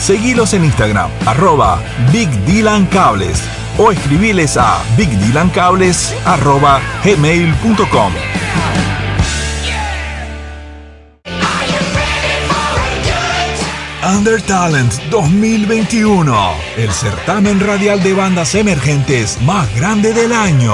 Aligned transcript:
Seguilos 0.00 0.54
en 0.54 0.64
Instagram, 0.64 1.10
arroba 1.26 1.80
Big 2.10 2.30
Dylan 2.46 2.86
Cables 2.86 3.42
o 3.78 3.92
escribiles 3.92 4.56
a 4.56 4.82
gmail.com. 7.04 8.12
Under 14.02 14.40
Talent 14.42 14.92
2021, 15.10 16.54
el 16.78 16.90
certamen 16.90 17.60
radial 17.60 18.02
de 18.02 18.14
bandas 18.14 18.54
emergentes 18.54 19.38
más 19.42 19.72
grande 19.76 20.14
del 20.14 20.32
año. 20.32 20.72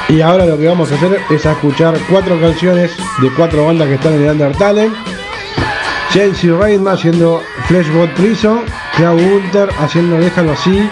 Y 0.10 0.22
ahora 0.22 0.48
lo 0.48 0.58
que 0.58 0.66
vamos 0.66 0.92
a 0.92 0.96
hacer 0.96 1.20
es 1.30 1.46
a 1.46 1.52
escuchar 1.52 1.96
cuatro 2.10 2.42
canciones 2.42 2.90
de 3.22 3.30
cuatro 3.38 3.68
bandas 3.68 3.88
que 3.88 3.94
están 3.94 4.14
en 4.16 4.24
el 4.24 4.32
Under 4.32 4.58
Talent. 4.58 4.96
Chelsea 6.12 6.52
Raidman 6.52 6.96
haciendo 6.96 7.44
Flashbot 7.68 8.10
Prison, 8.16 8.62
Clau 8.96 9.18
Gunter 9.18 9.70
haciendo 9.80 10.18
Déjalo 10.18 10.52
así, 10.54 10.90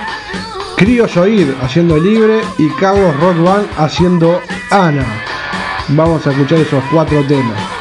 Crio 0.78 1.06
Oír 1.18 1.56
haciendo 1.62 1.98
Libre 1.98 2.42
y 2.58 2.70
Carlos 2.80 3.16
Rock 3.20 3.44
Band 3.44 3.68
haciendo 3.78 4.42
Ana. 4.72 5.06
Vamos 5.90 6.26
a 6.26 6.32
escuchar 6.32 6.60
esos 6.60 6.84
cuatro 6.92 7.24
temas. 7.28 7.79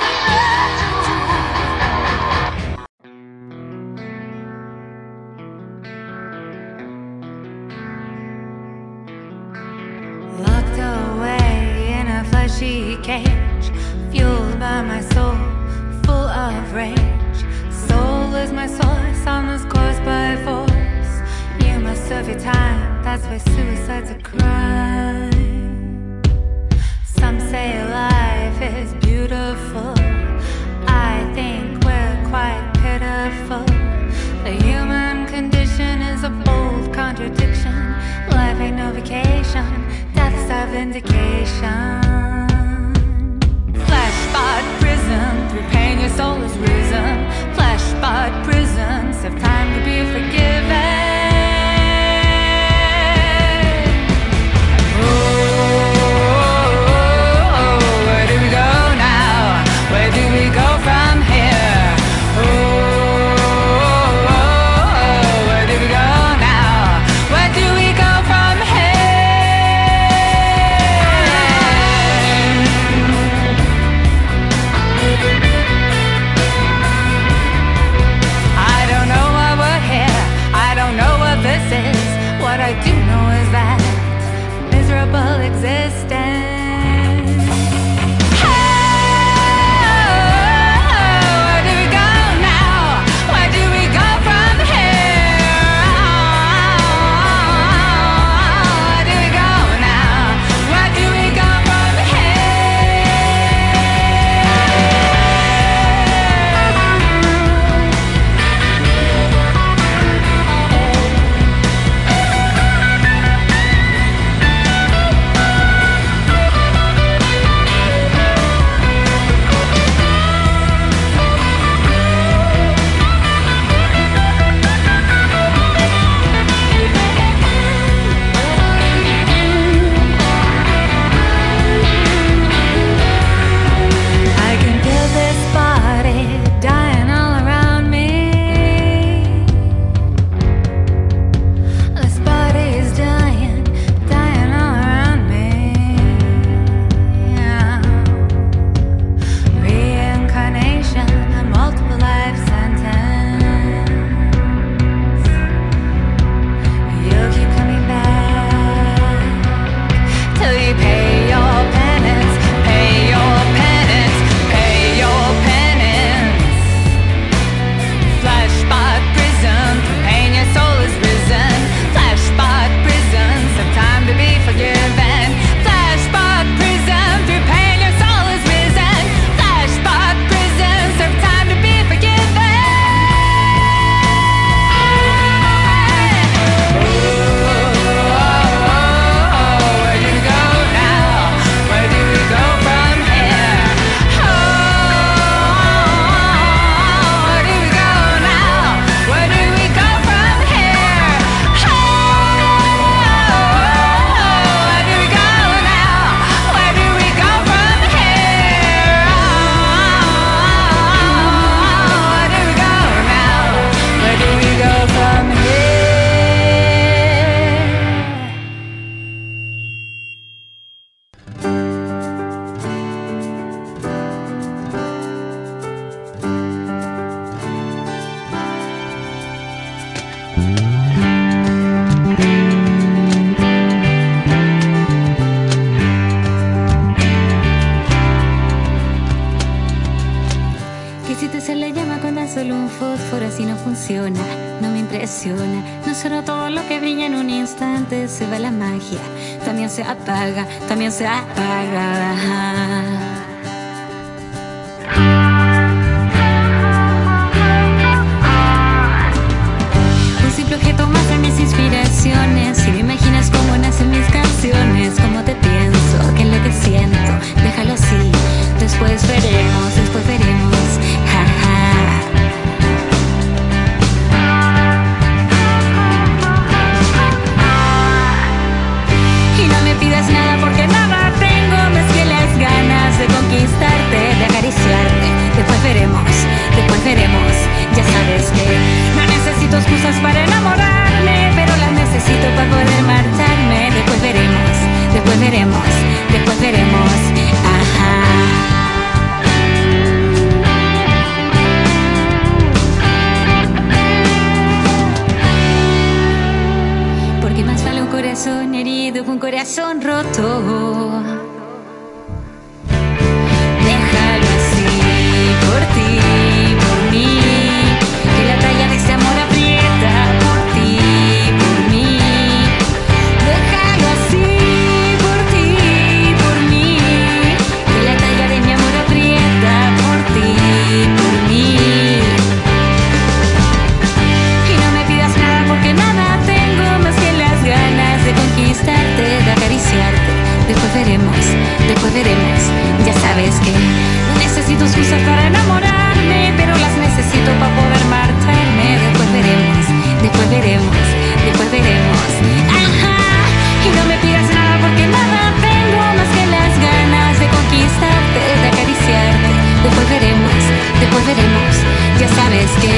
escape. 362.49 362.78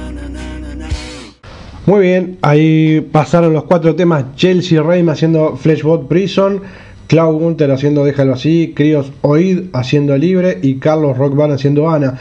Muy 1.87 2.01
bien, 2.01 2.37
ahí 2.43 3.01
pasaron 3.11 3.53
los 3.53 3.63
cuatro 3.63 3.95
temas. 3.95 4.35
Chelsea 4.35 4.83
Rayme 4.83 5.13
haciendo 5.13 5.57
Flashbot 5.57 6.07
Prison, 6.07 6.61
Cloud 7.07 7.39
Gunter 7.39 7.71
haciendo 7.71 8.05
Déjalo 8.05 8.33
así, 8.33 8.73
Crios 8.75 9.11
Oid 9.21 9.63
haciendo 9.73 10.15
Libre 10.15 10.59
y 10.61 10.75
Carlos 10.75 11.17
Rockban 11.17 11.51
haciendo 11.51 11.89
Ana. 11.89 12.19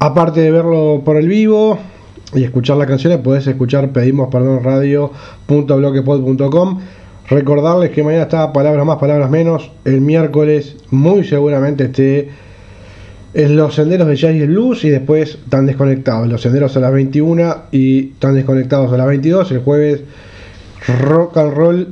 Aparte 0.00 0.40
de 0.40 0.50
verlo 0.50 1.02
por 1.04 1.16
el 1.16 1.28
vivo 1.28 1.78
y 2.34 2.42
escuchar 2.42 2.78
las 2.78 2.88
canciones, 2.88 3.20
puedes 3.22 3.46
escuchar 3.46 3.92
pedimos 3.92 4.28
perdón 4.28 4.64
radio.blogspot.com. 4.64 6.80
Recordarles 7.28 7.90
que 7.90 8.02
mañana 8.02 8.24
está 8.24 8.52
Palabras 8.52 8.84
más, 8.84 8.98
Palabras 8.98 9.30
menos. 9.30 9.70
El 9.84 10.00
miércoles 10.00 10.78
muy 10.90 11.22
seguramente 11.22 11.84
esté 11.84 12.28
en 13.32 13.56
los 13.56 13.74
senderos 13.74 14.08
de 14.08 14.16
Jazz 14.16 14.34
y 14.34 14.46
Luz 14.46 14.84
y 14.84 14.90
después 14.90 15.38
están 15.44 15.66
desconectados. 15.66 16.28
Los 16.28 16.42
senderos 16.42 16.76
a 16.76 16.80
las 16.80 16.92
21 16.92 17.56
y 17.70 18.10
están 18.10 18.34
desconectados 18.34 18.92
a 18.92 18.96
las 18.96 19.06
22. 19.06 19.52
El 19.52 19.58
jueves 19.60 20.02
rock 21.02 21.36
and 21.36 21.54
roll 21.54 21.88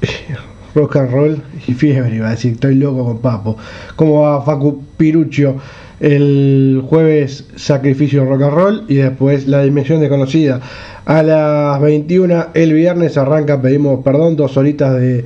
rock 0.74 0.96
and 0.96 1.10
roll 1.10 1.42
y 1.66 1.74
fiebre, 1.74 2.16
iba 2.16 2.28
a 2.28 2.32
decir, 2.32 2.52
estoy 2.52 2.74
loco 2.76 3.04
con 3.04 3.18
Papo. 3.18 3.56
¿Cómo 3.96 4.22
va 4.22 4.42
Facu 4.42 4.82
Pirucho? 4.96 5.56
El 6.00 6.84
jueves 6.88 7.48
Sacrificio 7.56 8.24
Rock 8.24 8.42
and 8.42 8.54
Roll 8.54 8.84
y 8.86 8.96
después 8.96 9.48
La 9.48 9.62
Dimensión 9.62 10.00
Desconocida. 10.00 10.60
A 11.06 11.24
las 11.24 11.80
21 11.80 12.48
el 12.54 12.72
viernes 12.72 13.16
arranca, 13.16 13.60
pedimos 13.60 14.04
perdón, 14.04 14.36
dos 14.36 14.56
horitas 14.56 14.94
de 14.94 15.24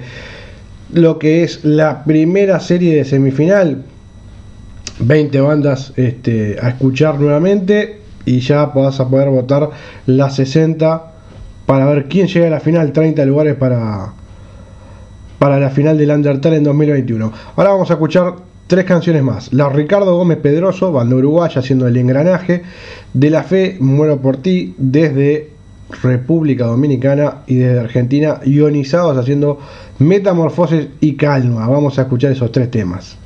lo 0.95 1.19
que 1.19 1.43
es 1.43 1.63
la 1.65 2.05
primera 2.05 2.59
serie 2.59 2.97
de 2.97 3.05
semifinal. 3.05 3.83
20 4.99 5.41
bandas 5.41 5.93
este, 5.97 6.59
a 6.61 6.71
escuchar 6.71 7.21
nuevamente 7.21 8.01
y 8.25 8.41
ya 8.41 8.67
vas 8.67 9.01
a 9.01 9.09
poder 9.09 9.31
votar 9.31 9.71
las 10.07 10.37
60 10.37 11.13
para 11.67 11.87
ver 11.87 12.07
quién 12.09 12.27
llega 12.27 12.47
a 12.47 12.51
la 12.51 12.61
final, 12.61 12.93
30 12.93 13.25
lugares 13.25 13.55
para, 13.57 14.13
para 15.39 15.59
la 15.59 15.71
final 15.71 15.99
del 15.99 16.11
Undertale 16.11 16.57
en 16.57 16.65
2021. 16.65 17.33
Ahora 17.57 17.71
vamos 17.71 17.91
a 17.91 17.95
escuchar 17.95 18.35
tres 18.67 18.85
canciones 18.85 19.23
más. 19.23 19.53
La 19.53 19.69
Ricardo 19.69 20.17
Gómez 20.17 20.39
Pedroso, 20.39 20.93
banda 20.93 21.17
uruguaya 21.17 21.61
haciendo 21.61 21.87
el 21.87 21.97
engranaje. 21.97 22.63
De 23.13 23.31
la 23.31 23.43
Fe, 23.43 23.77
Muero 23.81 24.21
por 24.21 24.39
ti, 24.39 24.75
desde 24.79 25.51
República 26.03 26.67
Dominicana 26.67 27.43
y 27.47 27.57
desde 27.57 27.81
Argentina, 27.81 28.41
ionizados 28.45 29.17
haciendo 29.17 29.59
Metamorfosis 29.99 30.89
y 31.01 31.17
Calma. 31.17 31.69
Vamos 31.69 31.99
a 31.99 32.03
escuchar 32.03 32.33
esos 32.33 32.51
tres 32.51 32.71
temas. 32.71 33.19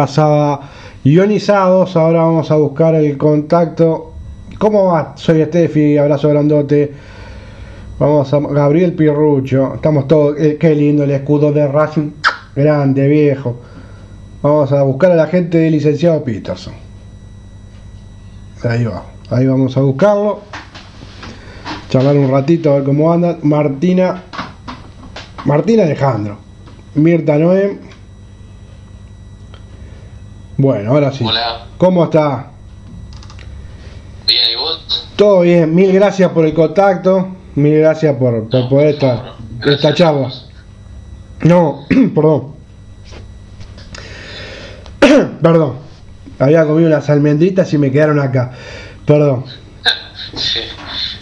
Pasaba 0.00 0.60
ionizados. 1.04 1.94
Ahora 1.94 2.20
vamos 2.22 2.50
a 2.50 2.56
buscar 2.56 2.94
el 2.94 3.18
contacto. 3.18 4.14
¿Cómo 4.58 4.86
va? 4.86 5.12
Soy 5.16 5.44
Steffi, 5.44 5.98
abrazo 5.98 6.30
grandote. 6.30 6.90
Vamos 7.98 8.32
a 8.32 8.40
Gabriel 8.40 8.94
Pirrucho. 8.94 9.74
Estamos 9.74 10.08
todos. 10.08 10.38
Eh, 10.38 10.56
qué 10.58 10.74
lindo 10.74 11.04
el 11.04 11.10
escudo 11.10 11.52
de 11.52 11.68
Racing. 11.68 12.12
Grande, 12.56 13.08
viejo. 13.08 13.60
Vamos 14.40 14.72
a 14.72 14.82
buscar 14.84 15.12
a 15.12 15.16
la 15.16 15.26
gente 15.26 15.58
del 15.58 15.72
licenciado 15.72 16.24
Peterson. 16.24 16.72
Ahí 18.64 18.84
va. 18.84 19.04
Ahí 19.28 19.46
vamos 19.46 19.76
a 19.76 19.80
buscarlo. 19.80 20.40
Charlar 21.90 22.16
un 22.16 22.30
ratito 22.30 22.70
a 22.70 22.76
ver 22.76 22.84
cómo 22.84 23.12
anda. 23.12 23.36
Martina. 23.42 24.22
Martina 25.44 25.82
Alejandro. 25.82 26.38
Mirta 26.94 27.36
Noem. 27.36 27.89
Bueno, 30.60 30.90
ahora 30.90 31.10
sí. 31.10 31.24
Hola. 31.24 31.64
¿Cómo 31.78 32.04
está? 32.04 32.50
Bien, 34.26 34.42
¿y 34.52 34.56
vos? 34.56 35.08
Todo 35.16 35.40
bien, 35.40 35.74
mil 35.74 35.90
gracias 35.90 36.30
por 36.32 36.44
el 36.44 36.52
contacto, 36.52 37.28
mil 37.54 37.78
gracias 37.78 38.14
por, 38.16 38.46
por 38.50 38.60
No, 38.60 38.68
poder 38.68 38.98
por 38.98 39.70
esta, 39.72 39.94
charla. 39.94 40.30
No, 41.44 41.86
perdón. 42.14 42.54
perdón. 45.42 45.76
Había 46.38 46.66
comido 46.66 46.88
unas 46.88 47.08
almendritas 47.08 47.72
y 47.72 47.78
me 47.78 47.90
quedaron 47.90 48.20
acá. 48.20 48.52
Perdón, 49.06 49.44
Sí, 50.34 50.60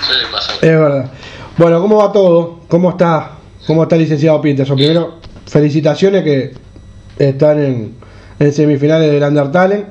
suele 0.05 0.23
pasar. 0.33 0.57
es 0.57 0.63
verdad. 0.63 1.11
Bueno, 1.57 1.81
¿cómo 1.81 1.99
va 1.99 2.11
todo? 2.11 2.59
¿Cómo 2.67 2.91
está? 2.91 3.37
¿Cómo 3.69 3.85
está 3.85 3.95
el 3.95 4.03
licenciado 4.03 4.41
Peterson? 4.41 4.77
Primero, 4.77 5.21
felicitaciones 5.47 6.25
que 6.25 6.55
están 7.21 7.63
en, 7.63 8.08
en 8.39 8.53
semifinales 8.53 9.11
del 9.11 9.23
Under 9.23 9.51
Talent. 9.51 9.87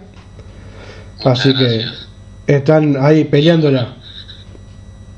Muchas 1.19 1.39
Así 1.39 1.53
que 1.55 1.85
están 2.47 2.95
ahí 2.99 3.23
peleándola. 3.25 3.95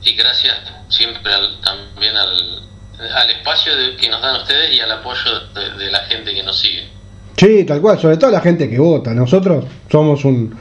Y 0.03 0.13
gracias 0.15 0.55
siempre 0.87 1.33
al- 1.33 1.59
también 1.61 2.15
al, 2.15 2.63
al 3.13 3.29
espacio 3.31 3.75
de- 3.75 3.95
que 3.97 4.09
nos 4.09 4.21
dan 4.21 4.37
ustedes 4.37 4.73
y 4.75 4.79
al 4.79 4.91
apoyo 4.91 5.31
de, 5.53 5.83
de 5.85 5.91
la 5.91 5.99
gente 5.99 6.33
que 6.33 6.43
nos 6.43 6.59
sigue. 6.59 6.83
Sí, 7.37 7.63
tal 7.65 7.79
cual, 7.81 7.99
sobre 7.99 8.17
todo 8.17 8.31
la 8.31 8.41
gente 8.41 8.69
que 8.69 8.79
vota. 8.79 9.13
Nosotros 9.13 9.65
somos 9.91 10.25
un, 10.25 10.55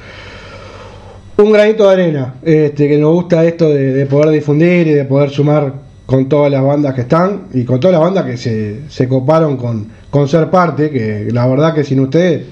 un 1.39 1.53
granito 1.53 1.87
de 1.89 1.93
arena, 1.93 2.35
este, 2.43 2.89
que 2.89 2.99
nos 2.99 3.13
gusta 3.15 3.45
esto 3.45 3.69
de, 3.71 3.93
de 3.95 4.07
poder 4.07 4.31
difundir 4.31 4.87
y 4.89 4.93
de 4.93 5.05
poder 5.05 5.31
sumar 5.31 5.73
con 6.07 6.29
todas 6.29 6.51
las 6.51 6.63
bandas 6.63 6.95
que 6.95 7.03
están 7.03 7.49
y 7.53 7.65
con 7.65 7.81
todas 7.81 7.93
las 7.93 8.01
bandas 8.03 8.25
que 8.27 8.37
se, 8.37 8.89
se 8.89 9.09
coparon 9.09 9.57
con, 9.57 9.91
con 10.11 10.29
ser 10.29 10.51
parte, 10.51 10.91
que 10.91 11.29
la 11.33 11.47
verdad 11.47 11.75
que 11.75 11.85
sin 11.85 12.01
ustedes 12.01 12.45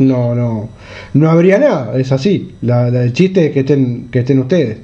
no, 0.00 0.34
no, 0.34 0.68
no 1.14 1.30
habría 1.30 1.58
nada, 1.58 1.96
es 1.98 2.10
así. 2.12 2.56
La, 2.62 2.90
la- 2.90 3.04
el 3.04 3.12
chiste 3.12 3.46
es 3.46 3.52
que 3.52 3.60
estén, 3.60 4.10
que 4.10 4.18
estén 4.20 4.38
ustedes, 4.40 4.78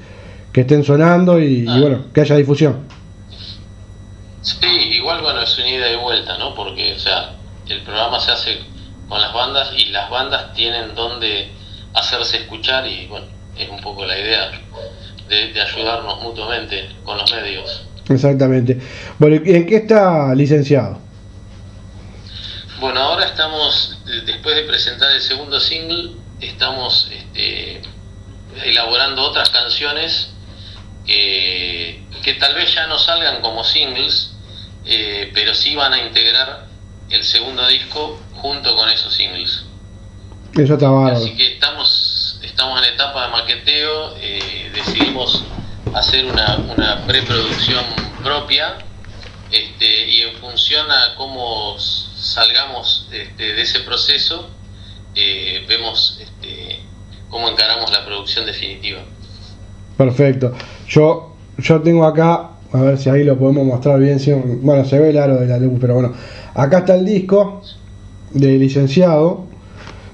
que 0.52 0.60
estén 0.62 0.84
sonando 0.84 1.40
y, 1.40 1.64
y 1.64 1.66
Ah. 1.68 1.78
bueno, 1.80 2.04
que 2.14 2.20
haya 2.20 2.36
difusión. 2.36 2.80
Sí, 4.42 4.66
igual 4.92 5.22
bueno, 5.22 5.42
es 5.42 5.58
una 5.58 5.68
ida 5.68 5.90
y 5.92 5.96
vuelta, 5.96 6.38
¿no? 6.38 6.54
Porque, 6.54 6.92
o 6.94 6.98
sea, 6.98 7.32
el 7.68 7.82
programa 7.82 8.20
se 8.20 8.30
hace 8.30 8.58
con 9.08 9.20
las 9.20 9.32
bandas 9.34 9.70
y 9.76 9.86
las 9.86 10.08
bandas 10.10 10.52
tienen 10.54 10.94
donde 10.94 11.48
hacerse 11.94 12.38
escuchar 12.38 12.86
y 12.86 13.06
bueno, 13.08 13.26
es 13.58 13.68
un 13.68 13.80
poco 13.80 14.04
la 14.04 14.18
idea 14.18 14.50
de, 15.28 15.52
de 15.52 15.60
ayudarnos 15.60 16.22
mutuamente 16.22 16.88
con 17.04 17.18
los 17.18 17.32
medios. 17.32 17.86
Exactamente. 18.08 18.78
Bueno, 19.18 19.40
¿y 19.44 19.54
en 19.54 19.66
qué 19.66 19.76
está 19.76 20.32
licenciado? 20.34 20.98
Bueno, 22.80 23.00
ahora 23.00 23.24
estamos, 23.26 23.95
después 24.24 24.56
de 24.56 24.62
presentar 24.62 25.12
el 25.12 25.20
segundo 25.20 25.60
single, 25.60 26.12
estamos 26.40 27.10
este, 27.12 27.82
elaborando 28.64 29.22
otras 29.22 29.50
canciones 29.50 30.30
que 32.26 32.34
tal 32.34 32.54
vez 32.54 32.74
ya 32.74 32.88
no 32.88 32.98
salgan 32.98 33.40
como 33.40 33.62
singles, 33.62 34.32
eh, 34.84 35.30
pero 35.32 35.54
sí 35.54 35.76
van 35.76 35.92
a 35.92 36.02
integrar 36.02 36.66
el 37.08 37.22
segundo 37.22 37.66
disco 37.68 38.20
junto 38.34 38.74
con 38.74 38.88
esos 38.88 39.14
singles. 39.14 39.64
Eso 40.56 40.74
está 40.74 40.88
bárbaro. 40.88 41.16
Así 41.16 41.36
que 41.36 41.54
estamos, 41.54 42.40
estamos 42.42 42.82
en 42.82 42.94
etapa 42.94 43.26
de 43.26 43.30
maqueteo, 43.30 44.16
eh, 44.18 44.72
decidimos 44.74 45.44
hacer 45.94 46.24
una, 46.26 46.56
una 46.56 47.06
preproducción 47.06 47.84
propia 48.24 48.78
este, 49.52 50.08
y 50.08 50.22
en 50.22 50.36
función 50.38 50.90
a 50.90 51.14
cómo 51.14 51.76
salgamos 52.26 53.08
este, 53.12 53.54
de 53.54 53.62
ese 53.62 53.80
proceso, 53.80 54.50
eh, 55.14 55.64
vemos 55.68 56.18
este, 56.20 56.80
cómo 57.30 57.48
encaramos 57.48 57.90
la 57.90 58.04
producción 58.04 58.46
definitiva. 58.46 59.00
Perfecto. 59.96 60.52
Yo, 60.88 61.34
yo 61.58 61.80
tengo 61.80 62.04
acá, 62.04 62.50
a 62.72 62.80
ver 62.80 62.98
si 62.98 63.08
ahí 63.08 63.24
lo 63.24 63.38
podemos 63.38 63.64
mostrar 63.64 63.98
bien. 63.98 64.18
bueno, 64.62 64.84
se 64.84 64.98
ve 64.98 65.10
el 65.10 65.18
aro 65.18 65.36
de 65.36 65.46
la 65.46 65.58
luz, 65.58 65.78
pero 65.80 65.94
bueno. 65.94 66.12
Acá 66.54 66.78
está 66.78 66.96
el 66.96 67.04
disco 67.04 67.62
de 68.32 68.58
licenciado, 68.58 69.46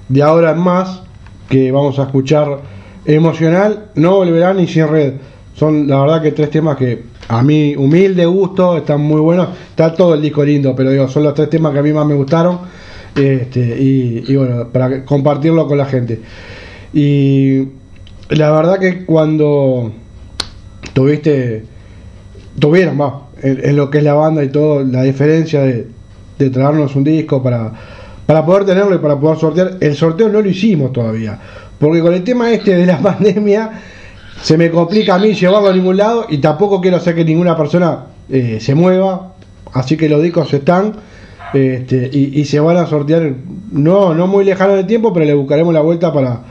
de 0.07 0.21
ahora 0.21 0.51
en 0.51 0.59
más, 0.59 1.01
que 1.49 1.71
vamos 1.71 1.99
a 1.99 2.03
escuchar 2.03 2.61
emocional, 3.05 3.89
no 3.95 4.15
volverá 4.17 4.53
ni 4.53 4.67
sin 4.67 4.87
red. 4.87 5.15
Son 5.55 5.87
la 5.87 5.99
verdad 6.01 6.21
que 6.21 6.31
tres 6.31 6.49
temas 6.49 6.77
que 6.77 7.03
a 7.27 7.41
mí, 7.43 7.75
humilde 7.75 8.25
gusto, 8.25 8.77
están 8.77 9.01
muy 9.01 9.21
buenos. 9.21 9.49
Está 9.69 9.93
todo 9.93 10.13
el 10.13 10.21
disco 10.21 10.43
lindo, 10.43 10.75
pero 10.75 10.91
digo, 10.91 11.07
son 11.07 11.23
los 11.23 11.33
tres 11.33 11.49
temas 11.49 11.73
que 11.73 11.79
a 11.79 11.83
mí 11.83 11.93
más 11.93 12.05
me 12.05 12.15
gustaron. 12.15 12.59
Este, 13.15 13.59
y, 13.79 14.35
bueno, 14.35 14.67
para 14.69 15.05
compartirlo 15.05 15.67
con 15.67 15.77
la 15.77 15.85
gente. 15.85 16.19
Y 16.93 17.67
la 18.29 18.51
verdad 18.51 18.79
que 18.79 19.05
cuando 19.05 19.91
tuviste, 20.93 21.65
tuvieron, 22.59 22.99
va, 22.99 23.27
en, 23.41 23.75
lo 23.75 23.89
que 23.89 23.99
es 23.99 24.03
la 24.03 24.13
banda 24.13 24.43
y 24.43 24.49
todo, 24.49 24.83
la 24.83 25.03
diferencia 25.03 25.61
de, 25.61 25.87
de 26.37 26.49
traernos 26.49 26.95
un 26.95 27.03
disco 27.03 27.41
para, 27.41 27.71
para 28.25 28.45
poder 28.45 28.65
tenerlo 28.65 28.95
y 28.95 28.99
para 28.99 29.19
poder 29.19 29.37
sortear. 29.37 29.77
El 29.79 29.95
sorteo 29.95 30.29
no 30.29 30.41
lo 30.41 30.49
hicimos 30.49 30.91
todavía, 30.91 31.39
porque 31.79 32.01
con 32.01 32.13
el 32.13 32.23
tema 32.23 32.51
este 32.51 32.75
de 32.75 32.85
la 32.85 32.97
pandemia 33.01 33.71
se 34.41 34.57
me 34.57 34.69
complica 34.69 35.15
a 35.15 35.19
mí 35.19 35.33
llevarlo 35.33 35.69
a 35.69 35.73
ningún 35.73 35.97
lado 35.97 36.25
y 36.29 36.39
tampoco 36.39 36.81
quiero 36.81 36.97
hacer 36.97 37.15
que 37.15 37.25
ninguna 37.25 37.55
persona 37.55 38.05
eh, 38.29 38.59
se 38.59 38.75
mueva, 38.75 39.33
así 39.73 39.97
que 39.97 40.09
los 40.09 40.21
discos 40.21 40.53
están. 40.53 40.93
Este, 41.53 42.09
y, 42.11 42.43
se 42.45 42.59
van 42.59 42.77
a 42.77 42.87
sortear 42.87 43.31
no 43.71 44.15
no 44.15 44.25
muy 44.25 44.43
lejano 44.43 44.73
de 44.73 44.85
tiempo 44.85 45.13
pero 45.13 45.23
le 45.23 45.35
buscaremos 45.35 45.71
la 45.71 45.81
vuelta 45.81 46.11
para 46.11 46.41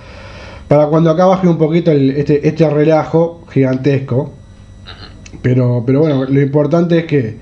para 0.72 0.86
cuando 0.86 1.10
acá 1.10 1.26
baje 1.26 1.46
un 1.48 1.58
poquito 1.58 1.92
este, 1.92 2.48
este 2.48 2.70
relajo 2.70 3.42
gigantesco. 3.50 4.32
Pero, 5.42 5.82
pero 5.84 6.00
bueno, 6.00 6.24
lo 6.24 6.40
importante 6.40 7.00
es 7.00 7.04
que, 7.04 7.36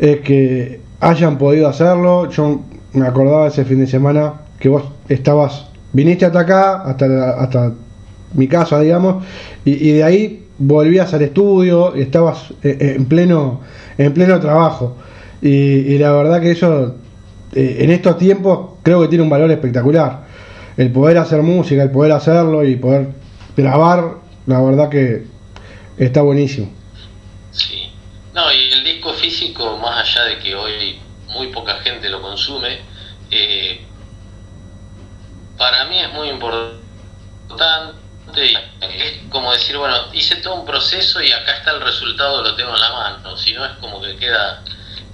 es 0.00 0.20
que 0.22 0.80
hayan 0.98 1.38
podido 1.38 1.68
hacerlo. 1.68 2.28
Yo 2.28 2.62
me 2.94 3.06
acordaba 3.06 3.46
ese 3.46 3.64
fin 3.64 3.78
de 3.78 3.86
semana 3.86 4.40
que 4.58 4.68
vos 4.68 4.82
estabas, 5.08 5.68
viniste 5.92 6.24
hasta 6.24 6.40
acá, 6.40 6.82
hasta, 6.82 7.30
hasta 7.38 7.74
mi 8.34 8.48
casa, 8.48 8.80
digamos, 8.80 9.24
y, 9.64 9.92
de 9.92 10.04
ahí 10.04 10.46
volvías 10.58 11.12
al 11.14 11.22
estudio, 11.22 11.96
y 11.96 12.02
estabas 12.02 12.50
eh, 12.62 12.76
eh, 12.80 12.94
en 12.96 13.06
pleno, 13.06 13.60
en 13.98 14.12
pleno 14.14 14.40
trabajo. 14.40 14.96
Y, 15.42 15.98
la 15.98 16.12
verdad 16.12 16.40
que 16.40 16.52
eso, 16.52 16.96
eh, 17.52 17.78
en 17.80 17.90
estos 17.90 18.18
tiempos, 18.18 18.76
creo 18.82 19.00
que 19.02 19.08
tiene 19.08 19.24
un 19.24 19.30
valor 19.30 19.50
espectacular 19.50 20.26
el 20.76 20.92
poder 20.92 21.16
hacer 21.16 21.42
música, 21.42 21.82
el 21.82 21.90
poder 21.90 22.12
hacerlo 22.12 22.62
y 22.62 22.76
poder 22.76 23.08
grabar, 23.56 24.16
la 24.46 24.60
verdad 24.60 24.90
que 24.90 25.24
está 25.96 26.20
buenísimo. 26.20 26.70
Sí, 27.50 27.90
no, 28.34 28.52
y 28.52 28.72
el 28.72 28.84
disco 28.84 29.14
físico, 29.14 29.78
más 29.78 30.06
allá 30.06 30.26
de 30.26 30.38
que 30.38 30.54
hoy 30.54 30.98
muy 31.32 31.46
poca 31.48 31.76
gente 31.76 32.10
lo 32.10 32.20
consume, 32.20 32.78
para 35.56 35.86
mí 35.86 35.98
es 35.98 36.12
muy 36.12 36.28
importante. 36.28 36.76
Es 38.34 39.18
como 39.30 39.52
decir, 39.52 39.76
bueno, 39.76 39.94
hice 40.12 40.36
todo 40.36 40.56
un 40.56 40.66
proceso 40.66 41.22
y 41.22 41.32
acá 41.32 41.58
está 41.58 41.72
el 41.72 41.80
resultado, 41.80 42.42
lo 42.42 42.54
tengo 42.54 42.74
en 42.74 42.80
la 42.80 42.92
mano. 42.92 43.36
Si 43.36 43.54
no, 43.54 43.64
es 43.64 43.72
como 43.80 44.00
que 44.00 44.16
queda 44.16 44.62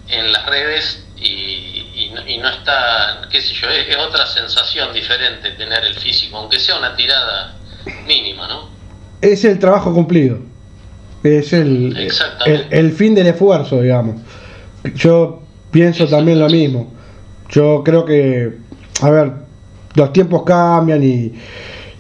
en 0.09 0.33
las 0.33 0.47
redes 0.47 1.05
y, 1.17 2.11
no, 2.41 2.49
está, 2.49 3.23
qué 3.31 3.41
sé 3.41 3.55
yo, 3.55 3.69
es, 3.69 3.97
otra 3.97 4.27
sensación 4.27 4.93
diferente 4.93 5.51
tener 5.53 5.85
el 5.85 5.95
físico, 5.95 6.37
aunque 6.37 6.59
sea 6.59 6.77
una 6.77 6.97
tirada 6.97 7.55
mínima, 8.07 8.49
¿no? 8.49 8.71
Es 9.21 9.45
el 9.45 9.59
trabajo 9.59 9.95
cumplido, 9.95 10.41
es 11.23 11.53
el, 11.53 12.11
el, 12.71 12.93
fin 12.93 13.15
del 13.15 13.29
esfuerzo, 13.29 13.81
digamos. 13.81 14.21
Yo 14.95 15.43
pienso 15.71 16.09
también 16.09 16.41
lo 16.41 16.49
mismo. 16.49 16.93
Yo 17.49 17.83
creo 17.85 18.05
que, 18.05 18.59
a 19.01 19.11
ver, 19.11 19.33
los 19.95 20.13
tiempos 20.13 20.43
cambian 20.43 21.05
y, 21.05 21.33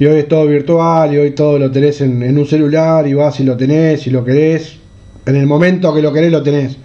y 0.02 0.06
hoy 0.06 0.18
es 0.18 0.28
todo 0.28 0.46
virtual 0.46 1.14
y 1.14 1.18
hoy 1.18 1.30
todo 1.30 1.58
lo 1.58 1.70
tenés 1.70 2.00
en, 2.00 2.22
en 2.22 2.36
un 2.36 2.46
celular 2.46 3.06
y 3.06 3.14
vas 3.14 3.38
y 3.38 3.44
lo 3.44 3.56
tenés 3.56 4.06
y 4.06 4.10
lo 4.10 4.24
querés. 4.24 4.78
En 5.26 5.36
el 5.36 5.46
momento 5.46 5.94
que 5.94 6.02
lo 6.02 6.12
querés 6.12 6.32
lo 6.32 6.42
tenés 6.42 6.76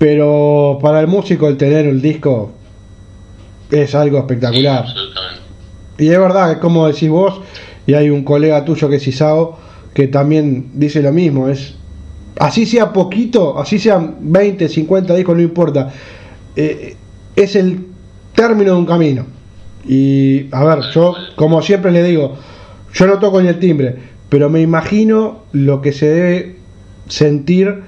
pero 0.00 0.78
para 0.80 0.98
el 1.00 1.08
músico 1.08 1.46
el 1.46 1.58
tener 1.58 1.84
el 1.84 2.00
disco 2.00 2.52
es 3.70 3.94
algo 3.94 4.16
espectacular. 4.16 4.86
y 5.98 6.08
es 6.08 6.18
verdad, 6.18 6.52
es 6.52 6.56
como 6.56 6.88
decís 6.88 7.10
vos, 7.10 7.42
y 7.86 7.92
hay 7.92 8.08
un 8.08 8.24
colega 8.24 8.64
tuyo 8.64 8.88
que 8.88 8.96
es 8.96 9.06
Isao, 9.06 9.58
que 9.92 10.08
también 10.08 10.70
dice 10.72 11.02
lo 11.02 11.12
mismo, 11.12 11.50
es 11.50 11.74
así 12.38 12.64
sea 12.64 12.94
poquito, 12.94 13.58
así 13.58 13.78
sean 13.78 14.16
20, 14.20 14.70
50 14.70 15.14
discos, 15.14 15.36
no 15.36 15.42
importa. 15.42 15.92
Eh, 16.56 16.96
es 17.36 17.54
el 17.54 17.84
término 18.34 18.72
de 18.72 18.78
un 18.78 18.86
camino. 18.86 19.26
Y 19.86 20.46
a 20.52 20.64
ver, 20.64 20.80
yo 20.92 21.14
como 21.36 21.62
siempre 21.62 21.90
le 21.90 22.02
digo, 22.02 22.36
yo 22.92 23.06
no 23.06 23.18
toco 23.18 23.40
ni 23.40 23.48
el 23.48 23.58
timbre, 23.58 23.96
pero 24.28 24.50
me 24.50 24.60
imagino 24.60 25.44
lo 25.52 25.80
que 25.80 25.92
se 25.92 26.08
debe 26.08 26.56
sentir 27.08 27.82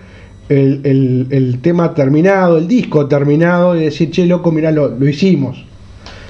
el, 0.48 1.28
el, 1.30 1.58
tema 1.62 1.94
terminado, 1.94 2.58
el 2.58 2.68
disco 2.68 3.06
terminado, 3.06 3.76
y 3.76 3.84
decir, 3.84 4.10
che, 4.10 4.26
loco, 4.26 4.50
mirá, 4.52 4.70
lo, 4.70 4.88
lo 4.88 5.08
hicimos. 5.08 5.64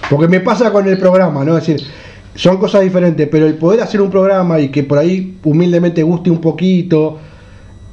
Porque 0.09 0.29
me 0.29 0.41
pasa 0.41 0.71
con 0.71 0.87
el 0.87 0.99
programa, 0.99 1.45
¿no? 1.45 1.57
Es 1.57 1.67
decir, 1.67 1.87
son 2.35 2.59
cosas 2.59 2.83
diferentes, 2.83 3.29
pero 3.29 3.47
el 3.47 3.55
poder 3.55 3.81
hacer 3.81 4.01
un 4.01 4.11
programa 4.11 4.61
y 4.61 4.69
que 4.69 4.85
por 4.85 4.99
ahí 4.99 5.39
humildemente 5.43 6.03
guste 6.03 6.31
un 6.31 6.41
poquito, 6.41 7.19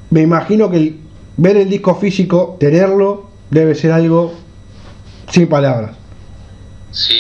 me 0.10 0.22
imagino 0.22 0.70
que 0.70 0.78
el, 0.78 0.98
ver 1.38 1.58
el 1.58 1.70
disco 1.70 1.96
físico, 1.96 2.58
tenerlo, 2.60 3.28
debe 3.50 3.76
ser 3.76 3.92
algo 3.92 4.34
sin 5.30 5.48
palabras. 5.48 5.92
Sí, 6.92 7.19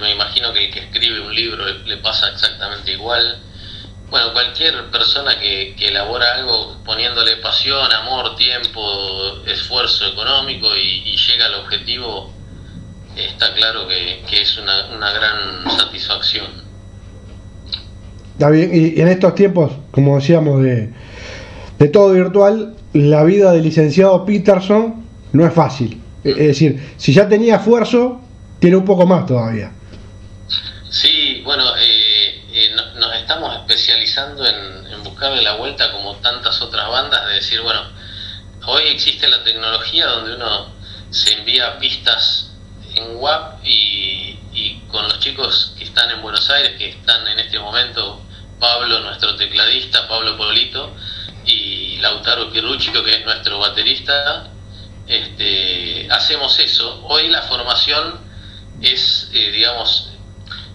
Me 0.00 0.12
imagino 0.12 0.52
que 0.52 0.66
el 0.66 0.72
que 0.72 0.80
escribe 0.80 1.20
un 1.20 1.34
libro 1.34 1.64
le 1.66 1.96
pasa 1.98 2.28
exactamente 2.30 2.92
igual 2.92 3.40
bueno, 4.14 4.32
cualquier 4.32 4.90
persona 4.92 5.32
que, 5.40 5.74
elabora 5.88 6.36
algo 6.36 6.76
poniéndole 6.84 7.36
pasión, 7.42 7.90
amor, 7.92 8.36
tiempo, 8.36 9.42
esfuerzo 9.44 10.06
económico 10.06 10.68
y, 10.76 11.16
llega 11.16 11.46
al 11.46 11.54
objetivo, 11.56 12.30
está 13.16 13.52
claro 13.54 13.88
que, 13.88 14.40
es 14.40 14.56
una, 14.58 15.10
gran 15.12 15.68
satisfacción. 15.68 16.46
Está 18.34 18.50
bien, 18.50 18.70
y, 18.72 19.00
en 19.00 19.08
estos 19.08 19.34
tiempos, 19.34 19.72
como 19.90 20.16
decíamos, 20.16 20.62
de, 20.62 20.92
de 21.78 21.88
todo 21.88 22.12
virtual, 22.12 22.76
la 22.92 23.24
vida 23.24 23.52
del 23.52 23.64
licenciado 23.64 24.24
Peterson 24.24 25.06
no 25.32 25.44
es 25.44 25.52
fácil. 25.52 26.00
Es 26.22 26.36
decir, 26.36 26.94
si 26.96 27.12
ya 27.12 27.28
tenía 27.28 27.56
esfuerzo, 27.56 28.20
tiene 28.64 28.78
un 28.78 28.84
poco 28.86 29.04
más 29.04 29.26
todavía. 29.26 29.70
Sí, 30.88 31.42
bueno, 31.44 31.76
eh, 31.76 32.42
eh, 32.50 32.74
nos 32.96 33.14
estamos 33.14 33.54
especializando 33.56 34.46
en, 34.46 34.86
en, 34.86 35.02
buscarle 35.02 35.42
la 35.42 35.56
vuelta 35.56 35.92
como 35.92 36.16
tantas 36.16 36.62
otras 36.62 36.88
bandas, 36.88 37.28
de 37.28 37.34
decir, 37.34 37.60
bueno, 37.60 37.82
hoy 38.64 38.84
existe 38.84 39.28
la 39.28 39.44
tecnología 39.44 40.06
donde 40.06 40.36
uno 40.36 40.72
se 41.10 41.34
envía 41.34 41.78
pistas 41.78 42.52
en 42.94 43.16
WAP 43.16 43.62
y, 43.66 44.80
con 44.90 45.02
los 45.08 45.18
chicos 45.18 45.74
que 45.76 45.84
están 45.84 46.10
en 46.12 46.22
Buenos 46.22 46.48
Aires, 46.48 46.78
que 46.78 46.88
están 46.88 47.28
en 47.28 47.40
este 47.40 47.58
momento, 47.58 48.22
Pablo, 48.58 48.98
nuestro 49.00 49.36
tecladista, 49.36 50.08
Pablo 50.08 50.38
Polito, 50.38 50.90
y 51.44 51.98
Lautaro 51.98 52.50
Quirruchico, 52.50 53.04
que 53.04 53.16
es 53.16 53.26
nuestro 53.26 53.58
baterista, 53.58 54.48
este, 55.06 56.08
hacemos 56.10 56.58
eso. 56.58 57.04
Hoy 57.04 57.28
la 57.28 57.42
formación 57.42 58.23
es, 58.84 59.30
eh, 59.32 59.50
digamos, 59.50 60.10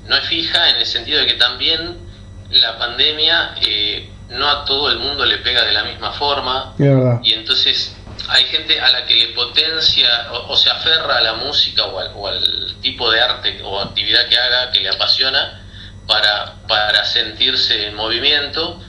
no 0.07 0.15
es 0.15 0.25
fija 0.25 0.69
en 0.69 0.77
el 0.77 0.85
sentido 0.85 1.19
de 1.19 1.27
que 1.27 1.33
también 1.35 1.97
la 2.49 2.77
pandemia 2.77 3.55
eh, 3.61 4.09
no 4.29 4.47
a 4.47 4.65
todo 4.65 4.89
el 4.89 4.99
mundo 4.99 5.25
le 5.25 5.37
pega 5.37 5.63
de 5.63 5.71
la 5.71 5.83
misma 5.83 6.11
forma. 6.13 6.73
Y 7.23 7.33
entonces 7.33 7.95
hay 8.27 8.43
gente 8.45 8.79
a 8.79 8.89
la 8.89 9.05
que 9.05 9.15
le 9.15 9.27
potencia 9.29 10.31
o, 10.31 10.55
se 10.55 10.69
aferra 10.69 11.17
a 11.17 11.21
la 11.21 11.33
música 11.33 11.85
o 11.85 12.27
al, 12.27 12.75
tipo 12.81 13.09
de 13.11 13.21
arte 13.21 13.61
o 13.63 13.79
actividad 13.79 14.27
que 14.27 14.37
haga 14.37 14.71
que 14.71 14.79
le 14.79 14.89
apasiona 14.89 15.61
para, 16.07 16.55
para 16.67 17.05
sentirse 17.05 17.87
en 17.87 17.95
movimiento. 17.95 18.81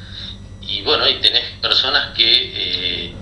Y 0.61 0.83
bueno, 0.83 1.09
y 1.09 1.21
tenés 1.21 1.45
personas 1.61 2.15
que, 2.15 2.25
eh, 2.25 3.15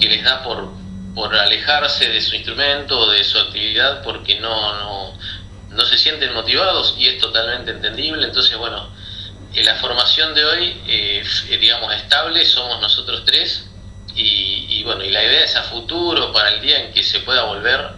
que 0.00 0.08
les 0.08 0.24
da 0.24 0.42
por, 0.42 0.72
por 1.14 1.34
alejarse 1.34 2.08
de 2.08 2.20
su 2.20 2.34
instrumento 2.34 2.98
o 2.98 3.10
de 3.10 3.22
su 3.22 3.38
actividad 3.38 4.02
porque 4.02 4.40
no, 4.40 4.74
no, 4.80 5.18
no 5.76 5.84
se 5.84 5.98
sienten 5.98 6.32
motivados 6.32 6.94
y 6.98 7.06
es 7.06 7.18
totalmente 7.18 7.70
entendible. 7.70 8.26
Entonces, 8.26 8.56
bueno, 8.56 8.88
en 9.54 9.64
la 9.64 9.76
formación 9.76 10.34
de 10.34 10.44
hoy, 10.44 10.82
eh, 10.86 11.22
digamos, 11.60 11.94
estable, 11.94 12.44
somos 12.44 12.80
nosotros 12.80 13.22
tres 13.24 13.68
y, 14.14 14.82
bueno, 14.84 15.04
y 15.04 15.10
la 15.10 15.22
idea 15.22 15.44
es 15.44 15.56
a 15.56 15.64
futuro, 15.64 16.32
para 16.32 16.50
el 16.50 16.62
día 16.62 16.80
en 16.80 16.92
que 16.92 17.02
se 17.02 17.20
pueda 17.20 17.44
volver 17.44 17.90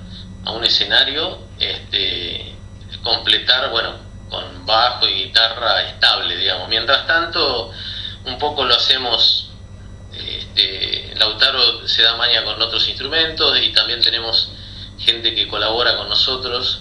a 0.45 0.51
un 0.51 0.65
escenario, 0.65 1.39
este, 1.61 2.55
completar, 3.03 3.71
bueno, 3.71 3.95
con 4.29 4.67
bajo 4.67 5.07
y 5.07 5.25
guitarra 5.25 5.83
estable, 5.83 6.37
digamos. 6.37 6.69
Mientras 6.69 7.07
tanto, 7.07 7.71
un 8.25 8.39
poco 8.39 8.65
lo 8.65 8.75
hacemos, 8.75 9.51
este, 10.13 11.15
Lautaro 11.17 11.87
se 11.87 12.03
da 12.03 12.17
maña 12.17 12.43
con 12.45 12.61
otros 12.61 12.89
instrumentos 12.89 13.57
y 13.61 13.73
también 13.73 14.01
tenemos 14.01 14.51
gente 14.99 15.35
que 15.35 15.47
colabora 15.47 15.97
con 15.97 16.09
nosotros. 16.09 16.81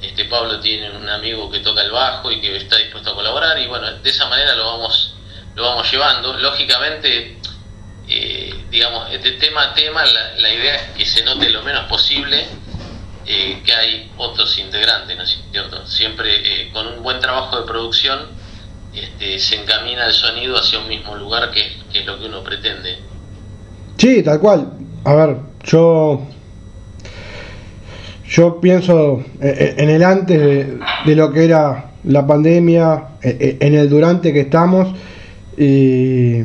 Este 0.00 0.26
Pablo 0.26 0.60
tiene 0.60 0.90
un 0.90 1.08
amigo 1.08 1.50
que 1.50 1.60
toca 1.60 1.82
el 1.82 1.90
bajo 1.90 2.30
y 2.30 2.40
que 2.40 2.56
está 2.56 2.76
dispuesto 2.76 3.10
a 3.10 3.14
colaborar 3.14 3.58
y 3.58 3.66
bueno, 3.66 3.90
de 3.90 4.10
esa 4.10 4.28
manera 4.28 4.54
lo 4.54 4.66
vamos 4.66 5.14
lo 5.54 5.64
vamos 5.64 5.90
llevando. 5.90 6.36
Lógicamente 6.38 7.38
eh, 8.10 8.54
digamos, 8.70 9.10
de 9.10 9.32
tema 9.32 9.62
a 9.64 9.74
tema, 9.74 10.02
la, 10.04 10.50
idea 10.50 10.76
es 10.76 10.82
que 10.96 11.04
se 11.04 11.22
note 11.24 11.50
lo 11.50 11.62
menos 11.62 11.84
posible 11.84 12.46
eh, 13.26 13.60
que 13.62 13.74
hay 13.74 14.10
otros 14.16 14.58
integrantes, 14.58 15.14
¿no 15.14 15.22
es 15.24 15.38
cierto? 15.52 15.86
Siempre 15.86 16.62
eh, 16.62 16.70
con 16.72 16.86
un 16.86 17.02
buen 17.02 17.20
trabajo 17.20 17.60
de 17.60 17.66
producción 17.66 18.28
este, 18.94 19.38
se 19.38 19.56
encamina 19.56 20.06
el 20.06 20.14
sonido 20.14 20.56
hacia 20.56 20.78
un 20.78 20.88
mismo 20.88 21.16
lugar 21.16 21.50
que, 21.50 21.76
es 21.92 22.06
lo 22.06 22.18
que 22.18 22.26
uno 22.26 22.42
pretende. 22.42 22.98
Sí, 23.98 24.22
tal 24.22 24.40
cual. 24.40 24.72
A 25.04 25.14
ver, 25.14 25.36
yo 25.64 26.26
yo 28.28 28.60
pienso 28.60 29.22
en 29.40 29.88
el 29.88 30.02
antes 30.02 30.38
de, 31.06 31.16
lo 31.16 31.32
que 31.32 31.44
era 31.44 31.92
la 32.04 32.26
pandemia, 32.26 33.04
en 33.22 33.74
el 33.74 33.88
durante 33.88 34.32
que 34.32 34.40
estamos 34.40 34.94
y 35.56 36.44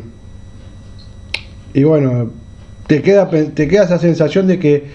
y 1.73 1.83
bueno, 1.83 2.29
te 2.87 3.01
queda, 3.01 3.29
te 3.29 3.67
queda 3.67 3.83
esa 3.83 3.97
sensación 3.97 4.47
de 4.47 4.59
que 4.59 4.85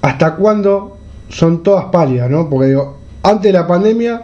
hasta 0.00 0.36
cuándo 0.36 0.96
son 1.28 1.62
todas 1.62 1.86
pálidas, 1.86 2.30
¿no? 2.30 2.48
Porque 2.48 2.68
digo, 2.68 2.98
antes 3.22 3.52
de 3.52 3.58
la 3.58 3.66
pandemia 3.66 4.22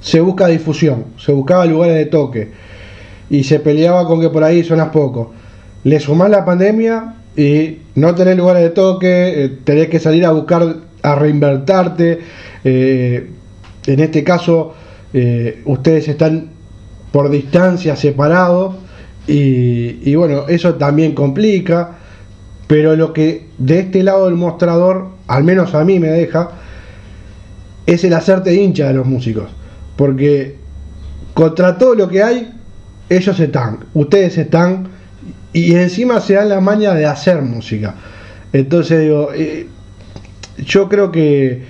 se 0.00 0.20
busca 0.20 0.46
difusión, 0.46 1.06
se 1.18 1.32
buscaba 1.32 1.66
lugares 1.66 1.96
de 1.96 2.06
toque 2.06 2.50
y 3.28 3.44
se 3.44 3.60
peleaba 3.60 4.06
con 4.06 4.20
que 4.20 4.30
por 4.30 4.42
ahí 4.42 4.64
suenas 4.64 4.88
poco. 4.88 5.32
Le 5.84 6.00
sumás 6.00 6.30
la 6.30 6.44
pandemia 6.44 7.14
y 7.36 7.78
no 7.94 8.14
tenés 8.14 8.36
lugares 8.36 8.62
de 8.62 8.70
toque, 8.70 9.44
eh, 9.44 9.48
tenés 9.64 9.88
que 9.88 10.00
salir 10.00 10.24
a 10.24 10.30
buscar, 10.30 10.76
a 11.12 11.14
reinvertarte. 11.14 12.18
Eh, 12.64 13.30
en 13.86 14.00
este 14.00 14.24
caso, 14.24 14.74
eh, 15.12 15.62
ustedes 15.64 16.08
están 16.08 16.50
por 17.12 17.30
distancia 17.30 17.96
separados 17.96 18.76
y, 19.26 20.14
bueno, 20.14 20.48
eso 20.48 20.74
también 20.76 21.14
complica, 21.14 21.98
pero 22.66 22.96
lo 22.96 23.12
que 23.12 23.46
de 23.58 23.80
este 23.80 24.02
lado 24.02 24.24
del 24.24 24.36
mostrador, 24.36 25.08
al 25.26 25.44
menos 25.44 25.74
a 25.74 25.84
mí 25.84 26.00
me 26.00 26.08
deja, 26.08 26.50
es 27.84 28.04
el 28.04 28.14
hacerte 28.14 28.54
hincha 28.54 28.88
de 28.88 28.94
los 28.94 29.06
músicos. 29.06 29.50
Porque 29.96 30.56
contra 31.34 31.76
todo 31.76 31.94
lo 31.94 32.08
que 32.08 32.22
hay, 32.22 32.52
ellos 33.10 33.38
están, 33.38 33.80
ustedes 33.94 34.38
están, 34.38 34.88
y 35.52 35.74
encima 35.74 36.20
se 36.20 36.34
dan 36.34 36.48
la 36.48 36.60
maña 36.60 36.94
de 36.94 37.06
hacer 37.06 37.42
música. 37.42 37.94
Entonces 38.52 39.00
digo, 39.00 39.30
eh, 39.34 39.66
yo 40.64 40.88
creo 40.88 41.10
que, 41.10 41.62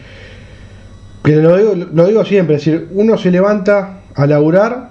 que 1.24 1.36
lo, 1.36 1.56
digo, 1.56 1.74
lo 1.92 2.06
digo 2.06 2.24
siempre, 2.24 2.56
es 2.56 2.64
decir, 2.64 2.88
uno 2.92 3.16
se 3.18 3.30
levanta 3.30 4.00
a 4.14 4.26
laburar 4.26 4.90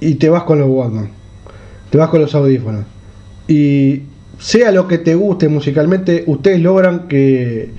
y 0.00 0.14
te 0.14 0.28
vas 0.28 0.44
con 0.44 0.58
los 0.58 0.68
Walkman, 0.68 1.10
te 1.90 1.98
vas 1.98 2.08
con 2.08 2.20
los 2.20 2.34
audífonos. 2.34 2.84
Y 3.46 4.02
sea 4.38 4.70
lo 4.72 4.86
que 4.86 4.98
te 4.98 5.14
guste 5.14 5.48
musicalmente, 5.48 6.24
ustedes 6.26 6.60
logran 6.60 7.08
que, 7.08 7.72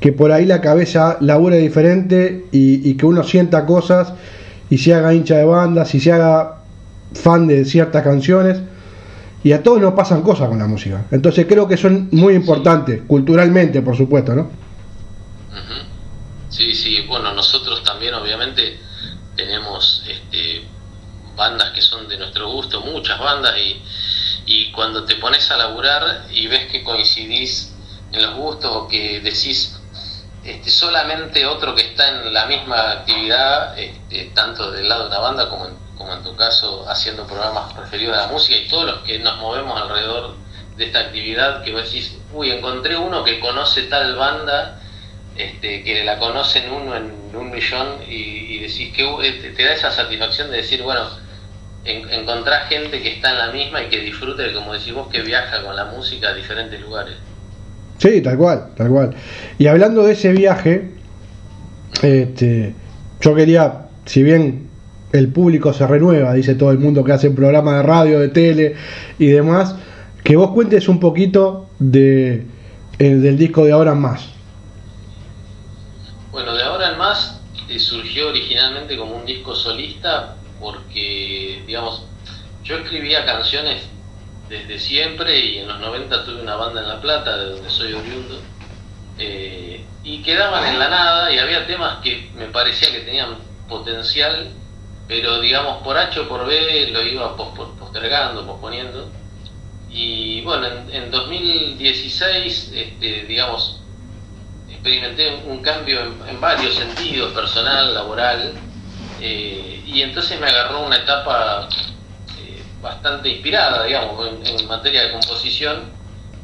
que 0.00 0.12
por 0.12 0.32
ahí 0.32 0.44
la 0.46 0.60
cabeza 0.60 1.16
labure 1.20 1.58
diferente 1.58 2.44
y, 2.52 2.94
que 2.94 3.06
uno 3.06 3.22
sienta 3.22 3.66
cosas 3.66 4.12
y 4.68 4.78
se 4.78 4.94
haga 4.94 5.14
hincha 5.14 5.38
de 5.38 5.44
bandas 5.44 5.94
y 5.94 6.00
se 6.00 6.12
haga 6.12 6.58
fan 7.14 7.46
de 7.46 7.64
ciertas 7.64 8.02
canciones. 8.02 8.60
Y 9.46 9.52
a 9.52 9.62
todos 9.62 9.80
nos 9.80 9.94
pasan 9.94 10.22
cosas 10.22 10.48
con 10.48 10.58
la 10.58 10.66
música. 10.66 11.04
Entonces 11.12 11.46
creo 11.48 11.68
que 11.68 11.76
son 11.76 12.08
muy 12.10 12.34
importantes, 12.34 13.02
culturalmente, 13.06 13.80
por 13.80 13.96
supuesto, 13.96 14.34
¿no? 14.34 14.50
Sí, 16.48 16.74
sí, 16.74 17.02
bueno, 17.06 17.32
nosotros 17.32 17.84
también 17.84 18.12
obviamente 18.14 18.76
tenemos 19.36 20.02
este, 20.08 20.62
bandas 21.36 21.70
que 21.70 21.80
son 21.80 22.08
de 22.08 22.18
nuestro 22.18 22.50
gusto, 22.50 22.80
muchas 22.80 23.20
bandas, 23.20 23.54
y, 23.56 23.80
y 24.46 24.72
cuando 24.72 25.04
te 25.04 25.14
pones 25.14 25.48
a 25.52 25.56
laburar 25.56 26.26
y 26.32 26.48
ves 26.48 26.66
que 26.72 26.82
coincidís 26.82 27.72
en 28.10 28.22
los 28.22 28.34
gustos 28.34 28.68
o 28.74 28.88
que 28.88 29.20
decís 29.20 29.78
este, 30.42 30.70
solamente 30.70 31.46
otro 31.46 31.72
que 31.72 31.82
está 31.82 32.08
en 32.08 32.34
la 32.34 32.46
misma 32.46 32.90
actividad, 32.90 33.78
este, 33.78 34.32
tanto 34.34 34.72
del 34.72 34.88
lado 34.88 35.02
de 35.04 35.08
una 35.10 35.20
banda 35.20 35.48
como 35.48 35.66
en, 35.66 35.85
como 35.96 36.12
en 36.12 36.22
tu 36.22 36.36
caso 36.36 36.88
haciendo 36.88 37.26
programas 37.26 37.74
referidos 37.74 38.16
a 38.16 38.26
la 38.26 38.32
música 38.32 38.56
y 38.56 38.68
todos 38.68 38.86
los 38.86 38.98
que 39.00 39.18
nos 39.18 39.38
movemos 39.38 39.80
alrededor 39.80 40.34
de 40.76 40.84
esta 40.84 41.00
actividad, 41.00 41.64
que 41.64 41.72
vos 41.72 41.84
decís, 41.84 42.16
uy, 42.32 42.50
encontré 42.50 42.96
uno 42.96 43.24
que 43.24 43.40
conoce 43.40 43.84
tal 43.84 44.14
banda, 44.16 44.78
este, 45.36 45.82
que 45.82 46.04
la 46.04 46.18
conocen 46.18 46.70
uno 46.70 46.96
en 46.96 47.12
un 47.34 47.50
millón 47.50 48.02
y, 48.08 48.58
decís 48.58 48.92
que 48.94 49.28
este, 49.28 49.50
te 49.50 49.64
da 49.64 49.72
esa 49.72 49.90
satisfacción 49.90 50.50
de 50.50 50.58
decir, 50.58 50.82
bueno, 50.82 51.02
encontrar 51.84 52.68
gente 52.68 53.00
que 53.00 53.14
está 53.14 53.30
en 53.30 53.38
la 53.38 53.52
misma 53.52 53.82
y 53.82 53.88
que 53.88 54.00
disfrute, 54.00 54.52
como 54.52 54.72
decís 54.72 54.92
vos, 54.92 55.08
que 55.08 55.22
viaja 55.22 55.62
con 55.62 55.76
la 55.76 55.86
música 55.86 56.30
a 56.30 56.34
diferentes 56.34 56.80
lugares. 56.80 57.14
Sí, 57.98 58.20
tal 58.20 58.36
cual, 58.36 58.70
tal 58.76 58.88
cual. 58.88 59.14
Y 59.58 59.66
hablando 59.68 60.02
de 60.02 60.12
ese 60.12 60.32
viaje, 60.32 60.90
este, 62.02 62.74
yo 63.20 63.34
quería, 63.34 63.86
si 64.04 64.22
bien 64.22 64.68
el 65.12 65.28
público 65.28 65.72
se 65.72 65.86
renueva, 65.86 66.34
dice 66.34 66.54
todo 66.54 66.70
el 66.70 66.78
mundo 66.78 67.04
que 67.04 67.12
hace 67.12 67.30
programa 67.30 67.76
de 67.76 67.82
radio, 67.82 68.20
de 68.20 68.28
tele 68.28 68.76
y 69.18 69.26
demás, 69.26 69.76
que 70.24 70.36
vos 70.36 70.50
cuentes 70.50 70.88
un 70.88 71.00
poquito 71.00 71.68
de, 71.78 72.46
del 72.98 73.38
disco 73.38 73.64
de 73.64 73.72
Ahora 73.72 73.92
en 73.92 74.00
Más. 74.00 74.28
Bueno, 76.32 76.54
de 76.54 76.62
Ahora 76.62 76.92
en 76.92 76.98
Más 76.98 77.40
eh, 77.68 77.78
surgió 77.78 78.28
originalmente 78.28 78.96
como 78.96 79.16
un 79.16 79.24
disco 79.24 79.54
solista 79.54 80.36
porque, 80.60 81.62
digamos, 81.66 82.06
yo 82.64 82.76
escribía 82.78 83.24
canciones 83.24 83.82
desde 84.48 84.78
siempre 84.78 85.38
y 85.38 85.58
en 85.58 85.68
los 85.68 85.80
90 85.80 86.24
tuve 86.24 86.42
una 86.42 86.56
banda 86.56 86.80
en 86.80 86.88
La 86.88 87.00
Plata, 87.00 87.36
de 87.36 87.50
donde 87.50 87.70
soy 87.70 87.92
oriundo, 87.92 88.40
eh, 89.18 89.84
y 90.04 90.22
quedaban 90.22 90.66
en 90.66 90.78
la 90.78 90.88
nada 90.88 91.32
y 91.32 91.38
había 91.38 91.66
temas 91.66 91.98
que 92.02 92.30
me 92.36 92.46
parecía 92.46 92.92
que 92.92 93.00
tenían 93.00 93.36
potencial, 93.68 94.52
pero 95.08 95.40
digamos 95.40 95.82
por 95.82 95.96
H 95.96 96.20
o 96.20 96.28
por 96.28 96.46
B 96.46 96.90
lo 96.90 97.02
iba 97.02 97.36
postergando, 97.36 98.46
posponiendo. 98.46 99.08
Y 99.90 100.42
bueno, 100.42 100.66
en, 100.90 101.10
2016, 101.10 102.72
este, 102.74 103.24
digamos, 103.26 103.80
experimenté 104.68 105.42
un 105.46 105.62
cambio 105.62 106.00
en 106.28 106.40
varios 106.40 106.74
sentidos, 106.74 107.32
personal, 107.32 107.94
laboral, 107.94 108.52
eh, 109.20 109.82
y 109.86 110.02
entonces 110.02 110.38
me 110.38 110.46
agarró 110.46 110.84
una 110.84 110.96
etapa 110.96 111.68
eh, 112.38 112.62
bastante 112.82 113.28
inspirada, 113.28 113.84
digamos, 113.84 114.28
en, 114.44 114.66
materia 114.66 115.04
de 115.04 115.12
composición. 115.12 115.94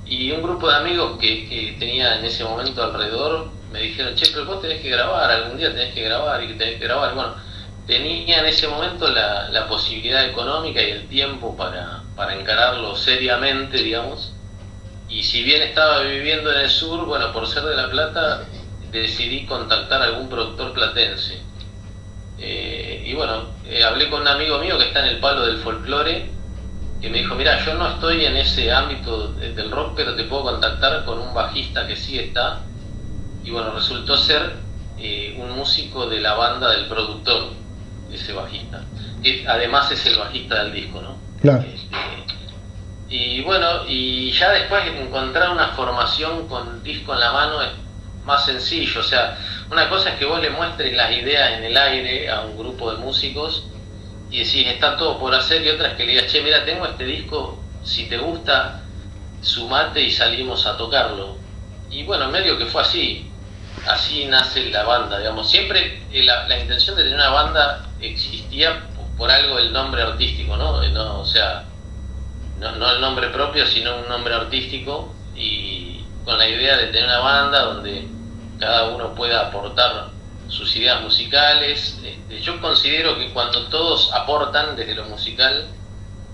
Y 0.07 0.31
un 0.31 0.43
grupo 0.43 0.69
de 0.69 0.77
amigos 0.77 1.19
que, 1.19 1.77
tenía 1.79 2.19
en 2.19 2.25
ese 2.25 2.45
momento 2.45 2.83
alrededor 2.83 3.51
me 3.73 3.81
dijeron, 3.81 4.15
che, 4.15 4.27
pero 4.33 4.45
vos 4.45 4.61
tenés 4.61 4.83
que 4.83 4.91
grabar, 4.91 5.31
algún 5.31 5.57
día 5.57 5.71
tenés 5.71 5.95
que 5.95 6.03
grabar 6.03 6.43
y 6.43 6.55
tenés 6.55 6.79
que 6.79 6.85
grabar. 6.85 7.15
bueno, 7.15 7.35
tenía 7.87 8.41
en 8.41 8.47
ese 8.47 8.69
momento 8.69 9.09
la, 9.09 9.67
posibilidad 9.69 10.27
económica 10.27 10.83
y 10.83 10.91
el 10.91 11.09
tiempo 11.09 11.57
para, 11.57 12.03
para 12.17 12.39
encararlo 12.39 12.95
seriamente, 12.97 13.79
digamos. 13.79 14.35
Y 15.09 15.23
si 15.23 15.43
bien 15.43 15.63
estaba 15.63 16.01
viviendo 16.03 16.53
en 16.53 16.61
el 16.61 16.71
sur, 16.71 17.05
bueno, 17.07 17.33
por 17.33 17.47
ser 17.47 17.65
de 17.65 17.77
La 17.77 17.91
Plata, 17.91 18.45
decidí 18.91 19.47
contactar 19.47 20.03
a 20.03 20.05
algún 20.07 20.29
productor 20.29 20.75
platense 20.75 21.41
eh, 22.45 23.05
y 23.07 23.15
bueno, 23.15 23.45
eh, 23.67 23.85
hablé 23.85 24.11
con 24.11 24.23
un 24.23 24.29
amigo 24.29 24.59
mío 24.59 24.77
que 24.77 24.89
está 24.89 25.07
en 25.07 25.15
el 25.15 25.21
palo 25.21 25.47
del 25.47 25.59
folclore 25.59 26.29
que 27.01 27.09
me 27.09 27.19
dijo, 27.19 27.37
mira, 27.37 27.65
yo 27.65 27.75
no 27.75 27.89
estoy 27.89 28.25
en 28.25 28.37
ese 28.37 28.71
ámbito 28.73 29.29
del 29.33 29.71
rock, 29.71 29.95
pero 29.97 30.15
te 30.15 30.25
puedo 30.25 30.45
contactar 30.45 31.05
con 31.05 31.19
un 31.19 31.35
bajista 31.35 31.87
que 31.87 31.97
sí 31.97 32.17
está. 32.17 32.61
Y 33.43 33.51
bueno, 33.51 33.73
resultó 33.73 34.17
ser 34.17 34.55
eh, 34.99 35.37
un 35.37 35.51
músico 35.51 36.09
de 36.09 36.21
la 36.21 36.35
banda 36.35 36.71
del 36.71 36.87
productor, 36.87 37.55
ese 38.13 38.33
bajista. 38.33 38.83
Que 39.23 39.45
además 39.47 39.91
es 39.91 40.05
el 40.07 40.17
bajista 40.17 40.65
del 40.65 40.73
disco, 40.73 41.01
¿no? 41.01 41.17
Claro. 41.41 41.63
Este, 41.63 41.97
y 43.09 43.43
bueno, 43.43 43.87
y 43.87 44.31
ya 44.33 44.51
después 44.53 44.87
encontrar 44.87 45.51
una 45.51 45.69
formación 45.69 46.49
con 46.49 46.83
disco 46.83 47.13
en 47.13 47.21
la 47.21 47.33
mano 47.33 47.61
es 47.61 47.69
más 48.25 48.47
sencillo. 48.47 49.01
O 49.01 49.05
sea, 49.05 49.37
una 49.71 49.89
cosa 49.91 50.11
es 50.11 50.19
que 50.19 50.25
vos 50.25 50.41
le 50.41 50.49
muestres 50.49 50.97
las 50.97 51.13
ideas 51.13 51.59
en 51.59 51.65
el 51.65 51.77
aire 51.77 52.31
a 52.31 52.41
un 52.41 52.57
grupo 52.57 52.91
de 52.91 52.99
músicos 52.99 53.65
y 54.31 54.39
decís, 54.39 54.67
está 54.67 54.97
todo 54.97 55.19
por 55.19 55.35
hacer, 55.35 55.63
y 55.63 55.69
otra 55.69 55.89
es 55.89 55.95
que 55.95 56.07
le 56.07 56.13
digas, 56.13 56.33
che, 56.33 56.41
mira, 56.41 56.65
tengo 56.65 56.87
este 56.87 57.05
disco, 57.05 57.63
si 57.85 58.07
te 58.07 58.17
gusta, 58.17 58.81
sumate 59.43 60.01
y 60.01 60.11
salimos 60.11 60.65
a 60.65 60.79
tocarlo. 60.79 61.37
Y 61.91 62.05
bueno, 62.05 62.31
medio 62.31 62.57
que 62.57 62.65
fue 62.65 62.81
así, 62.81 63.31
así 63.87 64.25
nace 64.25 64.71
la 64.71 64.85
banda, 64.85 65.19
digamos. 65.19 65.51
Siempre 65.51 66.03
eh, 66.11 66.23
la, 66.23 66.49
la 66.49 66.59
intención 66.59 66.97
de 66.97 67.03
tener 67.03 67.19
una 67.19 67.29
banda 67.29 67.89
existía 68.03 68.89
por 69.17 69.31
algo 69.31 69.59
el 69.59 69.73
nombre 69.73 70.03
artístico, 70.03 70.57
¿no? 70.57 70.83
Eh, 70.83 70.97
o 70.97 71.25
sea, 71.25 71.65
no, 72.59 72.91
el 72.91 73.01
nombre 73.01 73.29
propio, 73.29 73.67
sino 73.67 73.97
un 73.99 74.09
nombre 74.09 74.35
artístico 74.35 75.15
y 75.35 76.05
con 76.25 76.39
la 76.39 76.49
idea 76.49 76.77
de 76.77 76.87
tener 76.89 77.05
una 77.05 77.19
banda 77.19 77.63
donde 77.63 78.07
cada 78.59 78.91
uno 78.91 79.15
pueda 79.15 79.49
aportar 79.49 80.11
sus 80.49 80.75
ideas 80.77 81.03
musicales. 81.03 81.99
Este, 82.05 82.41
yo 82.41 82.61
considero 82.61 83.19
que 83.19 83.33
cuando 83.33 83.67
todos 83.67 84.13
aportan 84.13 84.77
desde 84.77 84.95
lo 84.95 85.05
musical, 85.05 85.69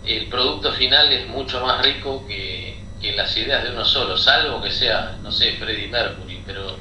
el 0.04 0.26
producto 0.28 0.72
final 0.72 1.12
es 1.12 1.28
mucho 1.28 1.60
más 1.64 1.82
rico 1.84 2.26
que, 2.26 2.76
las 3.16 3.36
ideas 3.36 3.62
de 3.62 3.70
uno 3.70 3.84
solo, 3.84 4.16
salvo 4.16 4.60
que 4.60 4.72
sea, 4.72 5.16
no 5.22 5.30
sé, 5.30 5.52
Freddie 5.52 5.86
Mercury, 5.86 6.42
pero 6.44 6.76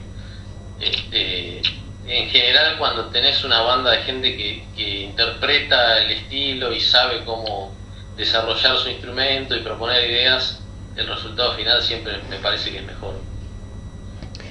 este, 0.79 1.61
en 2.07 2.29
general 2.29 2.77
cuando 2.77 3.05
tenés 3.07 3.43
una 3.43 3.61
banda 3.61 3.91
de 3.91 3.97
gente 4.03 4.37
que, 4.37 4.63
que 4.75 5.01
interpreta 5.01 5.99
el 5.99 6.11
estilo 6.11 6.71
y 6.71 6.79
sabe 6.79 7.23
cómo 7.25 7.73
desarrollar 8.15 8.77
su 8.77 8.89
instrumento 8.89 9.55
y 9.55 9.59
proponer 9.59 10.09
ideas, 10.09 10.61
el 10.95 11.07
resultado 11.07 11.53
final 11.55 11.81
siempre 11.83 12.13
me 12.29 12.37
parece 12.37 12.71
que 12.71 12.77
es 12.77 12.85
mejor. 12.85 13.15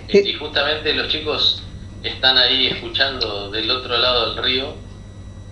Y 0.09 0.34
justamente 0.34 0.94
los 0.94 1.09
chicos 1.09 1.62
están 2.02 2.38
ahí 2.38 2.68
escuchando 2.68 3.50
del 3.50 3.70
otro 3.70 3.96
lado 3.98 4.34
del 4.34 4.44
río. 4.44 4.74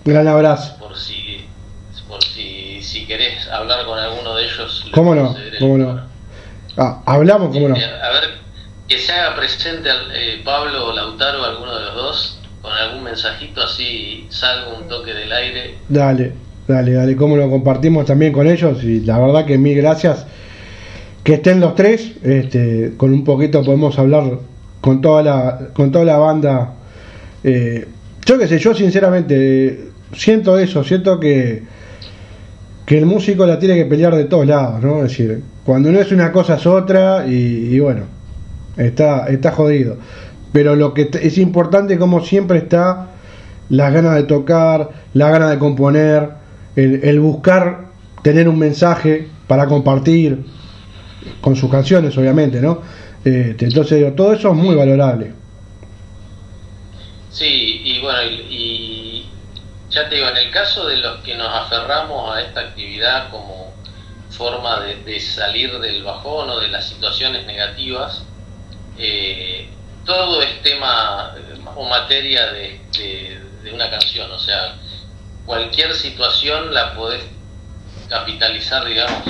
Gran 0.05 0.27
abrazo. 0.27 0.77
Por 0.79 0.95
si, 0.95 1.45
por 2.07 2.23
si, 2.23 2.81
si 2.81 3.05
querés 3.05 3.47
hablar 3.49 3.85
con 3.85 3.99
alguno 3.99 4.35
de 4.35 4.45
ellos. 4.45 4.85
¿Cómo 4.91 5.13
no? 5.15 5.35
¿Cómo 5.59 5.77
no? 5.77 6.07
Ah, 6.77 7.01
hablamos, 7.05 7.53
¿cómo 7.53 7.69
no? 7.69 7.75
Eh, 7.75 7.83
a 7.83 8.09
ver, 8.11 8.44
que 8.87 8.99
se 8.99 9.11
haga 9.11 9.35
presente 9.35 9.89
eh, 10.13 10.41
Pablo 10.43 10.87
o 10.87 10.93
Lautaro, 10.93 11.43
alguno 11.43 11.75
de 11.75 11.85
los 11.85 11.95
dos, 11.95 12.39
con 12.61 12.71
algún 12.71 13.03
mensajito 13.03 13.61
así 13.61 14.27
salgo 14.29 14.77
un 14.77 14.87
toque 14.87 15.13
del 15.13 15.31
aire. 15.31 15.75
Dale, 15.89 16.33
dale, 16.67 16.93
dale, 16.93 17.15
cómo 17.15 17.35
lo 17.35 17.49
compartimos 17.49 18.05
también 18.05 18.31
con 18.31 18.47
ellos 18.47 18.83
y 18.83 19.01
la 19.01 19.19
verdad 19.19 19.45
que 19.45 19.57
mil 19.57 19.75
gracias 19.77 20.25
que 21.23 21.33
estén 21.33 21.59
los 21.59 21.73
tres, 21.73 22.11
este, 22.23 22.93
con 22.97 23.11
un 23.11 23.23
poquito 23.23 23.63
podemos 23.63 23.97
hablar 23.97 24.39
con 24.79 25.01
toda 25.01 25.23
la, 25.23 25.69
con 25.73 25.91
toda 25.91 26.05
la 26.05 26.17
banda. 26.17 26.73
Eh, 27.43 27.87
yo 28.23 28.37
qué 28.37 28.47
sé, 28.47 28.59
yo 28.59 28.75
sinceramente 28.75 29.89
siento 30.13 30.59
eso, 30.59 30.83
siento 30.83 31.19
que, 31.19 31.63
que 32.85 32.97
el 32.99 33.07
músico 33.07 33.47
la 33.47 33.57
tiene 33.57 33.75
que 33.75 33.85
pelear 33.85 34.15
de 34.15 34.25
todos 34.25 34.45
lados, 34.45 34.83
¿no? 34.83 34.97
Es 34.97 35.09
decir, 35.09 35.41
cuando 35.65 35.91
no 35.91 35.99
es 35.99 36.11
una 36.11 36.31
cosa 36.31 36.55
es 36.55 36.65
otra 36.67 37.25
y, 37.27 37.79
bueno, 37.79 38.03
está, 38.77 39.27
está 39.27 39.51
jodido. 39.51 39.97
Pero 40.53 40.75
lo 40.75 40.93
que 40.93 41.09
es 41.21 41.37
importante, 41.37 41.97
como 41.97 42.23
siempre, 42.23 42.59
está 42.59 43.09
las 43.69 43.93
ganas 43.93 44.15
de 44.15 44.23
tocar, 44.23 44.89
las 45.13 45.31
ganas 45.31 45.49
de 45.49 45.59
componer, 45.59 46.29
el, 46.75 47.19
buscar 47.19 47.85
tener 48.21 48.47
un 48.47 48.59
mensaje 48.59 49.27
para 49.47 49.67
compartir 49.67 50.45
con 51.41 51.55
sus 51.55 51.69
canciones, 51.71 52.17
obviamente, 52.17 52.61
¿no? 52.61 52.81
Este, 53.23 53.65
entonces 53.65 53.97
digo, 53.97 54.13
todo 54.13 54.33
eso 54.33 54.51
es 54.51 54.55
muy 54.55 54.75
valorable. 54.75 55.33
Sí, 57.31 57.81
y 57.83 57.99
bueno, 58.01 58.19
y, 58.49 59.25
ya 59.89 60.07
te 60.07 60.15
digo, 60.15 60.27
en 60.29 60.37
el 60.37 60.51
caso 60.51 60.87
de 60.87 60.97
los 60.97 61.21
que 61.21 61.35
nos 61.35 61.47
aferramos 61.47 62.35
a 62.35 62.41
esta 62.41 62.61
actividad 62.61 63.29
como 63.31 63.73
forma 64.29 64.81
de, 64.81 65.19
salir 65.19 65.79
del 65.79 66.03
bajón 66.03 66.49
o 66.49 66.59
de 66.59 66.67
las 66.67 66.87
situaciones 66.87 67.45
negativas, 67.45 68.23
eh, 68.97 69.69
todo 70.05 70.41
es 70.41 70.61
tema 70.61 71.35
o 71.75 71.83
materia 71.89 72.51
de, 72.51 72.79
de, 73.63 73.73
una 73.73 73.89
canción, 73.89 74.31
o 74.31 74.39
sea, 74.39 74.75
cualquier 75.45 75.93
situación 75.95 76.73
la 76.73 76.93
podés 76.93 77.23
capitalizar, 78.07 78.85
digamos, 78.85 79.23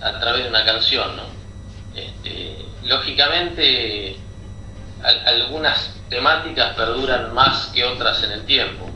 a 0.00 0.20
través 0.20 0.42
de 0.42 0.50
una 0.50 0.64
canción, 0.64 1.16
¿no? 1.16 1.22
Este, 1.94 2.56
lógicamente 2.82 4.16
algunas 5.26 5.94
temáticas 6.08 6.74
perduran 6.74 7.32
más 7.32 7.66
que 7.68 7.84
otras 7.84 8.22
en 8.22 8.32
el 8.32 8.44
tiempo, 8.44 8.90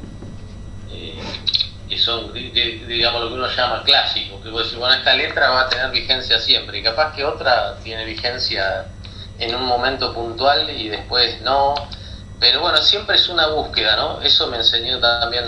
eh, 0.91 1.18
que 1.89 1.99
son, 1.99 2.32
digamos, 2.32 3.22
lo 3.22 3.28
que 3.28 3.34
uno 3.34 3.49
llama 3.49 3.82
clásico, 3.84 4.43
que 4.43 4.51
vos 4.51 4.64
decís, 4.64 4.78
bueno, 4.78 4.95
esta 4.95 5.14
letra 5.14 5.51
va 5.51 5.62
a 5.62 5.68
tener 5.68 5.91
vigencia 5.91 6.39
siempre, 6.39 6.78
y 6.78 6.82
capaz 6.82 7.14
que 7.14 7.24
otra 7.24 7.76
tiene 7.82 8.05
vigencia 8.05 8.86
en 9.39 9.55
un 9.55 9.64
momento 9.64 10.12
puntual 10.12 10.70
y 10.70 10.89
después 10.89 11.41
no, 11.43 11.74
pero 12.41 12.61
bueno, 12.61 12.78
siempre 12.78 13.16
es 13.16 13.28
una 13.28 13.49
búsqueda, 13.49 13.97
¿no? 13.97 14.20
Eso 14.22 14.47
me 14.49 14.59
enseñó 14.59 14.99
también 15.01 15.45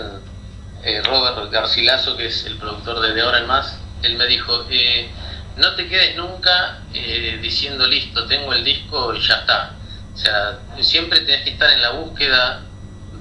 eh, 0.83 1.03
Robert 1.05 1.51
Garcilaso, 1.51 2.17
que 2.17 2.27
es 2.27 2.45
el 2.47 2.57
productor 2.57 3.01
de 3.01 3.13
De 3.13 3.23
Ahora 3.23 3.39
en 3.39 3.47
Más, 3.47 3.79
él 4.03 4.17
me 4.17 4.27
dijo, 4.27 4.67
eh, 4.71 5.09
no 5.57 5.75
te 5.75 5.89
quedes 5.89 6.17
nunca 6.17 6.79
eh, 6.95 7.39
diciendo 7.41 7.87
listo, 7.87 8.27
tengo 8.27 8.53
el 8.53 8.65
disco 8.65 9.15
y 9.15 9.21
ya 9.21 9.35
está. 9.35 9.77
O 10.15 10.17
sea, 10.17 10.59
siempre 10.81 11.21
tenés 11.21 11.45
que 11.45 11.51
estar 11.51 11.71
en 11.71 11.83
la 11.83 11.91
búsqueda 11.91 12.63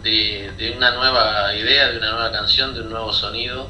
de, 0.03 0.73
una 0.75 0.91
nueva 0.91 1.53
idea, 1.53 1.89
de 1.89 1.97
una 1.97 2.11
nueva 2.11 2.31
canción, 2.31 2.73
de 2.73 2.81
un 2.81 2.89
nuevo 2.89 3.13
sonido. 3.13 3.69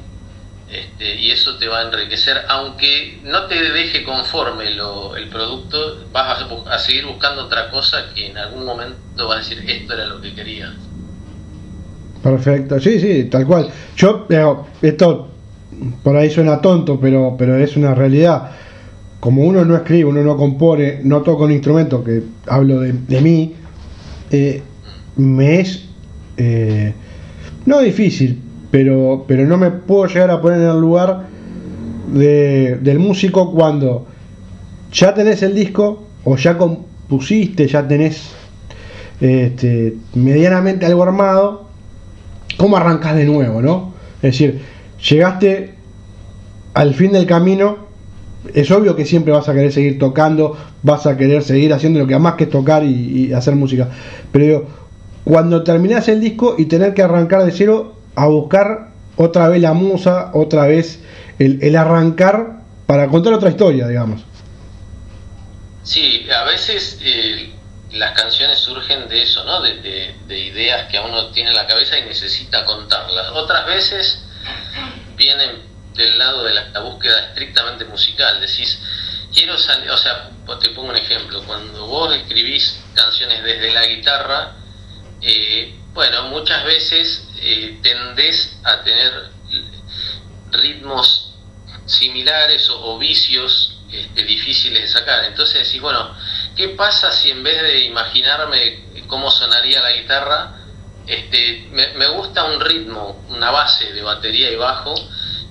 Este, 0.72 1.20
y 1.20 1.32
eso 1.32 1.58
te 1.58 1.68
va 1.68 1.80
a 1.80 1.84
enriquecer, 1.88 2.38
aunque 2.48 3.20
no 3.24 3.48
te 3.48 3.56
deje 3.56 4.04
conforme 4.04 4.68
el 4.68 5.30
producto, 5.30 6.06
vas 6.12 6.44
a, 6.68 6.78
seguir 6.78 7.08
buscando 7.08 7.46
otra 7.46 7.72
cosa 7.72 8.14
que 8.14 8.28
en 8.28 8.38
algún 8.38 8.66
momento 8.66 9.28
vas 9.28 9.38
a 9.38 9.50
decir 9.50 9.68
esto 9.68 9.94
era 9.94 10.06
lo 10.06 10.22
que 10.22 10.36
querías. 10.36 10.74
Perfecto, 12.22 12.80
sí, 12.80 13.00
sí, 13.00 13.24
tal 13.26 13.48
cual. 13.48 13.72
Yo, 13.96 14.28
esto 14.82 15.32
por 16.04 16.16
ahí 16.16 16.30
suena 16.30 16.62
tonto, 16.62 17.00
pero, 17.00 17.36
pero 17.36 17.58
es 17.58 17.76
una 17.76 17.96
realidad. 17.96 18.52
Como 19.20 19.44
uno 19.44 19.66
no 19.66 19.76
escribe, 19.76 20.06
uno 20.06 20.22
no 20.22 20.38
compone, 20.38 21.00
no 21.04 21.24
toca 21.24 21.46
un 21.46 21.52
instrumento, 21.52 22.04
que 22.04 22.22
hablo 22.46 22.82
de, 22.82 23.22
mí, 23.22 23.56
eh, 24.30 24.62
me 25.16 25.62
es 25.62 25.86
eh, 26.38 26.94
no 27.66 27.80
difícil, 27.80 28.40
pero, 28.72 29.26
pero 29.28 29.46
no 29.46 29.58
me 29.58 29.72
puedo 29.72 30.06
llegar 30.08 30.32
a 30.32 30.42
poner 30.42 30.62
en 30.62 30.70
el 30.70 30.80
lugar 30.80 31.28
de, 32.14 32.78
del 32.82 33.00
músico 33.00 33.52
cuando 33.52 34.06
ya 34.92 35.14
tenés 35.14 35.42
el 35.44 35.56
disco 35.56 36.04
o 36.24 36.36
ya 36.36 36.58
compusiste, 36.58 37.68
ya 37.68 37.88
tenés 37.88 38.32
este, 39.22 39.96
medianamente 40.14 40.86
algo 40.86 41.04
armado, 41.04 41.68
¿cómo 42.58 42.78
arrancas 42.78 43.16
de 43.16 43.26
nuevo, 43.26 43.62
no? 43.62 43.94
Es 44.18 44.34
decir, 44.34 44.62
llegaste 45.10 45.76
al 46.74 46.94
fin 46.94 47.12
del 47.12 47.26
camino, 47.26 47.90
es 48.54 48.72
obvio 48.72 48.96
que 48.96 49.06
siempre 49.06 49.34
vas 49.34 49.50
a 49.50 49.54
querer 49.54 49.72
seguir 49.72 50.00
tocando, 50.00 50.58
vas 50.84 51.06
a 51.06 51.18
querer 51.18 51.44
seguir 51.44 51.74
haciendo 51.74 52.00
lo 52.00 52.08
que 52.08 52.18
más 52.18 52.36
que 52.36 52.46
tocar 52.46 52.84
y, 52.84 53.34
hacer 53.34 53.56
música. 53.56 53.90
Pero 54.32 54.66
cuando 55.24 55.64
terminás 55.64 56.08
el 56.08 56.22
disco 56.22 56.56
y 56.58 56.66
tener 56.66 56.94
que 56.94 57.02
arrancar 57.02 57.44
de 57.44 57.52
cero 57.52 57.96
a 58.20 58.28
buscar 58.28 58.90
otra 59.16 59.48
vez 59.50 59.62
la 59.62 59.74
musa, 59.74 60.32
otra 60.34 60.66
vez 60.66 61.00
el, 61.40 61.76
arrancar 61.76 62.62
para 62.86 63.08
contar 63.08 63.34
otra 63.34 63.50
historia, 63.50 63.88
digamos. 63.88 64.22
Sí, 65.84 66.28
a 66.30 66.44
veces 66.44 67.00
eh, 67.02 67.54
las 67.92 68.20
canciones 68.20 68.60
surgen 68.60 69.08
de 69.08 69.24
eso, 69.24 69.44
¿no? 69.46 69.62
De, 69.62 70.14
de, 70.28 70.40
ideas 70.40 70.90
que 70.92 71.00
uno 71.00 71.32
tiene 71.32 71.50
en 71.50 71.56
la 71.56 71.66
cabeza 71.66 71.98
y 71.98 72.04
necesita 72.04 72.66
contarlas. 72.66 73.30
Otras 73.34 73.66
veces 73.66 74.24
vienen 75.16 75.64
del 75.96 76.18
lado 76.18 76.44
de 76.44 76.54
la, 76.54 76.80
búsqueda 76.82 77.28
estrictamente 77.28 77.86
musical. 77.86 78.40
Decís, 78.42 78.80
quiero 79.34 79.58
salir, 79.58 79.90
o 79.92 79.98
sea, 79.98 80.30
te 80.62 80.70
pongo 80.70 80.90
un 80.90 80.98
ejemplo, 80.98 81.44
cuando 81.46 81.88
vos 81.88 82.16
escribís 82.16 82.80
canciones 82.96 83.44
desde 83.44 83.72
la 83.74 83.86
guitarra, 83.86 84.56
eh, 85.22 85.76
bueno, 85.94 86.24
muchas 86.30 86.64
veces 86.66 87.29
eh, 87.42 87.80
tendés 87.82 88.60
a 88.64 88.82
tener 88.84 89.30
ritmos 90.52 91.36
similares 91.86 92.70
o, 92.70 92.98
vicios 92.98 93.80
este, 93.92 94.24
difíciles 94.24 94.82
de 94.84 94.88
sacar. 94.88 95.24
Entonces 95.26 95.66
decís, 95.66 95.82
bueno, 95.82 96.16
¿qué 96.56 96.70
pasa 96.70 97.12
si 97.12 97.32
en 97.32 97.44
vez 97.44 97.62
de 97.62 97.86
imaginarme 97.86 99.08
cómo 99.08 99.32
sonaría 99.32 99.82
la 99.82 99.92
guitarra, 99.92 100.56
este, 101.08 101.68
me, 101.72 102.08
gusta 102.10 102.44
un 102.44 102.60
ritmo, 102.60 103.26
una 103.30 103.50
base 103.50 103.92
de 103.94 104.02
batería 104.04 104.52
y 104.52 104.56
bajo, 104.56 104.94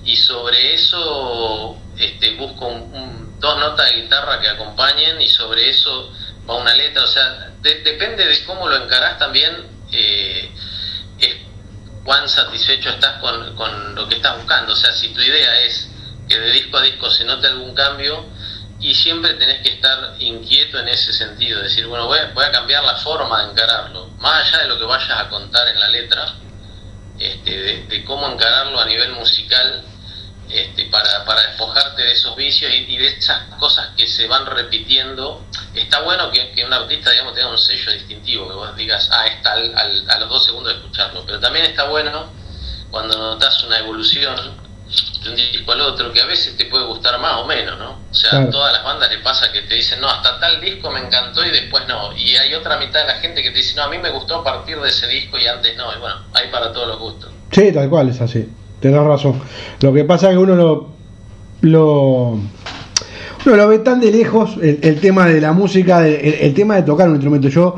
y 0.05 0.15
sobre 0.15 0.73
eso 0.73 1.77
este, 1.97 2.35
busco 2.35 2.65
dos 3.39 3.59
notas 3.59 3.89
de 3.89 4.01
guitarra 4.01 4.39
que 4.39 4.47
acompañen 4.47 5.21
y 5.21 5.27
sobre 5.27 5.69
eso 5.69 6.13
va 6.49 6.55
una 6.55 6.73
letra, 6.73 7.03
o 7.03 7.07
sea, 7.07 7.51
depende 7.61 8.25
de 8.25 8.45
cómo 8.45 8.67
lo 8.67 8.83
encarás 8.83 9.19
también, 9.19 9.67
eh, 9.91 10.49
cuán 12.09 12.27
satisfecho 12.27 12.89
estás 12.89 13.21
con, 13.21 13.55
con 13.55 13.93
lo 13.93 14.09
que 14.09 14.15
estás 14.15 14.35
buscando, 14.35 14.73
o 14.73 14.75
sea, 14.75 14.91
si 14.93 15.09
tu 15.09 15.21
idea 15.21 15.59
es 15.59 15.91
que 16.27 16.39
de 16.39 16.49
disco 16.53 16.77
a 16.77 16.81
disco 16.81 17.07
se 17.07 17.23
note 17.23 17.45
algún 17.45 17.75
cambio, 17.75 18.25
y 18.79 18.95
siempre 18.95 19.35
tenés 19.35 19.61
que 19.61 19.75
estar 19.75 20.15
inquieto 20.17 20.79
en 20.79 20.87
ese 20.87 21.13
sentido, 21.13 21.61
decir, 21.61 21.85
bueno, 21.85 22.07
voy 22.07 22.17
a, 22.17 22.51
cambiar 22.51 22.83
la 22.83 22.95
forma 22.95 23.43
de 23.43 23.51
encararlo, 23.51 24.07
más 24.17 24.41
allá 24.41 24.63
de 24.63 24.69
lo 24.69 24.79
que 24.79 24.85
vayas 24.85 25.19
a 25.19 25.29
contar 25.29 25.67
en 25.67 25.79
la 25.79 25.87
letra, 25.89 26.33
este, 27.19 27.83
de, 27.83 28.03
cómo 28.05 28.27
encararlo 28.27 28.79
a 28.79 28.85
nivel 28.85 29.11
musical 29.11 29.83
este, 30.49 30.85
para, 30.85 31.25
para 31.25 31.41
despojarte 31.41 32.01
de 32.01 32.11
esos 32.11 32.35
vicios 32.35 32.71
y, 32.73 32.97
de 32.97 33.07
esas 33.07 33.43
cosas 33.59 33.89
que 33.95 34.07
se 34.07 34.27
van 34.27 34.45
repitiendo. 34.45 35.45
Está 35.75 36.01
bueno 36.01 36.31
que, 36.31 36.65
un 36.65 36.73
artista, 36.73 37.11
digamos, 37.11 37.35
tenga 37.35 37.49
un 37.49 37.57
sello 37.57 37.91
distintivo, 37.91 38.47
que 38.47 38.55
vos 38.55 38.75
digas, 38.75 39.09
ah, 39.11 39.27
está 39.27 39.53
a 39.53 40.19
los 40.19 40.29
dos 40.29 40.45
segundos 40.45 40.73
de 40.73 40.79
escucharlo, 40.79 41.23
pero 41.25 41.39
también 41.39 41.65
está 41.65 41.85
bueno 41.85 42.31
cuando 42.89 43.17
notas 43.17 43.63
una 43.63 43.77
evolución 43.77 44.69
de 45.23 45.29
un 45.29 45.35
disco 45.35 45.71
al 45.71 45.81
otro, 45.81 46.11
que 46.11 46.21
a 46.21 46.25
veces 46.25 46.57
te 46.57 46.65
puede 46.65 46.85
gustar 46.85 47.19
más 47.19 47.37
o 47.37 47.45
menos, 47.45 47.77
¿no? 47.77 47.99
O 48.09 48.13
sea, 48.13 48.39
a 48.39 48.49
todas 48.49 48.73
las 48.73 48.83
bandas 48.83 49.11
le 49.11 49.19
pasa 49.19 49.51
que 49.51 49.61
te 49.61 49.75
dicen, 49.75 50.01
no, 50.01 50.09
hasta 50.09 50.39
tal 50.39 50.59
disco 50.59 50.89
me 50.89 50.99
encantó 50.99 51.45
y 51.45 51.51
después 51.51 51.87
no. 51.87 52.11
Y 52.17 52.35
hay 52.37 52.55
otra 52.55 52.77
mitad 52.77 53.01
de 53.01 53.07
la 53.07 53.19
gente 53.19 53.43
que 53.43 53.51
te 53.51 53.57
dice, 53.57 53.75
no, 53.75 53.83
a 53.83 53.89
mí 53.89 53.99
me 53.99 54.09
gustó 54.09 54.37
a 54.37 54.43
partir 54.43 54.79
de 54.79 54.89
ese 54.89 55.07
disco 55.07 55.37
y 55.37 55.45
antes 55.45 55.77
no. 55.77 55.93
Y 55.93 55.99
bueno, 55.99 56.15
hay 56.33 56.47
para 56.47 56.73
todos 56.73 56.87
los 56.87 56.99
gustos. 56.99 57.31
Sí, 57.51 57.71
tal 57.71 57.87
cual, 57.87 58.09
es 58.09 58.19
así. 58.19 58.49
Tenés 58.79 59.01
razón. 59.01 59.35
Lo 59.81 59.93
que 59.93 60.03
pasa 60.05 60.29
es 60.29 60.37
que 60.37 60.43
uno 60.43 60.55
lo. 60.55 60.87
lo 61.61 62.39
uno 63.45 63.55
lo 63.55 63.67
ve 63.69 63.79
tan 63.79 64.01
de 64.01 64.11
lejos, 64.11 64.57
el, 64.61 64.99
tema 64.99 65.25
de 65.27 65.39
la 65.39 65.53
música, 65.53 66.05
el, 66.05 66.53
tema 66.53 66.75
de 66.75 66.83
tocar 66.83 67.07
un 67.07 67.15
instrumento. 67.15 67.47
Yo 67.47 67.75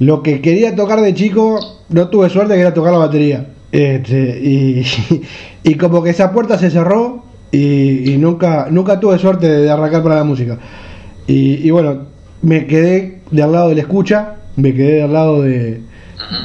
lo 0.00 0.22
que 0.22 0.40
quería 0.40 0.74
tocar 0.74 1.00
de 1.00 1.14
chico, 1.14 1.60
no 1.90 2.08
tuve 2.08 2.28
suerte 2.28 2.54
que 2.54 2.60
era 2.60 2.74
tocar 2.74 2.92
la 2.92 2.98
batería. 2.98 3.46
Este, 3.70 4.40
y, 4.42 4.84
y 5.62 5.74
como 5.76 6.02
que 6.02 6.10
esa 6.10 6.32
puerta 6.32 6.58
se 6.58 6.70
cerró 6.70 7.22
y, 7.52 8.16
nunca, 8.18 8.68
nunca 8.70 8.98
tuve 8.98 9.18
suerte 9.18 9.46
de, 9.48 9.70
arrancar 9.70 10.02
para 10.02 10.16
la 10.16 10.24
música. 10.24 10.58
Y, 11.26 11.70
bueno, 11.70 12.06
me 12.40 12.66
quedé 12.66 13.20
de 13.30 13.42
al 13.42 13.52
lado 13.52 13.68
del 13.68 13.78
escucha, 13.78 14.36
me 14.56 14.74
quedé 14.74 14.96
de 14.96 15.02
al 15.04 15.12
lado 15.12 15.42
de, 15.42 15.82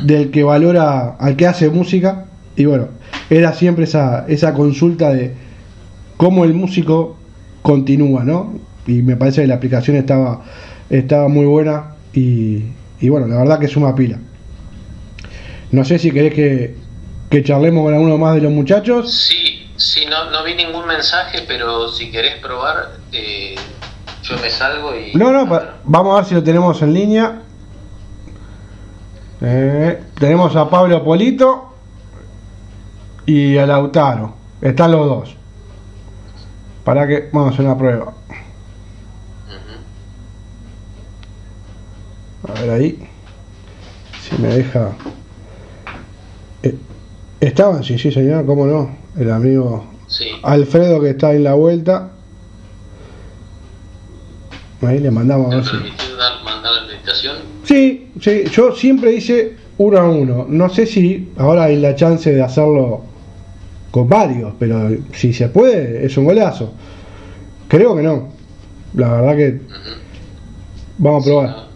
del 0.03 0.29
que 0.29 0.43
valora 0.43 1.15
al 1.19 1.35
que 1.35 1.47
hace 1.47 1.69
música. 1.69 2.25
Y 2.55 2.65
bueno, 2.65 2.89
era 3.29 3.53
siempre 3.53 3.83
esa, 3.83 4.25
esa 4.27 4.53
consulta 4.53 5.09
de 5.11 5.33
cómo 6.17 6.45
el 6.45 6.53
músico 6.53 7.17
continúa, 7.61 8.23
¿no? 8.23 8.53
Y 8.85 9.01
me 9.01 9.15
parece 9.15 9.41
que 9.41 9.47
la 9.47 9.55
aplicación 9.55 9.97
estaba, 9.97 10.43
estaba 10.89 11.27
muy 11.27 11.45
buena 11.45 11.95
y, 12.13 12.63
y 12.99 13.09
bueno, 13.09 13.27
la 13.27 13.37
verdad 13.37 13.59
que 13.59 13.67
suma 13.67 13.95
pila. 13.95 14.19
No 15.71 15.83
sé 15.83 15.99
si 15.99 16.11
querés 16.11 16.33
que, 16.33 16.75
que 17.29 17.43
charlemos 17.43 17.83
con 17.83 17.93
alguno 17.93 18.17
más 18.17 18.35
de 18.35 18.41
los 18.41 18.51
muchachos. 18.51 19.13
Sí, 19.13 19.67
sí, 19.75 20.05
no, 20.09 20.31
no 20.31 20.43
vi 20.45 20.55
ningún 20.55 20.87
mensaje, 20.87 21.39
pero 21.45 21.89
si 21.89 22.09
querés 22.09 22.35
probar, 22.35 22.97
eh, 23.11 23.55
yo 24.23 24.35
me 24.41 24.49
salgo 24.49 24.95
y... 24.95 25.17
No, 25.17 25.31
no, 25.31 25.45
vamos 25.83 26.13
a 26.13 26.15
ver 26.17 26.25
si 26.25 26.35
lo 26.35 26.43
tenemos 26.43 26.81
en 26.81 26.93
línea. 26.93 27.41
Eh, 29.41 30.01
tenemos 30.17 30.55
a 30.55 30.69
Pablo 30.69 31.03
Polito 31.03 31.76
y 33.27 33.57
a 33.57 33.67
Lautaro. 33.67 34.33
Están 34.61 34.93
los 34.93 35.05
dos. 35.05 35.35
Para 36.83 37.05
que 37.07 37.29
vamos 37.31 37.51
a 37.51 37.53
hacer 37.53 37.65
una 37.65 37.77
prueba. 37.77 38.13
A 42.47 42.61
ver 42.61 42.69
ahí. 42.69 43.07
Si 44.21 44.41
me 44.41 44.47
deja. 44.47 44.91
Estaban, 47.39 47.83
sí, 47.83 47.99
sí, 47.99 48.11
señor, 48.11 48.45
cómo 48.47 48.65
no. 48.65 48.97
El 49.15 49.29
amigo 49.29 49.85
Alfredo 50.43 51.01
que 51.01 51.11
está 51.11 51.33
en 51.33 51.43
la 51.43 51.53
vuelta. 51.53 52.11
Ahí 54.81 54.99
le 54.99 55.11
mandamos 55.11 55.51
a 55.51 55.57
ver 55.57 55.65
si. 55.65 55.75
mandar 56.45 56.71
la 56.71 56.93
invitación? 56.93 57.37
Sí, 57.63 58.11
sí, 58.21 58.43
yo 58.51 58.73
siempre 58.73 59.13
hice 59.13 59.57
uno 59.77 59.97
a 59.99 60.09
uno. 60.09 60.45
No 60.47 60.69
sé 60.69 60.85
si 60.85 61.33
ahora 61.37 61.65
hay 61.65 61.75
la 61.75 61.93
chance 61.95 62.31
de 62.31 62.41
hacerlo 62.41 63.06
con 63.91 64.09
varios, 64.09 64.53
pero 64.59 64.89
si 65.13 65.33
se 65.33 65.49
puede, 65.49 66.05
es 66.05 66.17
un 66.17 66.25
golazo. 66.25 66.73
Creo 67.67 67.95
que 67.95 68.03
no. 68.03 68.29
La 68.93 69.11
verdad 69.11 69.35
que. 69.35 69.61
Vamos 70.97 71.23
a 71.23 71.25
probar. 71.25 71.67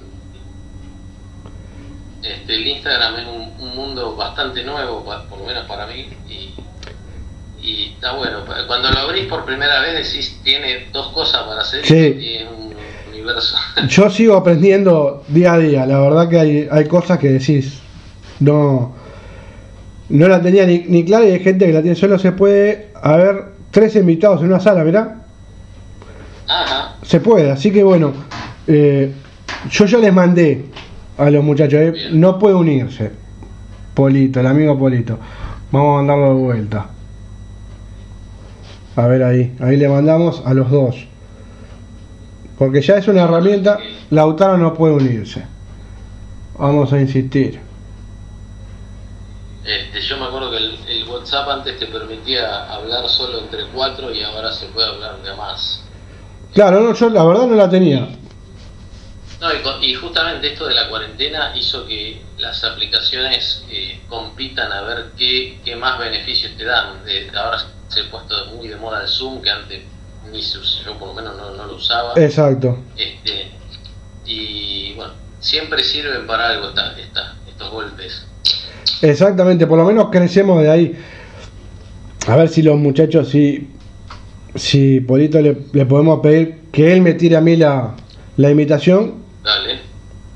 Este, 2.24 2.56
el 2.56 2.68
Instagram 2.68 3.16
es 3.16 3.28
un 3.28 3.52
mundo 3.76 4.16
bastante 4.16 4.64
nuevo, 4.64 5.04
por 5.04 5.40
lo 5.40 5.46
menos 5.46 5.66
para 5.66 5.88
mí, 5.88 6.08
y, 7.62 7.94
está 7.96 8.16
bueno. 8.16 8.40
Cuando 8.68 8.90
lo 8.92 9.00
abrís 9.00 9.26
por 9.26 9.46
primera 9.46 9.82
vez 9.82 10.08
decís, 10.08 10.40
tiene 10.44 10.88
dos 10.92 11.08
cosas 11.10 11.44
para 11.44 11.62
hacer 11.62 11.84
y 12.20 12.38
es 12.38 12.48
un 12.50 12.74
universo. 13.10 13.56
Yo 13.88 14.10
sigo 14.10 14.36
aprendiendo 14.36 15.24
día 15.28 15.54
a 15.54 15.58
día, 15.60 15.86
la 15.86 16.00
verdad 16.00 16.30
que 16.30 16.40
hay, 16.40 16.68
hay 16.72 16.88
cosas 16.88 17.20
que 17.20 17.30
decís, 17.30 17.80
no, 18.40 18.96
no 20.12 20.28
la 20.28 20.42
tenía 20.42 20.66
ni, 20.66 20.80
ni 20.88 21.04
clara 21.06 21.26
y 21.26 21.32
hay 21.32 21.40
gente 21.40 21.66
que 21.66 21.74
la 21.74 21.82
tiene, 21.82 21.96
solo 21.96 22.20
se 22.20 22.32
puede 22.32 22.90
haber 23.02 23.46
tres 23.72 23.96
invitados 23.96 24.42
en 24.42 24.48
una 24.48 24.60
sala, 24.60 24.84
¿verdad? 24.84 25.16
Ajá. 26.48 26.96
Se 27.02 27.20
puede, 27.20 27.52
así 27.52 27.72
que 27.72 27.84
bueno, 27.84 28.14
eh, 28.68 29.12
yo 29.70 29.86
ya 29.86 29.98
les 29.98 30.14
mandé 30.14 30.66
a 31.18 31.30
los 31.30 31.44
muchachos, 31.44 31.80
eh, 31.80 31.94
no 32.12 32.38
puede 32.38 32.56
unirse. 32.56 33.12
Polito, 33.94 34.40
el 34.40 34.48
amigo 34.48 34.78
Polito. 34.78 35.18
Vamos 35.72 35.94
a 35.94 35.98
mandarlo 35.98 36.36
de 36.36 36.42
vuelta. 36.42 36.86
A 38.96 39.08
ver 39.08 39.24
ahí, 39.24 39.56
ahí 39.60 39.78
le 39.78 39.88
mandamos 39.88 40.44
a 40.46 40.54
los 40.54 40.70
dos. 40.70 41.08
Porque 42.58 42.82
ya 42.82 42.98
es 42.98 43.08
una 43.08 43.24
herramienta, 43.24 43.80
Lautaro 44.10 44.58
no 44.58 44.74
puede 44.74 44.94
unirse. 44.94 45.44
Vamos 46.58 46.92
a 46.94 47.00
insistir. 47.00 47.60
Este, 49.64 50.02
yo 50.02 50.18
me 50.18 50.26
acuerdo 50.26 50.52
que 50.52 50.58
el, 50.58 51.08
WhatsApp 51.08 51.48
antes 51.50 51.78
te 51.78 51.86
permitía 51.88 52.72
hablar 52.72 53.08
solo 53.08 53.40
entre 53.40 53.68
cuatro 53.68 54.14
y 54.14 54.24
ahora 54.24 54.52
se 54.52 54.66
puede 54.68 54.88
hablar 54.88 55.22
de 55.22 55.34
más. 55.36 55.84
Claro, 56.54 56.80
no, 56.80 56.94
yo 56.94 57.10
la 57.10 57.24
verdad 57.24 57.46
no 57.46 57.56
la 57.56 57.70
tenía. 57.70 58.08
No, 59.40 59.50
y, 59.82 59.96
justamente 59.96 60.54
esto 60.54 60.68
de 60.68 60.76
la 60.76 60.90
cuarentena 60.90 61.56
hizo 61.56 61.86
que 61.88 62.22
las 62.38 62.64
aplicaciones 62.64 63.64
eh, 63.70 64.00
compitan 64.08 64.72
a 64.72 64.82
ver 64.82 65.12
qué, 65.18 65.60
qué, 65.64 65.76
más 65.76 66.00
beneficios 66.00 66.56
te 66.58 66.66
dan. 66.66 67.04
De, 67.06 67.32
ahora 67.36 67.58
se 67.88 68.02
ha 68.02 68.12
puesto 68.12 68.36
muy 68.56 68.68
de 68.68 68.76
moda 68.76 69.02
el 69.02 69.08
Zoom, 69.08 69.42
que 69.42 69.50
antes 69.50 69.82
ni 70.32 70.42
yo 70.42 70.98
por 70.98 71.10
lo 71.10 71.14
menos 71.14 71.36
no, 71.36 71.66
lo 71.66 71.76
usaba. 71.76 72.14
Exacto. 72.16 72.78
Este, 72.96 73.52
y 74.26 74.94
bueno, 74.94 75.14
siempre 75.40 75.84
sirven 75.84 76.26
para 76.26 76.50
algo 76.50 76.70
estos 76.70 77.70
golpes. 77.70 78.28
Exactamente, 79.02 79.68
por 79.68 79.78
lo 79.78 79.86
menos 79.86 80.10
crecemos 80.12 80.62
de 80.62 80.70
ahí. 80.70 80.96
A 82.28 82.36
ver 82.36 82.50
si 82.50 82.62
los 82.62 82.78
muchachos, 82.78 83.30
si, 83.30 83.70
si 84.56 85.00
Polito 85.02 85.42
le, 85.42 85.58
le 85.74 85.86
podemos 85.86 86.20
pedir 86.20 86.62
que 86.72 86.94
él 86.94 87.02
me 87.02 87.14
tire 87.16 87.36
a 87.36 87.42
mí 87.42 87.56
la, 87.56 87.96
la 88.38 88.52
invitación 88.52 89.22
Dale. 89.44 89.80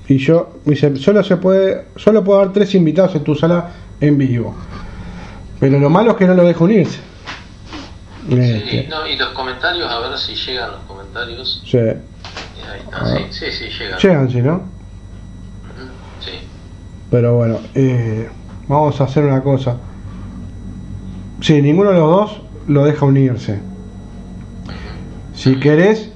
Y 0.08 0.18
yo, 0.18 0.60
dice, 0.66 0.96
solo 0.98 1.24
se 1.24 1.38
puede, 1.38 1.86
solo 1.96 2.24
puedo 2.24 2.40
dar 2.40 2.54
tres 2.54 2.76
invitados 2.76 3.16
en 3.16 3.24
tu 3.24 3.36
sala 3.36 3.72
en 4.00 4.18
vivo. 4.18 4.56
Pero 5.60 5.80
lo 5.80 5.90
malo 5.90 6.12
es 6.12 6.18
que 6.18 6.26
no 6.26 6.36
lo 6.36 6.44
dejo 6.44 6.66
unirse. 6.66 7.00
Sí, 8.30 8.40
este. 8.40 8.88
no, 8.88 9.08
y 9.08 9.16
los 9.16 9.30
comentarios, 9.30 9.90
a 9.90 10.00
ver 10.00 10.18
si 10.18 10.36
llegan 10.36 10.72
los 10.72 10.82
comentarios. 10.82 11.64
Sí. 11.66 11.78
Ahí 11.78 12.80
está, 12.84 12.98
ah. 12.98 13.18
sí, 13.30 13.50
sí, 13.50 13.52
sí, 13.52 13.70
llegan. 13.80 14.00
Llegan, 14.00 14.32
sí, 14.32 14.42
¿no? 14.42 14.64
Sí. 16.20 16.32
Pero 17.10 17.36
bueno, 17.38 17.60
eh, 17.74 18.30
vamos 18.68 19.00
a 19.02 19.06
hacer 19.06 19.24
una 19.24 19.42
cosa. 19.42 19.78
Si 21.42 21.62
ninguno 21.62 21.92
de 21.92 21.98
los 21.98 22.10
dos 22.10 22.42
lo 22.68 22.86
deja 22.86 23.06
unirse. 23.06 23.60
Si 25.34 25.60
querés, 25.60 26.12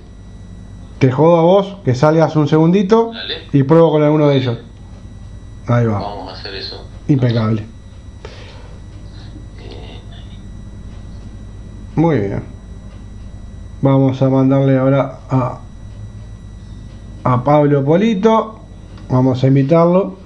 te 1.00 1.12
jodo 1.12 1.38
a 1.38 1.42
vos 1.42 1.78
que 1.86 1.94
salgas 1.96 2.36
un 2.36 2.48
segundito 2.48 3.12
y 3.54 3.64
pruebo 3.64 3.92
con 3.92 4.04
alguno 4.04 4.28
de 4.28 4.38
ellos. 4.38 4.58
Ahí 5.68 5.86
va. 5.86 6.00
Vamos 6.00 6.30
a 6.30 6.34
hacer 6.34 6.56
eso. 6.56 6.86
Impecable. 7.08 7.66
Muy 11.96 12.18
bien. 12.20 12.44
Vamos 13.82 14.22
a 14.22 14.30
mandarle 14.30 14.78
ahora 14.78 15.20
a, 15.30 15.60
a 17.24 17.44
Pablo 17.44 17.84
Polito. 17.84 18.60
Vamos 19.10 19.44
a 19.44 19.48
invitarlo. 19.48 20.18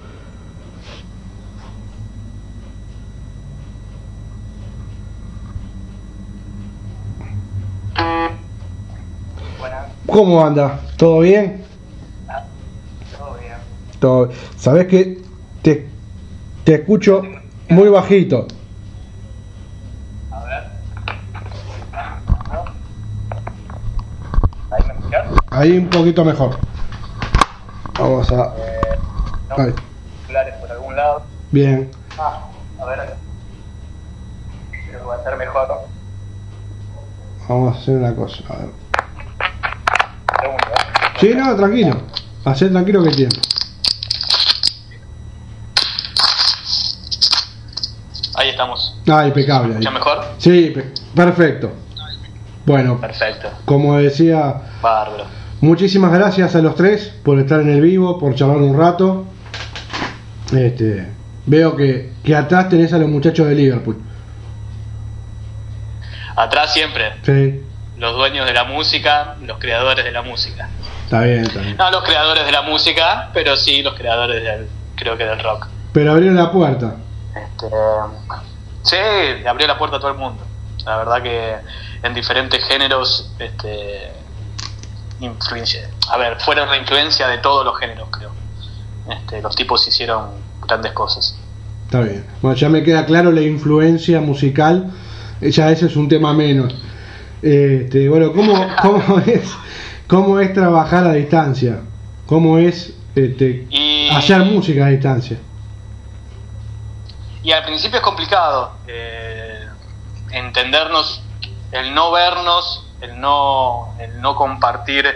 ¿Cómo 10.14 10.46
anda? 10.46 10.80
¿Todo 10.96 11.22
bien? 11.22 11.64
Todo 13.18 13.34
bien. 13.40 13.56
Todo. 14.00 14.30
Sabes 14.58 14.86
que 14.86 15.20
te, 15.64 15.90
te 16.64 16.76
escucho 16.76 17.24
muy 17.68 17.90
bajito. 17.90 18.46
A 20.30 20.44
ver. 20.44 20.64
¿Ahí 24.70 24.84
me 24.86 24.94
escuchas? 24.94 25.26
Ahí 25.50 25.78
un 25.80 25.90
poquito 25.90 26.24
mejor. 26.24 26.58
Vamos 27.98 28.32
a. 28.32 28.54
Eh, 28.56 28.82
no, 29.50 29.56
Ahí. 29.64 29.74
por 30.62 30.72
algún 30.72 30.96
lado. 30.96 31.24
Bien. 31.50 31.90
Ah, 32.20 32.50
a 32.80 32.86
ver 32.86 33.00
acá. 33.00 33.14
Creo 34.90 35.00
que 35.00 35.06
va 35.08 35.16
a 35.16 35.24
ser 35.24 35.38
mejor. 35.38 35.68
Vamos 37.50 37.76
a 37.76 37.80
hacer 37.80 37.98
una 37.98 38.16
cosa. 38.16 38.44
A 38.50 38.58
ver. 38.58 38.83
Sí, 41.24 41.34
no, 41.36 41.56
tranquilo. 41.56 42.02
Hacé 42.44 42.68
tranquilo 42.68 43.02
que 43.02 43.12
tiene. 43.12 43.32
Ahí 48.36 48.50
estamos. 48.50 48.98
Ah, 49.10 49.26
impecable. 49.26 49.76
ahí. 49.78 49.82
¿Ya 49.84 49.92
mejor? 49.92 50.26
Sí, 50.38 50.72
pe- 50.76 50.92
perfecto. 51.16 51.72
Bueno, 52.66 53.00
Perfecto. 53.00 53.50
como 53.66 53.98
decía, 53.98 54.54
Bárbaro. 54.82 55.26
muchísimas 55.62 56.12
gracias 56.14 56.56
a 56.56 56.60
los 56.62 56.76
tres 56.76 57.14
por 57.24 57.38
estar 57.40 57.60
en 57.62 57.70
el 57.70 57.80
vivo, 57.82 58.18
por 58.20 58.36
charlar 58.36 58.58
un 58.58 58.78
rato. 58.78 59.26
Este, 60.54 61.08
veo 61.46 61.76
que, 61.76 62.12
que 62.24 62.36
atrás 62.36 62.68
tenés 62.70 62.92
a 62.94 62.98
los 62.98 63.10
muchachos 63.10 63.48
de 63.48 63.56
Liverpool. 63.56 64.02
Atrás 66.36 66.74
siempre. 66.74 67.14
Sí, 67.24 67.62
Los 67.98 68.16
dueños 68.16 68.46
de 68.46 68.54
la 68.54 68.64
música, 68.64 69.36
los 69.46 69.58
creadores 69.60 70.04
de 70.04 70.12
la 70.12 70.22
música. 70.22 70.70
Está 71.14 71.26
bien, 71.26 71.44
está 71.44 71.60
bien. 71.60 71.78
No 71.78 71.92
los 71.92 72.04
creadores 72.04 72.46
de 72.46 72.52
la 72.52 72.62
música, 72.64 73.30
pero 73.34 73.56
sí 73.56 73.84
los 73.84 73.94
creadores 73.94 74.44
del, 74.44 74.68
creo 74.96 75.18
que 75.18 75.26
del 75.26 75.40
rock. 75.40 75.68
Pero 75.92 76.12
abrieron 76.12 76.36
la 76.36 76.52
puerta. 76.52 76.96
Este, 77.36 77.68
sí, 78.82 79.46
abrió 79.48 79.68
la 79.68 79.78
puerta 79.78 79.98
a 79.98 80.00
todo 80.00 80.12
el 80.12 80.18
mundo. 80.18 80.44
La 80.86 80.98
verdad 80.98 81.22
que 81.22 81.56
en 82.02 82.14
diferentes 82.14 82.66
géneros, 82.66 83.32
este, 83.38 84.12
influencia. 85.20 85.88
A 86.10 86.18
ver, 86.18 86.40
fueron 86.40 86.68
la 86.70 86.78
influencia 86.78 87.28
de 87.28 87.38
todos 87.38 87.64
los 87.64 87.78
géneros, 87.78 88.10
creo. 88.10 88.32
Este, 89.10 89.42
los 89.42 89.56
tipos 89.56 89.88
hicieron 89.88 90.32
grandes 90.66 90.94
cosas. 90.94 91.38
Está 91.86 92.02
bien. 92.02 92.26
Bueno, 92.42 92.58
ya 92.58 92.70
me 92.70 92.82
queda 92.82 93.06
claro 93.06 93.32
la 93.32 93.42
influencia 93.42 94.20
musical. 94.20 94.92
Ya 95.42 95.70
ese 95.70 95.86
es 95.86 95.96
un 95.96 96.08
tema 96.08 96.34
menos. 96.34 96.74
Este, 97.42 98.10
bueno, 98.10 98.32
¿cómo, 98.32 98.68
cómo 98.82 99.20
es 99.26 99.54
cómo 100.14 100.40
es 100.40 100.54
trabajar 100.54 101.08
a 101.08 101.14
distancia? 101.14 101.82
¿Cómo 102.28 102.60
es 102.60 102.94
este, 103.16 103.66
Y, 103.72 104.10
hacer 104.10 104.42
música 104.46 104.86
a 104.86 104.90
distancia? 104.90 105.40
y 107.42 107.52
al 107.52 107.66
principio 107.66 107.98
es 107.98 108.04
complicado 108.04 108.74
eh, 108.88 109.68
entendernos, 110.32 111.22
el 111.72 111.96
no 111.96 112.12
vernos, 112.12 112.86
el 113.02 113.20
no, 113.20 113.96
el 114.00 114.22
no 114.22 114.36
compartir 114.36 115.08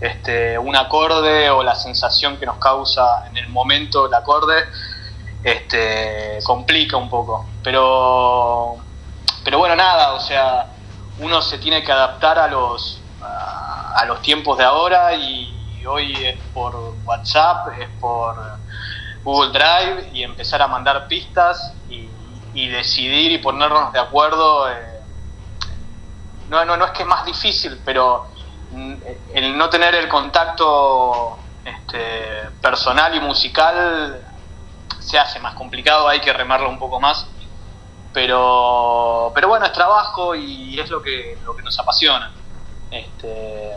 este, 0.00 0.58
un 0.58 0.74
acorde 0.76 1.48
o 1.50 1.62
la 1.62 1.76
sensación 1.76 2.36
que 2.36 2.44
nos 2.44 2.58
causa 2.58 3.28
en 3.28 3.36
el 3.36 3.48
momento 3.48 4.06
el 4.06 4.14
acorde, 4.14 4.64
este, 5.44 6.40
complica 6.42 6.96
un 6.96 7.08
poco. 7.08 7.46
Pero, 7.62 8.78
pero 9.44 9.58
bueno, 9.58 9.76
nada, 9.76 10.12
o 10.14 10.20
sea, 10.20 10.66
uno 11.20 11.40
se 11.40 11.58
tiene 11.58 11.84
que 11.84 11.92
adaptar 11.92 12.38
a 12.38 12.48
los, 12.48 13.00
a, 13.24 14.04
los 14.06 14.20
tiempos 14.22 14.58
de 14.58 14.64
ahora 14.64 15.14
y, 15.14 15.50
hoy 15.86 16.14
es 16.24 16.38
por 16.54 16.74
WhatsApp, 17.04 17.68
es 17.78 17.88
por 18.00 18.36
Google 19.22 19.50
Drive 19.50 20.10
y 20.14 20.22
empezar 20.22 20.62
a 20.62 20.66
mandar 20.66 21.06
pistas 21.08 21.74
y, 21.90 22.08
y 22.54 22.68
decidir 22.68 23.32
y 23.32 23.38
ponernos 23.38 23.92
de 23.92 23.98
acuerdo. 23.98 24.70
eh, 24.70 25.00
no, 26.48 26.64
no, 26.64 26.76
no 26.76 26.86
es 26.86 26.92
que 26.92 27.02
es 27.02 27.08
más 27.08 27.26
difícil, 27.26 27.80
pero 27.84 28.28
mm, 28.70 28.94
el 29.34 29.58
no 29.58 29.68
tener 29.68 29.94
el 29.94 30.08
contacto 30.08 31.38
este, 31.64 32.48
personal 32.60 33.14
y 33.14 33.20
musical 33.20 34.22
se 35.00 35.18
hace 35.18 35.38
más 35.40 35.54
complicado, 35.54 36.08
hay 36.08 36.20
que 36.20 36.32
remarlo 36.32 36.68
un 36.68 36.78
poco 36.78 37.00
más. 37.00 37.26
Pero, 38.12 39.32
pero 39.34 39.48
bueno, 39.48 39.66
es 39.66 39.72
trabajo 39.72 40.34
y 40.36 40.78
es 40.78 40.88
lo 40.88 41.02
que, 41.02 41.36
lo 41.44 41.56
que 41.56 41.62
nos 41.62 41.78
apasiona. 41.78 42.32
Este, 42.90 43.72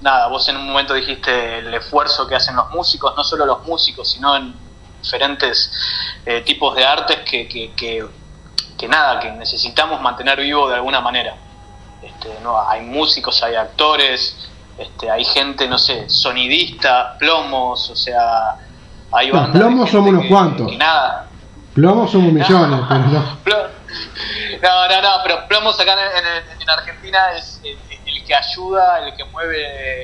nada, 0.00 0.28
vos 0.28 0.46
en 0.48 0.56
un 0.56 0.66
momento 0.66 0.94
dijiste 0.94 1.58
el 1.58 1.72
esfuerzo 1.74 2.26
que 2.26 2.34
hacen 2.34 2.56
los 2.56 2.70
músicos, 2.70 3.14
no 3.16 3.24
solo 3.24 3.46
los 3.46 3.64
músicos, 3.64 4.10
sino 4.10 4.36
en 4.36 4.54
diferentes 5.02 5.70
eh, 6.26 6.40
tipos 6.42 6.74
de 6.74 6.84
artes 6.84 7.18
que, 7.28 7.46
que, 7.48 7.72
que, 7.74 8.06
que 8.78 8.88
nada, 8.88 9.20
que 9.20 9.30
necesitamos 9.32 10.00
mantener 10.00 10.40
vivo 10.40 10.68
de 10.68 10.74
alguna 10.76 11.00
manera. 11.00 11.36
Este, 12.02 12.38
no, 12.42 12.60
hay 12.68 12.82
músicos, 12.82 13.42
hay 13.42 13.54
actores, 13.54 14.36
este, 14.76 15.10
hay 15.10 15.24
gente, 15.24 15.66
no 15.68 15.78
sé, 15.78 16.08
sonidista, 16.08 17.16
plomos, 17.18 17.88
o 17.90 17.96
sea, 17.96 18.56
hay 19.12 19.30
bandas 19.30 19.56
plomos 19.62 19.90
somos 19.90 20.10
unos 20.10 20.26
cuantos. 20.26 20.76
nada, 20.76 21.28
Plomos 21.74 22.10
somos 22.12 22.32
millones, 22.32 22.80
pero 22.88 23.00
no. 23.06 23.44
No, 24.62 24.88
no, 24.88 25.02
no, 25.02 25.08
pero 25.22 25.46
Plomos 25.46 25.78
acá 25.78 25.92
en, 25.92 26.26
en- 26.26 26.62
en 26.62 26.70
Argentina 26.70 27.32
es 27.36 27.60
el, 27.62 27.76
el 28.14 28.24
que 28.24 28.34
ayuda, 28.34 29.06
el 29.06 29.14
que 29.14 29.24
mueve, 29.24 30.02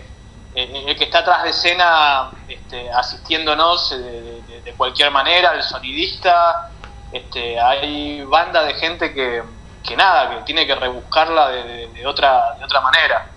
eh, 0.55 0.85
el 0.87 0.97
que 0.97 1.05
está 1.05 1.21
atrás 1.21 1.45
de 1.45 1.51
escena 1.51 2.31
este, 2.49 2.91
asistiéndonos 2.91 3.93
eh, 3.93 4.43
de, 4.65 4.73
cualquier 4.75 5.11
manera, 5.11 5.53
el 5.55 5.63
sonidista. 5.63 6.71
Este, 7.13 7.59
hay 7.61 8.23
banda 8.23 8.63
de 8.65 8.75
gente 8.75 9.13
que, 9.13 9.43
que 9.83 9.97
nada, 9.97 10.31
que 10.31 10.43
tiene 10.43 10.67
que 10.67 10.75
rebuscarla 10.75 11.49
de 11.49 12.07
otra, 12.07 12.55
de 12.59 12.65
otra 12.65 12.81
manera. 12.81 13.31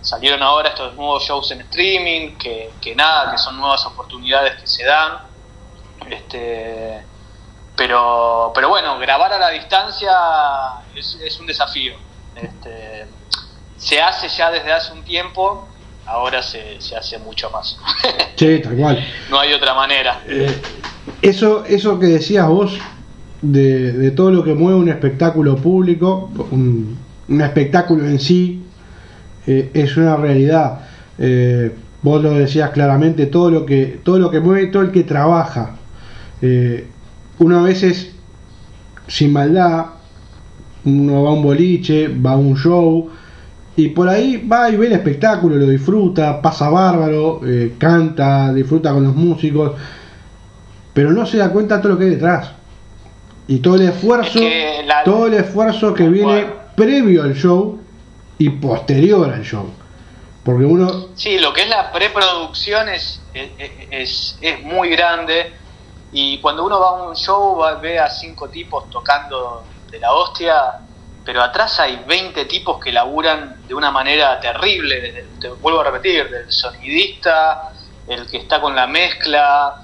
Salieron 0.00 0.42
ahora 0.42 0.70
estos 0.70 0.94
nuevos 0.94 1.24
shows 1.24 1.50
en 1.50 1.60
streaming, 1.62 2.36
que, 2.38 2.70
que 2.80 2.94
nada, 2.94 3.32
que 3.32 3.38
son 3.38 3.58
nuevas 3.58 3.84
oportunidades 3.84 4.60
que 4.60 4.66
se 4.66 4.84
dan. 4.84 5.18
Este, 6.08 7.04
pero, 7.76 8.52
pero 8.54 8.68
bueno, 8.68 8.98
grabar 8.98 9.32
a 9.32 9.38
la 9.38 9.50
distancia 9.50 10.12
es, 10.94 11.18
es 11.20 11.38
un 11.40 11.46
desafío. 11.46 11.96
Este, 12.36 13.08
se 13.78 14.00
hace 14.00 14.28
ya 14.28 14.50
desde 14.50 14.72
hace 14.72 14.92
un 14.92 15.02
tiempo, 15.02 15.66
ahora 16.06 16.42
se, 16.42 16.80
se 16.80 16.96
hace 16.96 17.18
mucho 17.18 17.50
más. 17.50 17.78
Sí, 18.36 18.60
tal 18.62 18.76
cual. 18.76 19.04
no 19.30 19.40
hay 19.40 19.52
otra 19.52 19.74
manera. 19.74 20.20
Eh, 20.28 20.60
eso, 21.22 21.64
eso 21.64 21.98
que 21.98 22.06
decías 22.06 22.46
vos 22.46 22.78
de, 23.42 23.92
de 23.92 24.10
todo 24.12 24.30
lo 24.30 24.44
que 24.44 24.54
mueve 24.54 24.78
un 24.78 24.88
espectáculo 24.88 25.56
público, 25.56 26.30
un, 26.52 26.96
un 27.28 27.40
espectáculo 27.40 28.04
en 28.06 28.20
sí, 28.20 28.62
eh, 29.46 29.70
es 29.74 29.96
una 29.96 30.16
realidad. 30.16 30.80
Eh, 31.18 31.74
vos 32.02 32.22
lo 32.22 32.34
decías 32.34 32.70
claramente, 32.70 33.26
todo 33.26 33.50
lo 33.50 33.66
que, 33.66 34.00
todo 34.04 34.18
lo 34.18 34.30
que 34.30 34.40
mueve, 34.40 34.66
todo 34.68 34.82
el 34.82 34.92
que 34.92 35.04
trabaja. 35.04 35.76
Eh, 36.40 36.86
uno 37.38 37.58
a 37.58 37.62
veces, 37.62 38.12
sin 39.06 39.32
maldad, 39.32 39.86
uno 40.84 41.22
va 41.22 41.30
a 41.30 41.32
un 41.32 41.42
boliche, 41.42 42.08
va 42.08 42.32
a 42.32 42.36
un 42.36 42.56
show, 42.56 43.10
y 43.78 43.90
por 43.90 44.08
ahí 44.08 44.38
va 44.44 44.68
y 44.70 44.76
ve 44.76 44.88
el 44.88 44.92
espectáculo, 44.94 45.54
lo 45.54 45.66
disfruta, 45.68 46.42
pasa 46.42 46.68
bárbaro, 46.68 47.40
eh, 47.46 47.74
canta, 47.78 48.52
disfruta 48.52 48.92
con 48.92 49.04
los 49.04 49.14
músicos, 49.14 49.70
pero 50.92 51.12
no 51.12 51.24
se 51.24 51.38
da 51.38 51.48
cuenta 51.52 51.76
de 51.76 51.82
todo 51.82 51.92
lo 51.92 51.98
que 51.98 52.06
hay 52.06 52.10
detrás. 52.10 52.50
Y 53.46 53.60
todo 53.60 53.76
el 53.76 53.82
esfuerzo, 53.82 54.40
Es 54.40 54.44
que 54.44 54.82
la- 54.84 55.04
todo 55.04 55.28
el 55.28 55.34
esfuerzo 55.34 55.94
que 55.94 56.08
viene 56.08 56.42
Bueno. 56.44 56.52
previo 56.74 57.22
al 57.22 57.34
show 57.36 57.80
y 58.36 58.50
posterior 58.50 59.30
al 59.32 59.44
show. 59.44 59.70
Porque 60.42 60.64
uno, 60.64 61.06
Sí, 61.14 61.38
lo 61.38 61.52
que 61.52 61.62
es 61.62 61.68
la 61.68 61.92
preproducción 61.92 62.88
es, 62.88 63.22
es, 63.32 63.50
es, 63.92 64.38
es 64.40 64.60
muy 64.64 64.88
grande 64.88 65.52
y 66.10 66.40
cuando 66.40 66.66
uno 66.66 66.80
va 66.80 66.88
a 66.98 67.08
un 67.10 67.14
show 67.14 67.58
va, 67.58 67.74
ve 67.76 68.00
a 68.00 68.10
cinco 68.10 68.48
tipos 68.48 68.90
tocando 68.90 69.62
de 69.88 70.00
la 70.00 70.12
hostia, 70.12 70.54
pero 71.28 71.42
atrás 71.42 71.78
hay 71.78 71.96
20 72.06 72.46
tipos 72.46 72.78
que 72.82 72.90
laburan 72.90 73.66
de 73.66 73.74
una 73.74 73.90
manera 73.90 74.40
terrible, 74.40 74.98
desde- 74.98 75.24
te 75.38 75.48
vuelvo 75.50 75.80
a 75.80 75.84
repetir, 75.84 76.26
del 76.30 76.50
sonidista, 76.50 77.70
el 78.06 78.26
que 78.26 78.38
está 78.38 78.62
con 78.62 78.74
la 78.74 78.86
mezcla, 78.86 79.74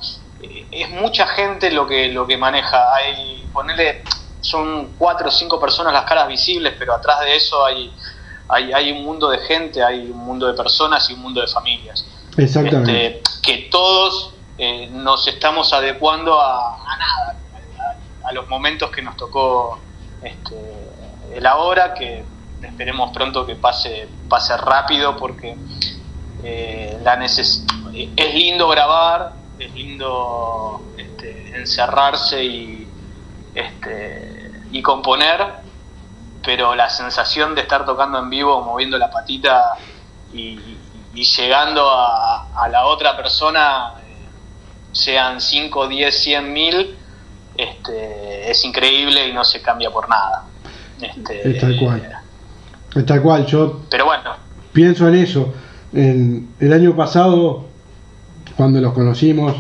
eh, 0.41 0.69
es 0.73 0.89
mucha 0.89 1.27
gente 1.27 1.71
lo 1.71 1.87
que, 1.87 2.09
lo 2.09 2.27
que 2.27 2.39
maneja, 2.39 2.95
hay, 2.95 3.47
ponele, 3.53 4.05
son 4.41 4.95
cuatro 4.97 5.29
o 5.29 5.31
cinco 5.31 5.61
personas 5.61 5.93
las 5.93 6.05
caras 6.05 6.29
visibles, 6.29 6.77
pero 6.79 6.95
atrás 6.95 7.21
de 7.21 7.37
eso 7.37 7.63
hay 7.67 7.93
hay, 8.49 8.73
hay 8.73 8.93
un 8.93 9.05
mundo 9.05 9.29
de 9.29 9.39
gente, 9.41 9.83
hay 9.85 10.11
un 10.11 10.19
mundo 10.25 10.47
de 10.47 10.55
personas 10.55 11.11
y 11.11 11.13
un 11.13 11.21
mundo 11.21 11.43
de 11.43 11.47
familias. 11.47 12.07
Exactamente. 12.39 13.19
Este, 13.19 13.23
que 13.43 13.69
todos 13.71 14.35
eh, 14.57 14.87
nos 14.91 15.27
estamos 15.29 15.75
adecuando 15.75 16.41
a, 16.41 16.75
a 16.75 16.97
nada, 16.97 17.37
a, 18.25 18.29
a 18.29 18.33
los 18.33 18.49
momentos 18.49 18.91
que 18.91 19.03
nos 19.03 19.15
tocó 19.19 19.79
este, 20.23 20.84
el 21.35 21.47
ahora, 21.47 21.95
que 21.95 22.25
esperemos 22.63 23.11
pronto 23.13 23.47
que 23.47 23.57
pase, 23.57 24.09
pase 24.29 24.57
rápido 24.57 25.17
porque 25.17 25.57
eh, 26.43 26.99
la 27.03 27.17
neces 27.17 27.65
es 27.95 28.35
lindo 28.35 28.69
grabar, 28.69 29.33
es 29.59 29.73
lindo 29.75 30.83
este, 30.97 31.57
encerrarse 31.57 32.45
y, 32.45 32.89
este, 33.55 34.51
y 34.73 34.83
componer, 34.83 35.63
pero 36.43 36.75
la 36.75 36.91
sensación 36.91 37.55
de 37.55 37.63
estar 37.63 37.87
tocando 37.87 38.19
en 38.19 38.31
vivo, 38.31 38.61
moviendo 38.63 38.99
la 38.99 39.11
patita 39.11 39.77
y, 40.33 40.59
llegando 41.15 41.89
a, 41.89 42.49
a, 42.57 42.69
la 42.69 42.87
otra 42.87 43.17
persona, 43.17 43.95
eh, 44.01 44.29
sean 44.91 45.41
5, 45.41 45.87
10, 45.87 46.19
100 46.23 46.53
mil, 46.53 46.99
este, 47.57 48.51
es 48.51 48.65
increíble 48.65 49.29
y 49.29 49.33
no 49.33 49.45
se 49.45 49.63
cambia 49.63 49.91
por 49.91 50.09
nada. 50.09 50.45
Este, 51.05 51.51
es 51.51 51.61
tal 51.61 51.79
cual. 51.79 52.03
Es 52.95 53.07
tal 53.07 53.23
cual, 53.23 53.47
yo 53.47 53.81
pero 53.91 54.05
bueno. 54.07 54.31
pienso 54.73 55.09
en 55.09 55.15
eso. 55.17 55.53
En, 55.93 56.49
el 56.61 56.73
año 56.73 56.95
pasado, 56.97 57.67
cuando 58.57 58.81
los 58.81 58.93
conocimos 58.93 59.55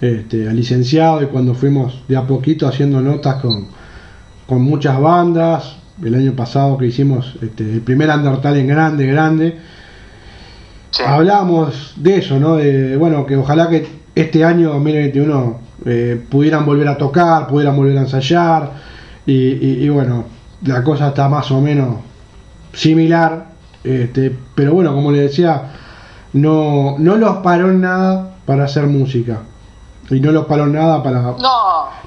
este, 0.00 0.48
al 0.48 0.56
licenciado 0.56 1.22
y 1.22 1.26
cuando 1.26 1.54
fuimos 1.54 2.02
de 2.08 2.16
a 2.16 2.22
poquito 2.22 2.66
haciendo 2.66 3.00
notas 3.00 3.36
con, 3.40 3.68
con 4.46 4.62
muchas 4.62 5.00
bandas, 5.00 5.76
el 6.02 6.14
año 6.14 6.32
pasado 6.32 6.76
que 6.76 6.86
hicimos 6.86 7.34
este, 7.40 7.62
el 7.64 7.80
primer 7.80 8.10
Undertale 8.10 8.60
en 8.60 8.66
grande, 8.68 9.06
grande, 9.06 9.58
Sí. 10.90 11.02
hablábamos 11.04 11.94
de 11.96 12.18
eso, 12.18 12.38
¿no? 12.38 12.54
De, 12.56 12.96
bueno, 12.96 13.26
que 13.26 13.36
ojalá 13.36 13.68
que 13.68 13.84
este 14.14 14.44
año 14.44 14.70
2021 14.74 15.58
eh, 15.86 16.22
pudieran 16.30 16.64
volver 16.64 16.86
a 16.86 16.96
tocar, 16.96 17.48
pudieran 17.48 17.74
volver 17.76 17.98
a 17.98 18.02
ensayar 18.02 18.70
y, 19.26 19.32
y- 19.32 19.84
y 19.84 19.88
bueno, 19.88 20.24
la 20.64 20.82
cosa 20.82 21.08
está 21.08 21.28
más 21.28 21.50
o 21.50 21.60
menos 21.60 21.96
similar, 22.72 23.46
este, 23.82 24.36
pero 24.54 24.74
bueno, 24.74 24.94
como 24.94 25.12
le 25.12 25.20
decía, 25.20 25.70
no, 26.32 26.96
no 26.98 27.16
los 27.16 27.36
paró 27.38 27.72
nada 27.72 28.36
para 28.46 28.64
hacer 28.64 28.86
música 28.86 29.42
y 30.10 30.20
no 30.20 30.32
los 30.32 30.46
paró 30.46 30.66
nada 30.66 31.02
para 31.02 31.20
No, 31.20 31.36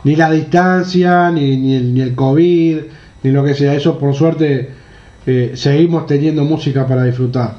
ni 0.04 0.16
la 0.16 0.30
distancia, 0.30 1.32
ni, 1.32 1.58
ni, 1.58 1.76
el, 1.76 1.94
ni 1.94 2.02
el 2.02 2.16
COVID, 2.16 2.78
ni 3.24 3.32
lo 3.32 3.44
que 3.44 3.54
sea. 3.54 3.74
Eso, 3.74 3.98
por 3.98 4.14
suerte, 4.14 4.74
eh, 5.26 5.54
seguimos 5.56 6.06
teniendo 6.06 6.44
música 6.44 6.86
para 6.86 7.04
disfrutar. 7.04 7.56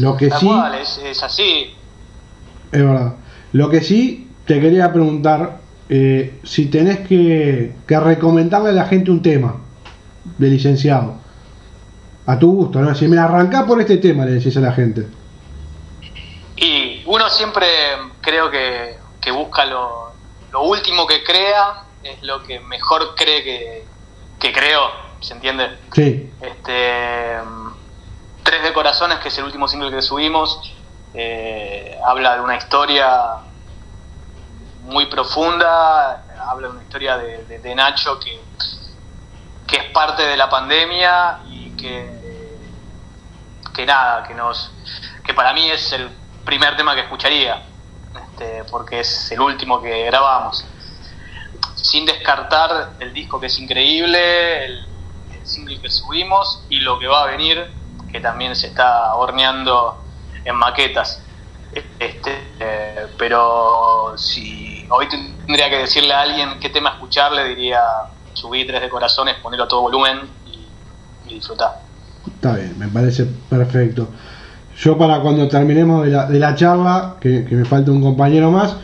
Lo 0.00 0.16
que 0.16 0.30
sí, 0.30 0.46
cual, 0.46 0.74
es, 0.74 1.00
es 1.04 1.22
así. 1.22 1.68
es 2.72 2.84
verdad. 2.84 3.14
Lo 3.52 3.70
que 3.70 3.80
sí, 3.80 4.28
te 4.44 4.60
quería 4.60 4.92
preguntar 4.92 5.58
eh, 5.88 6.40
si 6.42 6.66
tenés 6.66 7.00
que, 7.00 7.74
que 7.86 8.00
recomendarle 8.00 8.70
a 8.70 8.72
la 8.72 8.86
gente 8.86 9.10
un 9.10 9.22
tema 9.22 9.63
de 10.38 10.48
licenciado. 10.48 11.16
A 12.26 12.38
tu 12.38 12.52
gusto, 12.52 12.80
¿no? 12.80 12.94
Si 12.94 13.06
me 13.06 13.18
arrancá 13.18 13.66
por 13.66 13.80
este 13.80 13.98
tema, 13.98 14.24
le 14.24 14.32
decís 14.32 14.56
a 14.56 14.60
la 14.60 14.72
gente. 14.72 15.06
Y 16.56 17.02
uno 17.06 17.28
siempre 17.28 17.66
creo 18.20 18.50
que, 18.50 18.96
que 19.20 19.30
busca 19.30 19.64
lo, 19.66 20.12
lo 20.52 20.62
último 20.62 21.06
que 21.06 21.22
crea, 21.22 21.82
es 22.02 22.22
lo 22.22 22.42
que 22.42 22.60
mejor 22.60 23.14
cree 23.16 23.42
que, 23.42 23.84
que 24.38 24.52
creó, 24.52 24.80
¿se 25.20 25.34
entiende? 25.34 25.68
Sí, 25.92 26.30
Este, 26.40 27.38
Tres 28.42 28.62
de 28.62 28.72
Corazones, 28.72 29.18
que 29.18 29.28
es 29.28 29.38
el 29.38 29.44
último 29.44 29.68
single 29.68 29.90
que 29.90 30.02
subimos, 30.02 30.72
eh, 31.14 31.98
habla 32.06 32.36
de 32.36 32.40
una 32.42 32.56
historia 32.56 33.08
muy 34.82 35.06
profunda, 35.06 36.24
habla 36.48 36.68
de 36.68 36.74
una 36.74 36.82
historia 36.82 37.16
de, 37.16 37.44
de- 37.46 37.58
de 37.58 37.74
Nacho 37.74 38.18
que, 38.20 38.38
que 39.66 39.76
es 39.76 39.84
parte 39.90 40.22
de 40.22 40.36
la 40.36 40.48
pandemia 40.48 41.40
y 41.48 41.70
que, 41.70 42.56
que 43.74 43.86
nada, 43.86 44.26
que 44.26 44.34
nos 44.34 44.72
que 45.24 45.32
para 45.32 45.52
mí 45.54 45.70
es 45.70 45.92
el 45.92 46.10
primer 46.44 46.76
tema 46.76 46.94
que 46.94 47.00
escucharía, 47.00 47.62
este, 48.14 48.64
porque 48.70 49.00
es 49.00 49.32
el 49.32 49.40
último 49.40 49.80
que 49.80 50.04
grabamos. 50.04 50.64
Sin 51.74 52.04
descartar 52.04 52.92
el 53.00 53.12
disco 53.12 53.40
que 53.40 53.46
es 53.46 53.58
increíble, 53.58 54.66
el, 54.66 54.86
el 55.32 55.46
single 55.46 55.80
que 55.80 55.90
subimos 55.90 56.64
y 56.68 56.80
lo 56.80 56.98
que 56.98 57.06
va 57.06 57.22
a 57.22 57.26
venir, 57.26 57.70
que 58.12 58.20
también 58.20 58.54
se 58.54 58.68
está 58.68 59.14
horneando 59.14 60.04
en 60.44 60.56
maquetas. 60.56 61.22
Este, 61.98 62.54
eh, 62.60 63.06
pero 63.18 64.14
si 64.16 64.86
hoy 64.90 65.08
tendría 65.08 65.68
que 65.68 65.78
decirle 65.78 66.12
a 66.12 66.20
alguien 66.20 66.60
qué 66.60 66.68
tema 66.68 66.90
escucharle, 66.90 67.48
diría 67.48 67.80
subí 68.34 68.66
tres 68.66 68.82
de 68.82 68.88
corazones, 68.88 69.36
ponerlo 69.42 69.64
a 69.64 69.68
todo 69.68 69.82
volumen 69.82 70.18
y, 70.46 71.30
y 71.30 71.34
disfrutar. 71.34 71.82
está 72.26 72.56
bien, 72.56 72.74
me 72.78 72.88
parece 72.88 73.26
perfecto. 73.48 74.08
Yo 74.76 74.98
para 74.98 75.20
cuando 75.20 75.46
terminemos 75.48 76.04
de 76.04 76.10
la, 76.10 76.26
de 76.26 76.38
la 76.38 76.54
charla, 76.54 77.16
que, 77.20 77.44
que 77.44 77.54
me 77.54 77.64
falta 77.64 77.90
un 77.92 78.02
compañero 78.02 78.50
más, 78.50 78.76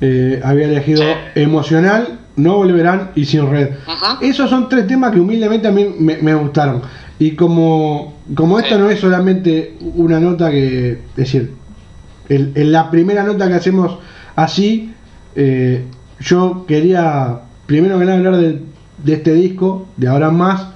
eh, 0.00 0.40
había 0.44 0.66
elegido 0.66 1.02
Sí. 1.02 1.40
Emocional, 1.40 2.18
No 2.36 2.56
Volverán 2.56 3.12
y 3.14 3.24
Sin 3.24 3.50
Red. 3.50 3.70
Esos 4.20 4.50
son 4.50 4.68
tres 4.68 4.86
temas 4.86 5.12
que 5.12 5.20
humildemente 5.20 5.68
a 5.68 5.70
mí 5.70 5.86
me, 5.98 6.16
me 6.18 6.34
gustaron. 6.34 6.82
Y 7.18 7.34
como, 7.36 8.18
como 8.34 8.58
Sí. 8.58 8.64
esto 8.64 8.78
no 8.78 8.90
es 8.90 9.00
solamente 9.00 9.76
una 9.80 10.18
nota 10.20 10.50
que, 10.50 10.92
es 10.92 11.16
decir, 11.16 11.54
el- 12.28 12.52
en 12.54 12.72
la 12.72 12.90
primera 12.90 13.22
nota 13.22 13.48
que 13.48 13.54
hacemos 13.54 13.98
así, 14.36 14.92
eh, 15.34 15.84
yo 16.20 16.64
quería 16.66 17.40
primero 17.66 17.98
que 17.98 18.04
nada 18.04 18.18
hablar 18.18 18.36
de, 18.36 18.60
de 19.04 19.14
este 19.14 19.32
disco, 19.34 19.86
de 19.96 20.08
ahora 20.08 20.30
más, 20.30 20.66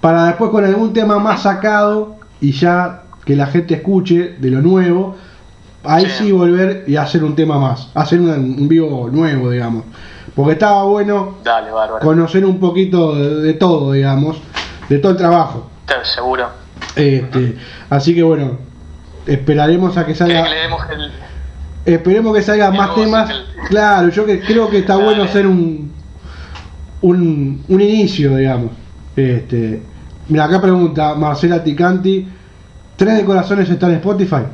para 0.00 0.26
después 0.26 0.50
con 0.50 0.64
algún 0.64 0.92
tema 0.92 1.18
más 1.18 1.42
sacado 1.42 2.16
y 2.40 2.52
ya 2.52 3.02
que 3.24 3.36
la 3.36 3.46
gente 3.46 3.74
escuche 3.74 4.34
de 4.38 4.50
lo 4.50 4.60
nuevo, 4.60 5.16
ahí 5.84 6.06
Sí. 6.06 6.24
sí 6.24 6.32
volver 6.32 6.84
y 6.88 6.96
hacer 6.96 7.22
un 7.24 7.36
tema 7.36 7.58
más, 7.58 7.88
hacer 7.94 8.20
un, 8.20 8.28
un 8.30 8.68
vivo 8.68 9.08
nuevo, 9.12 9.50
digamos. 9.50 9.84
Porque 10.34 10.52
estaba 10.52 10.84
bueno 10.84 11.36
Dale, 11.44 11.68
conocer 12.00 12.44
un 12.46 12.58
poquito 12.58 13.14
de, 13.14 13.42
de 13.42 13.52
todo, 13.54 13.92
digamos, 13.92 14.40
de 14.88 14.98
todo 14.98 15.12
el 15.12 15.18
trabajo. 15.18 15.68
Seguro. 16.02 16.48
Este, 16.96 17.56
así 17.90 18.14
que 18.14 18.22
bueno, 18.22 18.52
esperaremos 19.26 19.96
a 19.96 20.06
que 20.06 20.14
salga, 20.14 20.46
el. 20.46 21.12
esperemos 21.84 22.34
que 22.34 22.42
salgan 22.42 22.72
el 22.72 22.78
más 22.78 22.94
temas. 22.94 23.30
Claro, 23.68 24.08
yo 24.08 24.24
que 24.26 24.40
creo 24.40 24.68
que 24.70 24.78
está 24.78 24.94
Dale. 24.94 25.04
bueno 25.04 25.22
hacer 25.24 25.46
un, 25.46 25.91
un 27.02 27.64
un 27.68 27.80
inicio, 27.80 28.36
digamos. 28.36 28.70
Este, 29.16 29.82
mira, 30.28 30.44
acá 30.44 30.60
pregunta 30.60 31.14
Marcela 31.14 31.62
Ticanti, 31.62 32.28
¿Tres 32.96 33.16
de 33.18 33.24
Corazones 33.24 33.68
está 33.68 33.86
en 33.86 33.94
Spotify? 33.94 34.44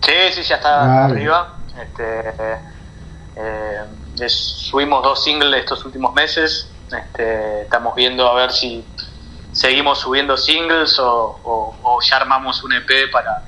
Sí, 0.00 0.12
sí, 0.32 0.42
ya 0.42 0.56
está 0.56 0.78
Vale. 0.78 1.14
arriba. 1.14 1.54
Este, 1.80 2.30
eh, 3.36 3.78
es- 4.20 4.32
subimos 4.70 5.02
dos 5.02 5.22
singles 5.22 5.60
estos 5.60 5.84
últimos 5.84 6.14
meses. 6.14 6.70
Este, 6.90 7.62
estamos 7.62 7.94
viendo 7.94 8.28
a 8.28 8.34
ver 8.34 8.52
si 8.52 8.84
seguimos 9.52 9.98
subiendo 10.00 10.36
singles 10.36 10.98
o, 10.98 11.40
o- 11.44 11.74
o 11.82 11.98
ya 12.08 12.16
armamos 12.16 12.62
un 12.64 12.72
EP 12.72 13.08
para, 13.12 13.42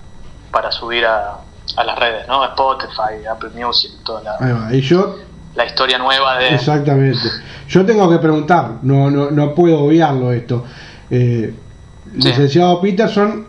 para 0.51 0.71
subir 0.71 1.05
a, 1.05 1.41
a 1.77 1.85
las 1.85 1.99
redes, 1.99 2.27
¿no? 2.29 2.45
Spotify, 2.45 3.27
Apple 3.31 3.51
Music, 3.55 3.91
toda 4.05 4.23
la, 4.23 4.37
Ahí 4.41 4.53
va. 4.53 4.75
Y 4.75 4.81
yo, 4.83 5.17
la 5.57 5.67
historia 5.67 5.99
nueva 5.99 6.39
de... 6.39 6.55
exactamente. 6.55 7.29
Yo 7.69 7.85
tengo 7.85 8.09
que 8.11 8.19
preguntar, 8.19 8.79
no, 8.83 9.11
no, 9.11 9.31
no 9.31 9.55
puedo 9.55 9.81
obviarlo 9.81 10.33
esto. 10.33 10.65
Eh, 11.11 11.55
Sí. 12.19 12.29
Licenciado 12.29 12.81
Peterson, 12.81 13.47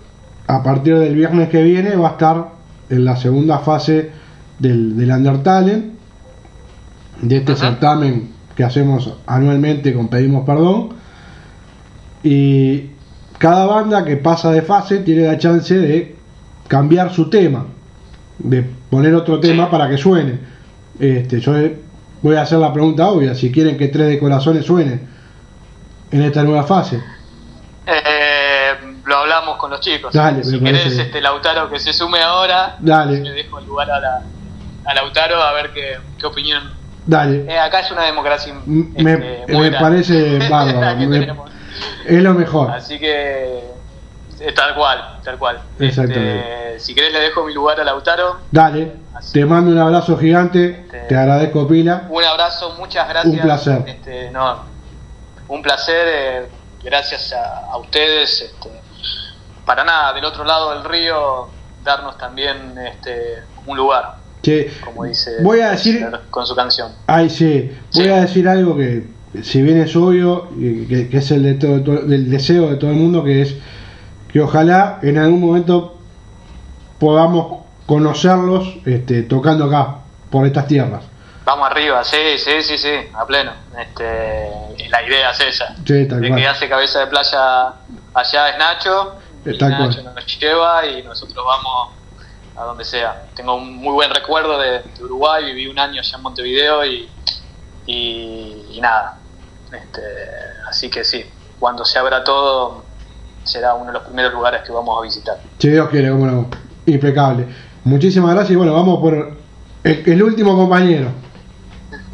a 0.47 0.63
partir 0.63 0.97
del 0.97 1.13
viernes 1.13 1.47
que 1.49 1.61
viene, 1.61 1.95
va 1.95 2.07
a 2.09 2.11
estar 2.13 2.47
en 2.89 3.05
la 3.05 3.15
segunda 3.15 3.59
fase 3.59 4.09
del, 4.57 4.97
del 4.97 5.11
Undertalent, 5.11 5.93
de 7.21 7.37
este 7.37 7.55
certamen 7.55 8.31
que 8.55 8.63
hacemos 8.63 9.13
anualmente 9.27 9.93
con 9.93 10.07
Pedimos 10.07 10.43
Perdón. 10.43 10.89
Y 12.23 12.89
cada 13.37 13.67
banda 13.67 14.03
que 14.03 14.17
pasa 14.17 14.51
de 14.51 14.63
fase 14.63 14.97
tiene 14.99 15.27
la 15.27 15.37
chance 15.37 15.75
de 15.77 16.15
cambiar 16.67 17.13
su 17.13 17.29
tema, 17.29 17.65
de 18.39 18.63
poner 18.89 19.13
otro 19.13 19.39
tema 19.39 19.65
Sí. 19.65 19.71
para 19.71 19.87
que 19.87 19.97
suene. 19.97 20.39
Este, 20.99 21.39
yo 21.39 21.53
voy 22.27 22.35
a 22.35 22.41
hacer 22.41 22.59
la 22.59 22.73
pregunta 22.73 23.07
obvia, 23.07 23.33
si 23.35 23.51
quieren 23.51 23.77
que 23.77 23.87
Tres 23.87 24.07
de 24.09 24.19
Corazones 24.19 24.65
suene 24.65 24.99
en 26.11 26.21
esta 26.23 26.43
nueva 26.43 26.63
fase. 26.63 27.01
Eh, 27.85 28.71
lo 29.05 29.17
hablamos 29.17 29.55
con 29.57 29.71
los 29.71 29.79
chicos. 29.79 30.11
Dale, 30.13 30.43
si 30.43 30.59
me 30.59 30.71
querés, 30.73 30.97
este 30.97 31.21
Lautaro 31.21 31.69
que 31.69 31.79
se 31.79 31.93
sume 31.93 32.19
ahora, 32.21 32.75
Dale. 32.79 33.21
le 33.21 33.31
dejo 33.31 33.59
el 33.59 33.65
lugar 33.65 33.89
a, 33.91 33.99
la, 34.01 34.21
a 34.85 34.93
Lautaro 34.93 35.41
a 35.41 35.53
ver 35.53 35.71
qué, 35.73 35.97
qué 36.19 36.25
opinión. 36.25 36.63
Dale, 37.05 37.45
Eh, 37.47 37.57
acá 37.57 37.79
es 37.79 37.91
una 37.91 38.03
democracia 38.03 38.53
M- 38.67 38.89
este, 38.97 39.03
me- 39.47 39.59
me 39.59 39.71
parece 39.71 40.39
bárbaro, 40.49 40.97
me- 41.07 41.31
es 42.05 42.21
lo 42.23 42.33
mejor. 42.33 42.71
Así 42.71 42.99
que 42.99 43.61
Eh, 44.39 44.51
Tal 44.53 44.75
cual, 44.75 45.17
tal 45.23 45.37
cual. 45.39 45.59
Exactamente. 45.79 46.75
Este, 46.75 46.79
si 46.79 46.93
querés 46.93 47.11
le 47.13 47.19
dejo 47.21 47.43
mi 47.45 47.53
lugar 47.53 47.79
a 47.79 47.83
Lautaro. 47.83 48.37
Dale, 48.51 48.93
te 49.33 49.45
mando 49.45 49.71
un 49.71 49.79
abrazo 49.79 50.15
gigante, 50.17 50.85
te 51.09 51.15
agradezco 51.15 51.67
pila. 51.67 52.05
Un 52.09 52.23
abrazo, 52.23 52.75
muchas 52.77 53.09
gracias. 53.09 53.33
Un 53.33 53.39
placer. 53.41 53.83
Este, 53.87 54.29
no, 54.31 54.63
un 55.47 55.61
placer, 55.63 56.05
eh, 56.07 56.47
gracias 56.83 57.33
a, 57.33 57.71
a 57.71 57.77
ustedes. 57.77 58.41
Este, 58.41 58.69
para 59.65 59.83
nada, 59.83 60.13
del 60.13 60.23
otro 60.25 60.43
lado 60.45 60.71
del 60.75 60.83
río, 60.83 61.47
darnos 61.83 62.17
también 62.17 62.77
este, 62.77 63.39
un 63.65 63.75
lugar, 63.75 64.17
Che, 64.43 64.71
como 64.83 65.03
dice 65.05 65.41
voy 65.41 65.59
a 65.61 65.71
decir, 65.71 66.05
con 66.29 66.45
su 66.45 66.55
canción. 66.55 66.91
ay 67.07 67.29
sí, 67.29 67.71
voy 67.95 68.03
Sí. 68.05 68.09
a 68.09 68.21
decir 68.21 68.47
algo 68.47 68.77
que 68.77 69.07
si 69.41 69.61
bien 69.61 69.81
es 69.81 69.95
obvio, 69.95 70.47
y 70.57 70.85
que, 70.85 71.09
que 71.09 71.17
es 71.17 71.31
el 71.31 71.43
de 71.43 71.55
todo, 71.55 71.81
todo- 71.83 72.01
del 72.05 72.29
deseo 72.29 72.69
de 72.69 72.75
todo 72.77 72.91
el 72.91 72.95
mundo, 72.97 73.23
que 73.25 73.41
es 73.41 73.55
que 74.31 74.41
ojalá 74.41 74.99
en 75.01 75.17
algún 75.17 75.41
momento 75.41 75.97
podamos 76.99 77.63
conocerlos 77.85 78.75
este, 78.85 79.23
tocando 79.23 79.65
acá, 79.65 79.99
por 80.29 80.45
estas 80.45 80.67
tierras. 80.67 81.03
Vamos 81.45 81.71
arriba, 81.71 82.03
sí, 82.03 82.37
sí, 82.37 82.61
sí, 82.61 82.77
sí, 82.77 82.91
a 83.13 83.25
pleno. 83.25 83.53
Este, 83.79 84.89
la 84.89 85.01
idea 85.03 85.31
es 85.31 85.39
esa. 85.39 85.75
Sí, 85.77 86.07
que 86.07 86.47
hace 86.47 86.67
cabeza 86.67 86.99
de 86.99 87.07
playa 87.07 87.73
allá 88.13 88.49
es 88.49 88.57
Nacho, 88.57 89.15
y 89.45 89.57
Tal 89.57 89.77
cual. 89.77 89.89
Nacho 89.89 90.01
nos 90.03 90.39
lleva 90.39 90.85
y 90.85 91.03
nosotros 91.03 91.45
vamos 91.45 91.93
a 92.57 92.63
donde 92.63 92.83
sea. 92.83 93.23
Tengo 93.33 93.55
un 93.55 93.77
muy 93.77 93.93
buen 93.93 94.13
recuerdo 94.13 94.59
de, 94.59 94.81
de 94.81 95.03
Uruguay, 95.03 95.45
viví 95.45 95.67
un 95.67 95.79
año 95.79 96.01
allá 96.01 96.17
en 96.17 96.23
Montevideo 96.23 96.85
y, 96.85 97.09
y, 97.85 98.65
y 98.71 98.81
nada. 98.81 99.17
Este, 99.71 100.01
así 100.67 100.89
que 100.89 101.05
sí, 101.05 101.25
cuando 101.59 101.85
se 101.85 101.97
abra 101.97 102.25
todo 102.25 102.83
será 103.47 103.73
uno 103.73 103.87
de 103.87 103.93
los 103.93 104.03
primeros 104.03 104.33
lugares 104.33 104.61
que 104.65 104.71
vamos 104.71 104.97
a 104.99 105.01
visitar. 105.01 105.37
Si 105.57 105.69
Dios 105.69 105.89
quiere, 105.89 106.09
cómo 106.11 106.25
no. 106.25 106.47
Impecable. 106.85 107.47
Muchísimas 107.83 108.31
gracias 108.33 108.51
y 108.51 108.55
bueno, 108.55 108.73
vamos 108.73 108.99
por 108.99 109.13
el, 109.83 110.03
el 110.05 110.23
último 110.23 110.55
compañero. 110.55 111.09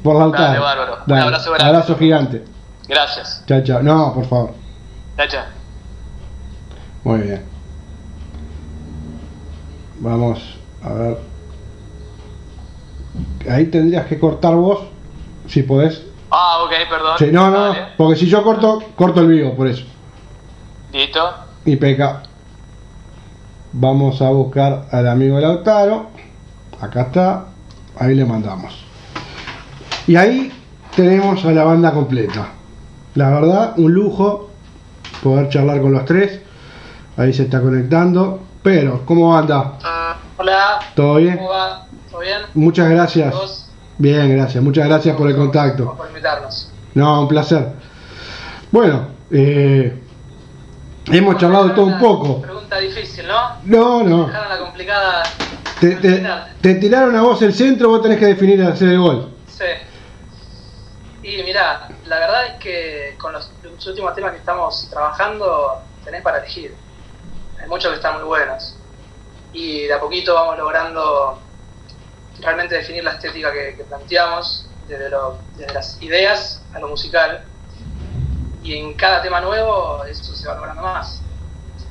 Por 0.03 0.15
la 0.15 0.27
Dale, 0.37 0.59
bárbaro. 0.59 0.97
Un 1.07 1.13
abrazo 1.13 1.51
grande. 1.51 1.65
abrazo 1.69 1.97
gigante. 1.97 2.43
Gracias. 2.87 3.43
Chao, 3.47 3.61
chao. 3.63 3.81
No, 3.81 4.13
por 4.13 4.25
favor. 4.25 4.51
Chao, 5.17 5.27
chao. 5.27 5.43
Muy 7.03 7.19
bien. 7.21 7.43
Vamos 9.99 10.57
a 10.83 10.93
ver. 10.93 11.17
Ahí 13.49 13.65
tendrías 13.67 14.05
que 14.07 14.19
cortar 14.19 14.55
vos, 14.55 14.79
si 15.47 15.63
podés. 15.63 16.01
Ah, 16.31 16.63
ok, 16.65 16.71
perdón. 16.89 17.17
Sí, 17.19 17.29
no, 17.31 17.49
no, 17.51 17.75
porque 17.95 18.15
si 18.17 18.27
yo 18.27 18.43
corto, 18.43 18.81
corto 18.95 19.21
el 19.21 19.27
vivo, 19.27 19.55
por 19.55 19.67
eso. 19.67 19.85
Listo. 20.93 21.33
Y 21.65 21.75
peca. 21.75 22.21
Vamos 23.71 24.21
a 24.21 24.29
buscar 24.29 24.85
al 24.91 25.07
amigo 25.07 25.39
Lautaro. 25.39 26.11
Acá 26.79 27.01
está. 27.01 27.45
Ahí 27.97 28.13
le 28.13 28.25
mandamos. 28.25 28.85
Y 30.05 30.15
ahí 30.15 30.51
tenemos 30.95 31.43
a 31.45 31.51
la 31.51 31.63
banda 31.63 31.91
completa. 31.91 32.49
La 33.15 33.31
verdad, 33.31 33.73
un 33.77 33.91
lujo 33.91 34.51
poder 35.23 35.49
charlar 35.49 35.81
con 35.81 35.93
los 35.93 36.05
tres. 36.05 36.41
Ahí 37.17 37.33
se 37.33 37.43
está 37.43 37.59
conectando. 37.59 38.41
Pero, 38.61 39.03
¿cómo 39.05 39.35
anda? 39.35 39.73
Hola, 40.37 40.79
¿Todo 40.95 41.15
bien? 41.15 41.37
¿cómo 41.37 41.49
va? 41.49 41.87
¿Todo 42.11 42.21
bien? 42.21 42.41
Muchas 42.53 42.89
gracias. 42.89 43.71
Bien, 43.97 44.29
gracias. 44.35 44.63
Muchas 44.63 44.87
gracias 44.87 45.15
por 45.15 45.27
el 45.27 45.35
contacto. 45.35 45.95
Por 45.95 46.07
invitarnos. 46.07 46.71
No, 46.93 47.21
un 47.21 47.27
placer. 47.27 47.73
Bueno, 48.71 49.07
eh, 49.31 50.02
hemos 51.07 51.37
charlado 51.37 51.73
todo 51.73 51.85
un 51.85 51.99
poco. 51.99 52.41
Pregunta 52.41 52.77
difícil, 52.79 53.27
¿no? 53.27 53.57
No, 53.63 54.03
no. 54.03 54.27
Dejaron 54.27 54.49
la 54.49 54.59
complicada. 54.59 55.23
Te, 55.79 55.95
te- 55.97 56.23
te 56.61 56.75
tiraron 56.75 57.15
a 57.15 57.21
vos 57.21 57.41
el 57.41 57.53
centro, 57.53 57.89
vos 57.89 58.01
tenés 58.01 58.17
que 58.19 58.27
definir 58.27 58.61
hacer 58.63 58.89
el 58.89 58.99
gol. 58.99 59.33
Sí. 59.47 59.65
Y 61.23 61.41
mirá, 61.43 61.87
la 62.05 62.19
verdad 62.19 62.45
es 62.47 62.53
que 62.59 63.15
con 63.19 63.33
los, 63.33 63.49
los 63.63 63.85
últimos 63.87 64.13
temas 64.15 64.31
que 64.31 64.37
estamos 64.37 64.87
trabajando, 64.89 65.79
tenés 66.03 66.21
para 66.21 66.39
elegir. 66.39 66.75
Hay 67.61 67.67
muchos 67.69 67.89
que 67.91 67.95
están 67.95 68.15
muy 68.17 68.23
buenos. 68.25 68.75
Y 69.53 69.83
de 69.83 69.93
a 69.93 69.99
poquito 69.99 70.33
vamos 70.33 70.57
logrando 70.57 71.39
realmente 72.39 72.75
definir 72.75 73.03
la 73.03 73.11
estética 73.11 73.51
que, 73.53 73.75
que 73.77 73.83
planteamos, 73.83 74.67
desde, 74.87 75.09
lo- 75.09 75.37
desde 75.55 75.73
las 75.73 76.01
ideas 76.01 76.61
a 76.73 76.79
lo 76.79 76.87
musical. 76.89 77.41
Y 78.63 78.77
en 78.77 78.93
cada 78.93 79.21
tema 79.21 79.41
nuevo 79.41 80.03
eso 80.05 80.35
se 80.35 80.47
va 80.47 80.55
logrando 80.55 80.81
más. 80.83 81.21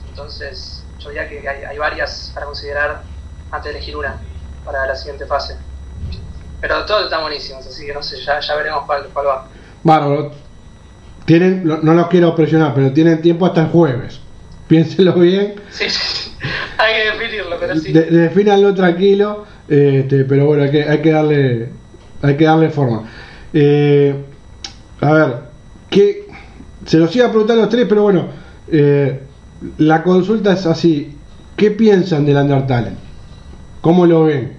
Entonces, 0.09 0.85
yo 0.99 1.11
diría 1.11 1.29
que 1.29 1.47
hay, 1.49 1.65
hay 1.65 1.79
varias 1.79 2.31
para 2.35 2.47
considerar 2.47 3.03
antes 3.51 3.73
de 3.73 3.79
elegir 3.79 3.97
una 3.97 4.19
para 4.65 4.87
la 4.87 4.97
siguiente 4.97 5.27
fase. 5.27 5.57
Pero 6.61 6.85
todos 6.87 7.05
están 7.05 7.23
buenísimos, 7.23 7.67
así 7.67 7.85
que 7.85 7.93
no 7.93 8.03
sé, 8.03 8.21
ya, 8.25 8.41
ya 8.41 8.55
veremos 8.55 8.85
cuál, 8.87 9.09
cuál 9.13 9.27
va. 9.27 9.49
Bárbaro. 9.83 10.33
Tienen, 11.25 11.65
no, 11.65 11.95
los 11.95 12.09
quiero 12.09 12.35
presionar, 12.35 12.73
pero 12.75 12.93
tienen 12.93 13.21
tiempo 13.21 13.47
hasta 13.47 13.63
el 13.63 13.69
jueves. 13.69 14.21
Piénsenlo 14.69 15.13
bien. 15.15 15.57
Sí, 15.71 15.91
sí, 15.91 16.33
hay 16.79 16.95
que 16.95 17.11
definirlo, 17.11 17.57
pero 17.59 17.77
sí. 17.77 17.93
De, 17.93 18.03
defínanlo 18.03 18.75
tranquilo. 18.75 19.45
Este, 19.69 20.25
pero 20.25 20.47
bueno, 20.47 20.63
hay 20.63 20.71
que, 20.71 20.89
hay 20.89 21.03
que 21.03 21.11
darle. 21.11 21.69
Hay 22.23 22.37
que 22.37 22.45
darle 22.45 22.71
forma. 22.71 23.11
Eh, 23.53 24.25
a 25.01 25.13
ver, 25.13 25.35
que 25.91 26.22
se 26.87 26.99
los 26.99 27.15
iba 27.17 27.27
a 27.27 27.31
preguntar 27.31 27.57
a 27.59 27.63
los 27.63 27.69
tres, 27.69 27.87
pero 27.89 28.03
bueno, 28.03 28.29
eh, 28.69 29.23
la 29.79 30.03
consulta 30.03 30.53
es 30.53 30.67
así. 30.67 31.19
¿Qué 31.57 31.71
piensan 31.71 32.25
del 32.27 32.37
Undertale? 32.37 32.93
¿Cómo 33.81 34.07
lo 34.07 34.25
ven? 34.25 34.59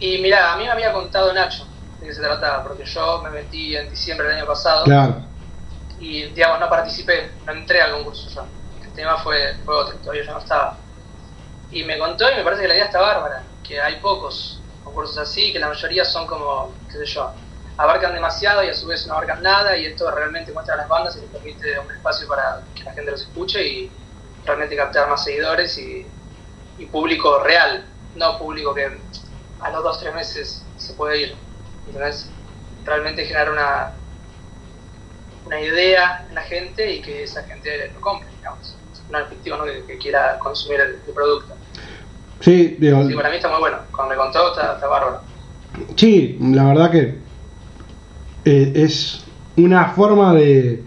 Y 0.00 0.18
mirá, 0.18 0.52
a 0.52 0.56
mí 0.56 0.64
me 0.64 0.70
había 0.70 0.92
contado 0.92 1.32
Nacho 1.32 1.66
de 2.00 2.06
qué 2.06 2.14
se 2.14 2.20
trataba, 2.20 2.62
porque 2.62 2.84
yo 2.84 3.20
me 3.22 3.30
metí 3.30 3.76
en 3.76 3.90
diciembre 3.90 4.28
del 4.28 4.38
año 4.38 4.46
pasado 4.46 4.84
Claro. 4.84 5.16
y, 5.98 6.24
digamos, 6.26 6.60
no 6.60 6.68
participé, 6.68 7.30
no 7.46 7.52
entré 7.52 7.80
al 7.80 7.92
concurso 7.92 8.28
yo. 8.30 8.44
El 8.84 8.92
tema 8.92 9.16
fue, 9.18 9.54
fue 9.64 9.74
otro, 9.74 9.96
todavía 9.98 10.24
yo 10.24 10.32
no 10.32 10.38
estaba. 10.38 10.76
Y 11.70 11.82
me 11.84 11.98
contó 11.98 12.30
y 12.30 12.36
me 12.36 12.44
parece 12.44 12.62
que 12.62 12.68
la 12.68 12.74
idea 12.74 12.84
está 12.86 13.00
bárbara, 13.00 13.42
que 13.66 13.80
hay 13.80 13.96
pocos 13.96 14.60
concursos 14.84 15.18
así, 15.18 15.52
que 15.52 15.58
la 15.58 15.68
mayoría 15.68 16.04
son 16.04 16.26
como, 16.26 16.72
qué 16.90 16.98
sé 16.98 17.06
yo, 17.06 17.30
abarcan 17.78 18.12
demasiado 18.12 18.62
y 18.64 18.68
a 18.68 18.74
su 18.74 18.86
vez 18.88 19.06
no 19.06 19.14
abarcan 19.14 19.42
nada 19.42 19.76
y 19.76 19.86
esto 19.86 20.10
realmente 20.10 20.52
muestra 20.52 20.74
a 20.74 20.78
las 20.78 20.88
bandas 20.88 21.16
y 21.16 21.20
les 21.20 21.30
permite 21.30 21.78
un 21.78 21.90
espacio 21.92 22.26
para 22.28 22.60
que 22.74 22.82
la 22.84 22.92
gente 22.92 23.10
los 23.12 23.22
escuche 23.22 23.64
y 23.66 23.90
realmente 24.44 24.76
captar 24.76 25.08
más 25.08 25.22
seguidores 25.22 25.78
y, 25.78 26.06
y 26.78 26.86
público 26.86 27.42
real, 27.44 27.86
no 28.16 28.36
público 28.38 28.74
que 28.74 28.98
a 29.60 29.70
los 29.70 29.82
dos 29.84 30.00
tres 30.00 30.14
meses 30.14 30.64
se 30.76 30.92
puede 30.94 31.22
ir. 31.22 31.36
¿Entendés? 31.86 32.28
Realmente 32.84 33.24
generar 33.24 33.50
una, 33.52 33.92
una 35.46 35.60
idea 35.60 36.26
en 36.28 36.34
la 36.34 36.42
gente 36.42 36.92
y 36.92 37.00
que 37.00 37.22
esa 37.24 37.44
gente 37.44 37.92
lo 37.94 38.00
compre, 38.00 38.28
digamos. 38.38 38.74
No 39.08 39.24
fictivo, 39.26 39.56
¿no? 39.56 39.64
Que, 39.64 39.84
que 39.86 39.98
quiera 39.98 40.38
consumir 40.38 40.80
el, 40.80 41.00
el 41.06 41.14
producto. 41.14 41.54
Sí, 42.40 42.76
digo, 42.78 43.06
Sí, 43.06 43.14
para 43.14 43.30
mí 43.30 43.36
está 43.36 43.48
muy 43.48 43.60
bueno. 43.60 43.78
Cuando 43.94 44.14
me 44.14 44.20
contó, 44.20 44.48
está, 44.52 44.74
está 44.74 44.86
bárbaro. 44.86 45.22
Sí, 45.96 46.38
la 46.40 46.64
verdad 46.64 46.90
que 46.90 47.27
eh, 48.44 48.72
es 48.74 49.24
una 49.56 49.86
forma 49.90 50.34
de, 50.34 50.82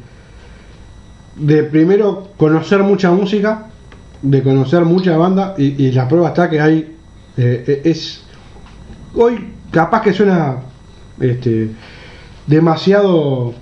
de 1.35 1.63
primero 1.63 2.29
conocer 2.37 2.83
mucha 2.83 3.11
música, 3.11 3.67
de 4.21 4.43
conocer 4.43 4.85
mucha 4.85 5.17
banda 5.17 5.55
y, 5.57 5.91
la 5.91 6.07
prueba 6.07 6.29
está 6.29 6.49
que 6.49 6.61
hay 6.61 6.95
eh, 7.37 7.63
eh, 7.67 7.81
es 7.85 8.23
hoy 9.15 9.53
capaz 9.71 10.01
que 10.01 10.13
suena 10.13 10.57
este 11.19 11.71
demasiado 12.47 13.53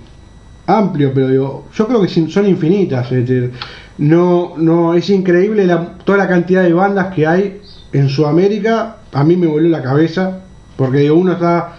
amplio, 0.66 1.12
pero 1.14 1.28
digo, 1.28 1.68
yo 1.74 1.86
creo 1.86 2.02
que 2.02 2.08
son 2.08 2.46
infinitas. 2.46 3.10
este, 3.12 3.50
no, 3.98 4.54
no 4.56 4.94
es 4.94 5.10
increíble 5.10 5.66
la- 5.66 5.94
toda 6.04 6.18
la 6.18 6.28
cantidad 6.28 6.62
de 6.62 6.72
bandas 6.72 7.14
que 7.14 7.26
hay 7.26 7.60
en 7.92 8.08
Sudamérica. 8.08 8.96
A 9.12 9.24
mí 9.24 9.36
me 9.36 9.46
volvió 9.46 9.68
la 9.68 9.82
cabeza 9.82 10.40
porque 10.76 10.98
digo, 11.00 11.16
uno 11.16 11.32
está 11.32 11.76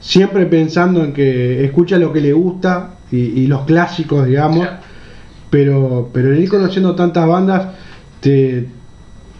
siempre 0.00 0.46
pensando 0.46 1.02
en 1.02 1.12
que 1.12 1.64
escucha 1.64 1.98
lo 1.98 2.12
que 2.12 2.20
le 2.20 2.32
gusta 2.32 2.96
y, 3.10 3.16
y 3.18 3.46
los 3.46 3.62
clásicos, 3.62 4.26
digamos. 4.26 4.66
Pero, 5.50 6.10
pero 6.12 6.32
el 6.32 6.42
ir 6.42 6.48
conociendo 6.50 6.94
tantas 6.94 7.26
bandas 7.26 7.68
te, 8.20 8.68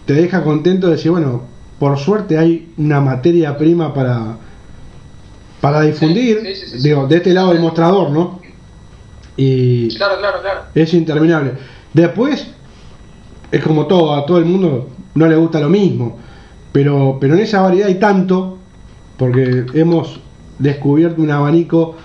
te 0.07 0.15
deja 0.15 0.43
contento 0.45 0.87
de 0.87 0.95
decir, 0.95 1.11
bueno, 1.11 1.43
por 1.79 1.99
suerte 1.99 2.39
hay 2.39 2.73
una 2.79 3.01
materia 3.01 3.59
prima 3.59 3.93
para, 3.93 4.37
para 5.61 5.83
difundir, 5.83 6.41
sí, 6.43 6.55
sí, 6.55 6.79
sí, 6.79 6.89
digo, 6.89 7.07
de 7.07 7.17
este 7.17 7.35
lado 7.35 7.53
del 7.53 7.61
mostrador, 7.61 8.11
¿no? 8.11 8.41
Y 9.37 9.89
Claro, 9.97 10.19
claro, 10.19 10.41
claro. 10.41 10.61
es 10.75 10.95
interminable. 10.95 11.53
Después, 11.93 12.47
es 13.51 13.63
como 13.63 13.87
todo, 13.87 14.15
a 14.15 14.25
todo 14.25 14.39
el 14.39 14.45
mundo 14.47 14.89
no 15.15 15.27
le 15.29 15.37
gusta 15.37 15.61
lo 15.61 15.69
mismo, 15.69 16.19
pero, 16.73 17.19
pero 17.21 17.35
en 17.35 17.41
esa 17.41 17.61
variedad 17.63 17.89
hay 17.89 17.97
tanto, 17.97 18.59
porque 19.19 19.67
hemos 19.75 20.21
descubierto 20.59 21.23
un 21.23 21.31
abanico 21.31 21.97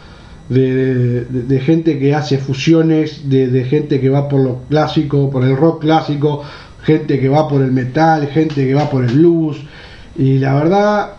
de, 0.50 1.24
de- 1.26 1.60
gente 1.62 1.98
que 1.98 2.14
hace 2.14 2.38
fusiones, 2.38 3.30
de, 3.30 3.48
de 3.48 3.64
gente 3.64 4.02
que 4.02 4.10
va 4.10 4.28
por 4.28 4.42
lo 4.42 4.60
clásico, 4.70 5.30
por 5.30 5.44
el 5.44 5.56
rock 5.56 5.82
clásico, 5.82 6.44
gente 6.84 7.20
que 7.20 7.30
va 7.30 7.48
por 7.48 7.62
el 7.62 7.72
metal, 7.72 8.28
gente 8.28 8.66
que 8.68 8.74
va 8.74 8.90
por 8.90 9.04
el 9.06 9.14
blues. 9.14 9.58
Y 10.18 10.40
la 10.40 10.54
verdad 10.56 11.14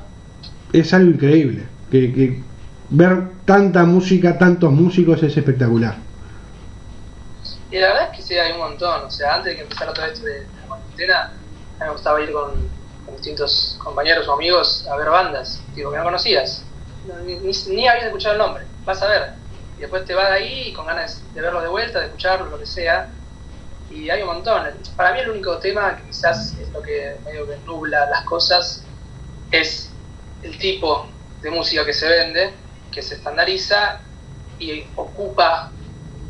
es 0.72 0.92
algo 0.92 1.10
increíble. 1.12 1.64
Que, 1.90 2.12
que 2.12 2.40
ver 2.90 3.22
tanta 3.44 3.84
música, 3.84 4.36
tantos 4.38 4.70
músicos 4.72 5.22
es 5.22 5.36
espectacular. 5.36 5.96
Y 7.70 7.78
la 7.78 7.88
verdad 7.88 8.08
es 8.10 8.16
que 8.18 8.22
sí, 8.22 8.34
hay 8.34 8.52
un 8.52 8.58
montón. 8.58 9.04
O 9.06 9.10
sea, 9.10 9.36
antes 9.36 9.52
de 9.52 9.56
que 9.56 9.62
empezara 9.62 9.92
todo 9.94 10.04
esto 10.06 10.24
de 10.26 10.40
de 10.40 10.46
la 10.60 10.66
cuarentena, 10.66 11.22
a 11.24 11.84
mí 11.84 11.86
me 11.86 11.90
gustaba 11.92 12.20
ir 12.20 12.32
con, 12.32 12.50
con 13.06 13.14
distintos 13.16 13.78
compañeros 13.82 14.28
o 14.28 14.32
amigos 14.34 14.86
a 14.92 14.96
ver 14.96 15.08
bandas, 15.08 15.62
digo, 15.74 15.90
que 15.90 15.96
no 15.96 16.04
conocías. 16.04 16.64
Ni, 17.02 17.36
ni, 17.40 17.88
habías 17.88 18.06
escuchado 18.06 18.34
el 18.34 18.38
nombre, 18.38 18.68
vas 18.84 19.02
a 19.02 19.08
ver. 19.08 19.22
Y 19.76 19.80
después 19.82 20.04
te 20.04 20.14
vas 20.14 20.28
de 20.30 20.34
ahí 20.36 20.72
con 20.72 20.86
ganas 20.86 21.32
de 21.32 21.40
verlo 21.40 21.60
de 21.62 21.68
vuelta, 21.68 21.98
de 22.00 22.06
escucharlo, 22.06 22.46
lo 22.46 22.58
que 22.58 22.66
sea. 22.66 23.18
Y 23.88 24.10
hay 24.10 24.22
un 24.22 24.28
montón. 24.28 24.82
Para 24.96 25.12
mí 25.12 25.20
el 25.20 25.30
único 25.30 25.58
tema 25.60 25.96
que 25.96 26.06
quizás 26.06 26.58
es 26.58 26.72
lo 26.72 26.82
que 26.82 27.20
medio 27.24 27.46
que 27.48 27.58
nubla 27.58 28.06
las 28.10 28.24
cosas 28.24 28.90
es 29.50 30.00
el 30.42 30.58
tipo 30.58 31.10
de 31.40 31.50
música 31.50 31.84
que 31.86 31.92
se 31.94 32.08
vende, 32.08 32.60
que 32.90 33.02
se 33.02 33.16
estandariza 33.16 34.02
y 34.58 34.92
ocupa 34.96 35.78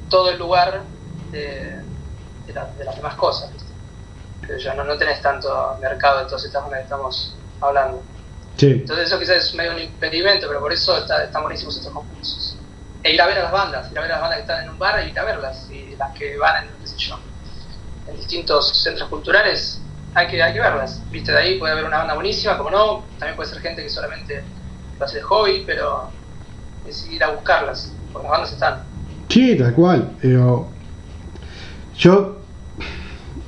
todo 0.08 0.30
el 0.30 0.38
lugar 0.38 0.90
de, 1.30 1.86
de, 2.46 2.52
la- 2.54 2.72
de 2.74 2.84
las 2.84 2.96
demás 2.96 3.16
cosas. 3.16 3.52
¿viste? 3.54 3.74
Pero 4.40 4.58
ya 4.58 4.74
no, 4.74 4.84
no 4.84 4.98
tenés 4.98 5.22
tanto 5.22 5.78
mercado 5.80 6.20
de 6.20 6.26
todas 6.26 6.44
estas 6.44 6.64
que 6.70 6.80
estamos 6.80 7.44
hablando. 7.60 8.11
Sí, 8.62 8.70
Entonces 8.70 9.08
eso 9.08 9.18
quizás 9.18 9.38
es 9.38 9.54
medio 9.56 9.72
un 9.72 9.80
impedimento, 9.80 10.46
pero 10.46 10.60
por 10.60 10.72
eso 10.72 10.96
está- 10.96 11.24
están 11.24 11.42
buenísimos 11.42 11.76
estos 11.76 11.92
concursos. 11.92 12.56
E 13.02 13.12
ir 13.12 13.20
a 13.20 13.26
ver 13.26 13.38
a 13.38 13.42
las 13.42 13.50
bandas, 13.52 13.90
ir 13.90 13.98
a 13.98 14.02
ver 14.02 14.12
a 14.12 14.14
las 14.14 14.20
bandas 14.22 14.36
que 14.36 14.42
están 14.42 14.62
en 14.62 14.70
un 14.70 14.78
bar 14.78 15.00
e 15.00 15.08
ir 15.08 15.18
a 15.18 15.24
verlas, 15.24 15.68
y 15.68 15.96
las 15.96 16.12
que 16.16 16.38
van 16.38 16.68
en, 16.68 16.78
qué 16.80 16.86
sé 16.86 16.96
yo, 16.96 17.18
en 18.06 18.14
distintos 18.16 18.80
centros 18.84 19.08
culturales, 19.08 19.82
hay 20.14 20.28
que, 20.28 20.40
hay 20.40 20.52
que 20.52 20.60
verlas. 20.60 21.02
Viste, 21.10 21.32
de 21.32 21.38
ahí 21.38 21.58
puede 21.58 21.72
haber 21.72 21.86
una 21.86 21.98
banda 21.98 22.14
buenísima, 22.14 22.56
como 22.56 22.70
no, 22.70 23.08
también 23.18 23.34
puede 23.34 23.50
ser 23.50 23.58
gente 23.60 23.82
que 23.82 23.90
solamente 23.90 24.44
lo 24.96 25.04
hace 25.04 25.16
de 25.16 25.22
hobby, 25.24 25.64
pero 25.66 26.12
es 26.84 27.04
ir 27.06 27.24
a 27.24 27.30
buscarlas, 27.30 27.96
porque 28.12 28.28
las 28.28 28.32
bandas 28.32 28.52
están. 28.52 28.84
sí, 29.28 29.58
tal 29.58 29.74
cual. 29.74 30.16
Pero 30.22 30.72
yo, 31.96 32.41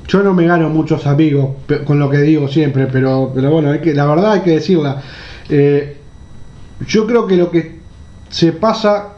yo 0.06 0.22
no 0.22 0.35
me 0.35 0.47
gano 0.47 0.68
muchos 0.68 1.06
amigos 1.06 1.51
con 1.86 1.98
lo 1.98 2.10
que 2.10 2.18
digo 2.18 2.48
siempre, 2.48 2.86
pero, 2.86 3.32
pero 3.35 3.51
bueno, 3.51 3.70
hay 3.70 3.81
que, 3.81 3.94
la 3.94 4.06
verdad 4.06 4.32
hay 4.32 4.40
que 4.40 4.51
decirla. 4.52 5.02
Eh, 5.48 5.97
yo 6.86 7.06
creo 7.06 7.26
que 7.26 7.36
lo 7.36 7.51
que 7.51 7.78
se 8.28 8.52
pasa 8.52 9.14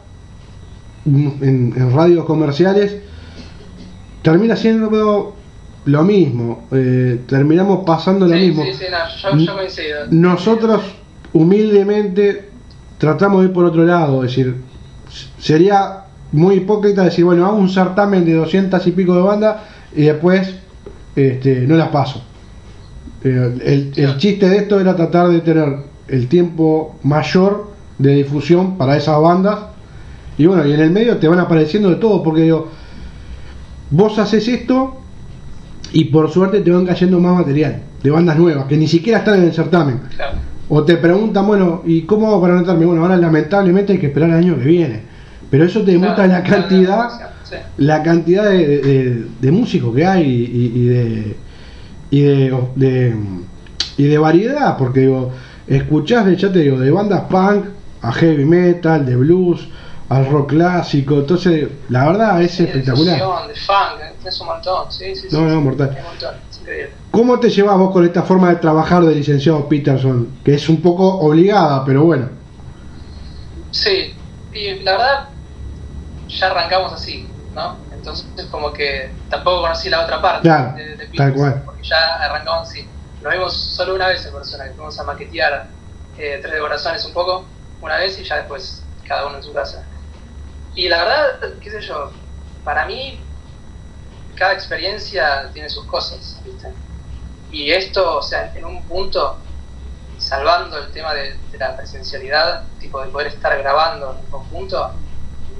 mm, 1.05 1.27
en, 1.41 1.73
en 1.75 1.93
radios 1.93 2.25
comerciales 2.25 2.97
termina 4.21 4.55
siendo 4.55 5.35
lo 5.85 6.03
mismo. 6.03 6.67
eh, 6.71 7.21
terminamos 7.27 7.85
pasando 7.85 8.27
lo 8.27 8.35
mismo. 8.35 8.63
sí, 8.63 8.73
sí, 8.73 8.85
no, 8.91 9.37
yo, 9.37 9.45
yo 9.45 9.55
coincido. 9.55 9.97
Nosotros 10.11 10.81
humildemente 11.33 12.49
tratamos 12.97 13.41
de 13.41 13.47
ir 13.47 13.53
por 13.53 13.65
otro 13.65 13.83
lado, 13.83 14.23
es 14.23 14.31
decir, 14.31 14.55
sería 15.39 16.05
muy 16.31 16.55
hipócrita 16.55 17.03
decir, 17.03 17.25
bueno, 17.25 17.45
hago 17.45 17.57
un 17.57 17.69
certamen 17.69 18.25
de 18.25 18.33
200 18.33 18.85
y 18.85 18.91
pico 18.91 19.15
de 19.15 19.21
bandas 19.21 19.57
y 19.95 20.03
después 20.03 20.55
este, 21.17 21.61
no 21.67 21.75
las 21.75 21.89
paso. 21.89 22.23
Eh, 23.23 23.59
el, 23.65 23.91
el 23.95 24.17
chiste 24.17 24.47
de 24.47 24.57
esto 24.57 24.79
era 24.79 24.95
tratar 24.95 25.29
de 25.29 25.41
tener 25.41 25.77
el 26.07 26.27
tiempo 26.27 26.95
mayor 27.03 27.71
de 27.97 28.15
difusión 28.15 28.77
para 28.77 28.95
esas 28.95 29.19
bandas 29.19 29.57
y 30.37 30.45
bueno, 30.45 30.65
y 30.65 30.73
en 30.73 30.79
el 30.79 30.91
medio 30.91 31.17
te 31.17 31.27
van 31.27 31.39
apareciendo 31.39 31.89
de 31.89 31.95
todo, 31.95 32.21
porque 32.21 32.43
digo, 32.43 32.67
vos 33.89 34.19
haces 34.19 34.47
esto 34.47 34.97
y 35.91 36.05
por 36.05 36.29
suerte 36.29 36.61
te 36.61 36.69
van 36.69 36.85
cayendo 36.85 37.19
más 37.19 37.39
material 37.39 37.81
de 38.03 38.09
bandas 38.11 38.37
nuevas 38.37 38.65
que 38.65 38.77
ni 38.77 38.87
siquiera 38.87 39.19
están 39.19 39.39
en 39.39 39.45
el 39.45 39.53
certamen. 39.53 40.01
Claro. 40.15 40.37
O 40.69 40.83
te 40.83 40.97
preguntan, 40.97 41.47
bueno, 41.47 41.81
¿y 41.85 42.01
cómo 42.01 42.27
hago 42.27 42.41
para 42.41 42.55
anotarme? 42.55 42.85
Bueno, 42.85 43.01
ahora 43.01 43.17
lamentablemente 43.17 43.93
hay 43.93 43.99
que 43.99 44.07
esperar 44.07 44.29
el 44.29 44.35
año 44.35 44.57
que 44.57 44.65
viene. 44.65 45.01
Pero 45.49 45.63
eso 45.63 45.81
te 45.81 45.91
demuestra 45.91 46.27
la 46.27 46.43
cantidad, 46.43 47.09
sí. 47.49 47.55
la 47.77 48.03
cantidad 48.03 48.49
de, 48.49 48.67
de- 48.67 48.81
de- 48.81 49.25
de 49.39 49.51
músicos 49.51 49.95
que 49.95 50.05
hay 50.05 50.23
y, 50.23 50.79
y 50.79 50.85
de, 50.87 51.37
y 52.11 52.21
de, 52.21 52.63
de- 52.75 53.15
y 53.97 54.03
de 54.03 54.17
variedad, 54.17 54.77
porque 54.77 55.01
digo, 55.01 55.31
escuchás 55.67 56.25
de, 56.25 56.35
ya 56.35 56.51
te 56.51 56.59
digo, 56.59 56.79
de 56.79 56.91
bandas 56.91 57.21
punk 57.29 57.65
a 58.01 58.11
heavy 58.13 58.45
metal, 58.45 59.05
de 59.05 59.15
blues, 59.15 59.67
al 60.09 60.25
rock 60.29 60.51
clásico, 60.51 61.15
entonces 61.15 61.67
la 61.89 62.07
verdad 62.07 62.41
es 62.41 62.51
Sí, 62.51 62.63
de 62.63 62.69
espectacular. 62.69 63.19
fusión, 63.19 63.47
de 63.49 63.55
funk, 63.55 63.99
eh, 64.01 64.13
tenés 64.19 64.39
un 64.41 64.47
montón, 64.47 64.91
sí, 64.91 65.15
sí, 65.15 65.29
sí. 65.29 65.35
No, 65.35 65.41
no, 65.47 65.57
sí, 65.57 65.63
mortal. 65.65 65.89
hay 65.93 65.99
un 65.99 66.05
montón, 66.07 66.35
es 66.49 66.59
increíble. 66.61 66.91
¿Cómo 67.11 67.39
te 67.39 67.49
llevas 67.49 67.77
vos 67.77 67.91
con 67.91 68.05
esta 68.05 68.21
forma 68.23 68.49
de 68.49 68.55
trabajar 68.57 69.03
del 69.03 69.17
licenciado 69.17 69.67
Peterson? 69.67 70.29
Que 70.45 70.53
es 70.53 70.69
un 70.69 70.81
poco 70.81 71.05
obligada, 71.19 71.83
pero 71.83 72.03
bueno. 72.05 72.29
Sí, 73.71 74.13
y 74.53 74.83
la 74.83 74.91
verdad, 74.91 75.13
ya 76.29 76.47
arrancamos 76.47 76.93
así, 76.93 77.27
¿no? 77.57 77.79
Entonces, 77.91 78.27
como 78.51 78.71
que 78.71 79.15
tampoco 79.29 79.61
conocí 79.61 79.89
la 79.89 80.03
otra 80.03 80.21
parte 80.21 80.43
Claro, 80.43 80.77
de, 80.77 80.95
de 80.95 81.07
tal 81.17 81.33
cual. 81.33 81.63
Porque 81.65 81.81
ya 81.83 82.15
arrancamos 82.17 82.69
así. 82.69 82.87
Nos 83.21 83.33
vimos 83.33 83.53
solo 83.75 83.95
una 83.95 84.07
vez 84.07 84.23
en 84.25 84.33
persona, 84.33 84.65
que 84.65 84.75
fuimos 84.75 84.99
a 84.99 85.03
maquetear 85.03 85.67
eh, 86.17 86.39
Tres 86.39 86.53
de 86.53 86.59
Corazones 86.59 87.03
un 87.05 87.13
poco, 87.13 87.45
una 87.81 87.97
vez 87.97 88.17
y 88.19 88.23
ya 88.23 88.37
después 88.37 88.83
cada 89.07 89.25
uno 89.25 89.37
en 89.37 89.43
su 89.43 89.51
casa. 89.53 89.83
Y 90.75 90.87
la 90.87 91.03
verdad, 91.03 91.57
qué 91.59 91.71
sé 91.71 91.81
yo, 91.81 92.11
para 92.63 92.85
mí, 92.85 93.19
cada 94.35 94.53
experiencia 94.53 95.49
tiene 95.51 95.67
sus 95.67 95.85
cosas, 95.87 96.39
¿viste? 96.45 96.67
Y 97.49 97.71
esto, 97.71 98.17
o 98.17 98.21
sea, 98.21 98.53
en 98.55 98.65
un 98.65 98.85
punto, 98.85 99.39
salvando 100.19 100.77
el 100.77 100.91
tema 100.91 101.15
de, 101.15 101.37
de 101.51 101.57
la 101.57 101.75
presencialidad, 101.75 102.65
tipo 102.79 103.01
de 103.01 103.09
poder 103.09 103.27
estar 103.27 103.57
grabando 103.57 104.19
en 104.21 104.29
conjunto, 104.29 104.91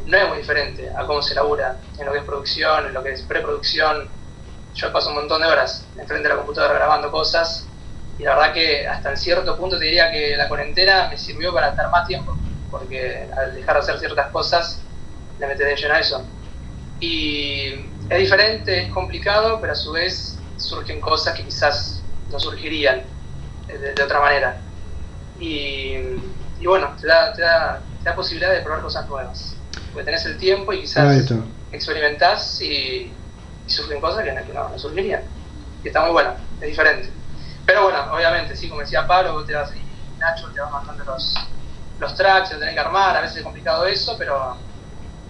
no 0.08 0.18
es 0.18 0.28
muy 0.30 0.38
diferente 0.40 0.90
a 0.96 1.06
cómo 1.06 1.22
se 1.22 1.36
labura 1.36 1.86
en 1.98 2.06
lo 2.06 2.14
que 2.14 2.20
es 2.20 2.26
producción, 2.26 2.88
en 2.88 2.94
lo 2.94 3.04
que 3.04 3.14
es 3.14 3.24
preproducción. 3.24 4.14
Yo 4.74 4.92
paso 4.94 5.10
un 5.10 5.16
montón 5.16 5.42
de 5.42 5.48
horas 5.48 5.92
enfrente 5.96 6.28
de 6.30 6.36
la 6.36 6.40
computadora 6.40 6.76
grabando 6.76 7.12
cosas 7.12 7.74
y 8.18 8.24
la 8.24 8.36
verdad 8.36 8.54
que 8.54 8.88
hasta 8.88 9.12
en 9.12 9.18
cierto 9.18 9.58
punto 9.58 9.78
te 9.80 9.86
diría 9.86 10.12
que 10.12 10.36
la 10.38 10.48
cuarentena 10.50 11.10
me 11.10 11.18
sirvió 11.18 11.54
para 11.54 11.70
estar 11.70 11.90
más 11.92 12.08
tiempo, 12.08 12.44
porque 12.70 13.30
al 13.38 13.56
dejar 13.56 13.76
de 13.76 13.82
hacer 13.82 14.00
ciertas 14.00 14.32
cosas 14.32 14.90
le 15.38 15.48
metes 15.48 15.68
de 15.68 15.76
lleno 15.76 15.96
a 15.96 16.00
eso. 16.00 16.34
Y 17.00 17.74
es 18.10 18.20
diferente, 18.20 18.84
es 18.84 18.92
complicado, 18.92 19.60
pero 19.62 19.74
a 19.74 19.76
su 19.76 19.92
vez 19.94 20.46
surgen 20.56 21.02
cosas 21.02 21.36
que 21.36 21.46
quizás 21.46 22.10
no 22.28 22.40
surgirían 22.40 23.16
de, 23.68 23.94
de 23.94 24.04
otra 24.04 24.22
manera. 24.22 24.68
Y, 25.36 25.96
y 26.58 26.68
bueno, 26.68 26.96
te 27.00 27.08
da, 27.08 27.34
te, 27.34 27.42
da, 27.44 27.90
te 28.02 28.10
da 28.10 28.16
posibilidad 28.16 28.54
de 28.54 28.62
probar 28.64 28.82
cosas 28.82 29.08
nuevas. 29.08 29.57
Porque 29.98 30.12
tenés 30.12 30.28
el 30.28 30.38
tiempo 30.38 30.72
y 30.74 30.82
quizás 30.82 31.34
experimentás 31.72 32.62
y, 32.62 33.12
y 33.66 33.68
surgen 33.68 34.00
cosas 34.00 34.24
que 34.24 34.32
no, 34.32 34.70
no, 34.70 34.78
surgirían. 34.78 35.24
Y 35.84 35.88
está 35.88 36.04
muy 36.04 36.12
bueno, 36.12 36.36
es 36.62 36.68
diferente. 36.70 37.12
Pero 37.66 37.86
bueno, 37.86 38.14
obviamente, 38.14 38.56
sí, 38.56 38.70
como 38.70 38.82
decía 38.82 39.08
Pablo, 39.08 39.34
vos 39.34 39.48
te 39.48 39.56
vas 39.56 39.72
ahí, 39.72 39.82
Nacho 40.20 40.54
te 40.54 40.62
vas 40.62 40.72
mandando 40.72 41.04
los, 41.04 41.34
los 41.98 42.16
tracks, 42.16 42.52
lo 42.52 42.60
tenés 42.60 42.76
que 42.76 42.80
armar, 42.80 43.18
a 43.18 43.22
veces 43.22 43.38
es 43.38 43.44
complicado 43.44 43.88
eso, 43.88 44.16
pero 44.20 44.56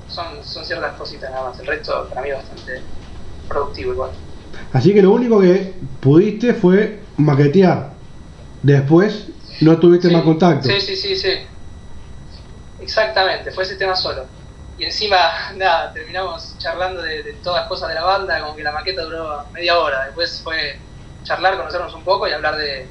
son, 0.05 0.43
son 0.43 0.65
ciertas 0.65 0.97
cositas 0.97 1.31
nada 1.31 1.47
más. 1.47 1.59
El 1.61 1.67
resto 1.67 2.09
para 2.09 2.21
mí 2.21 2.29
es 2.29 2.35
bastante 2.35 2.83
productivo 3.47 3.93
igual. 3.93 4.11
Así 4.73 4.93
que 4.93 5.01
lo 5.01 5.11
único 5.11 5.39
que 5.39 5.79
pudiste 6.01 6.53
fue 6.53 7.05
maquetear. 7.15 7.95
Después 8.61 9.29
no 9.61 9.79
tuviste 9.79 10.09
Sí, 10.09 10.13
más 10.13 10.23
contacto. 10.23 10.67
Sí, 10.67 10.81
sí, 10.81 10.97
sí, 10.97 11.15
sí. 11.15 11.29
Exactamente, 12.79 13.51
fue 13.51 13.63
ese 13.63 13.77
tema 13.77 13.95
solo. 13.95 14.36
Y 14.77 14.85
encima, 14.85 15.51
nada, 15.55 15.91
terminamos 15.91 16.55
charlando 16.59 17.01
de, 17.01 17.23
de 17.23 17.33
todas 17.33 17.67
cosas 17.67 17.89
de 17.89 17.95
la 17.95 18.03
banda, 18.03 18.39
como 18.41 18.55
que 18.55 18.63
la 18.63 18.71
maqueta 18.71 19.01
duró 19.01 19.45
media 19.51 19.79
hora. 19.79 20.05
Después 20.05 20.39
fue 20.43 20.79
charlar, 21.23 21.57
conocernos 21.57 21.93
un 21.95 22.03
poco 22.03 22.27
y 22.27 22.31
hablar 22.31 22.57
de, 22.57 22.87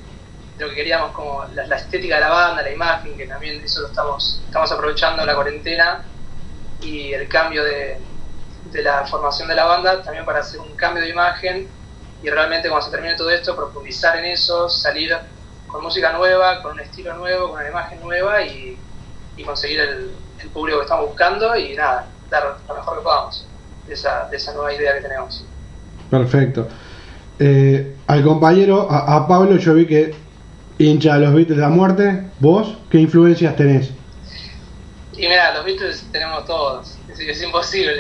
de 0.57 0.65
lo 0.65 0.69
que 0.71 0.75
queríamos, 0.75 1.13
como 1.13 1.45
la, 1.55 1.65
la 1.67 1.77
estética 1.77 2.17
de 2.17 2.23
la 2.23 2.31
banda, 2.31 2.63
la 2.63 2.73
imagen, 2.73 3.17
que 3.17 3.27
también 3.27 3.63
eso 3.63 3.83
lo 3.83 3.89
estamos, 3.89 4.43
estamos 4.45 4.73
aprovechando 4.73 5.25
la 5.25 5.35
cuarentena 5.37 6.05
y 6.81 7.13
el 7.13 7.29
cambio 7.29 7.63
de, 7.63 7.99
de 8.73 8.83
la 8.83 9.07
formación 9.07 9.49
de 9.49 9.55
la 9.55 9.65
banda 9.65 10.03
también 10.03 10.25
para 10.25 10.41
hacer 10.41 10.61
un 10.61 10.75
cambio 10.77 11.03
de 11.03 11.11
imagen 11.11 11.69
y 12.23 12.31
realmente 12.31 12.69
cuando 12.69 12.85
se 12.87 12.91
termine 12.91 13.15
todo 13.15 13.31
esto 13.31 13.55
profundizar 13.55 14.17
en 14.19 14.25
eso, 14.27 14.69
salir 14.69 15.17
con 15.69 15.83
música 15.83 16.13
nueva, 16.13 16.63
con 16.63 16.73
un 16.73 16.81
estilo 16.81 17.15
nuevo, 17.15 17.51
con 17.51 17.61
una 17.61 17.69
imagen 17.69 18.01
nueva 18.01 18.43
y, 18.43 18.77
y 19.37 19.45
conseguir 19.45 19.81
el, 19.81 20.26
el 20.43 20.49
público 20.51 20.79
que 20.79 20.85
estamos 20.85 21.07
buscando 21.07 21.57
y 21.57 21.75
nada, 21.75 22.07
dar 22.31 22.57
lo 22.69 22.75
mejor 22.75 22.99
que 22.99 23.03
podamos 23.03 23.47
de 23.87 23.95
esa, 23.95 24.29
de 24.29 24.37
esa 24.37 24.53
nueva 24.53 24.75
idea 24.75 24.95
que 24.95 25.03
tenemos. 25.03 25.45
Perfecto. 26.11 26.69
Eh, 27.39 27.97
al 28.07 28.23
compañero, 28.23 28.89
a, 28.91 29.17
a 29.17 29.29
Pablo, 29.29 29.57
yo 29.57 29.75
vi 29.75 29.87
que 29.87 30.15
hincha 30.79 31.15
de 31.15 31.27
los 31.27 31.35
Beatles 31.35 31.57
de 31.57 31.63
la 31.63 31.69
muerte. 31.69 32.23
¿Vos 32.39 32.77
qué 32.91 32.99
influencias 32.99 33.57
tenés? 33.57 33.91
Y 35.13 35.21
mira, 35.21 35.55
los 35.55 35.65
Beatles 35.65 36.07
tenemos 36.13 36.45
todos, 36.45 36.99
es, 37.09 37.21
es 37.21 37.43
imposible. 37.43 37.93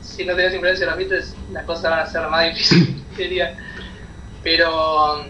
Si 0.00 0.24
no 0.24 0.34
tenés 0.34 0.54
influencia 0.54 0.86
de 0.86 0.90
los 0.90 0.98
Beatles, 0.98 1.36
las 1.52 1.64
cosas 1.64 1.90
van 1.90 2.00
a 2.00 2.06
ser 2.06 2.26
más 2.28 2.44
difíciles, 2.54 3.16
diría. 3.16 3.56
Pero 4.42 5.24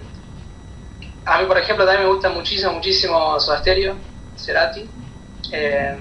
a 1.24 1.40
mí, 1.40 1.47
por 1.47 1.59
ejemplo, 1.59 1.85
también 1.85 2.06
me 2.06 2.12
gusta 2.12 2.28
muchísimo, 2.28 2.73
muchísimo 2.73 3.40
Soda 3.40 3.59
Stereo, 3.59 3.97
Cerati, 4.36 4.89
eh, 5.51 5.97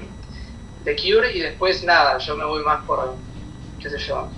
The 0.86 0.96
Cure, 0.96 1.32
y 1.34 1.42
después 1.42 1.84
nada, 1.84 2.18
yo 2.20 2.38
me 2.38 2.46
voy 2.46 2.64
más 2.64 2.86
por, 2.86 3.16
qué 3.80 3.90
sé 3.90 3.98
yo, 3.98 4.30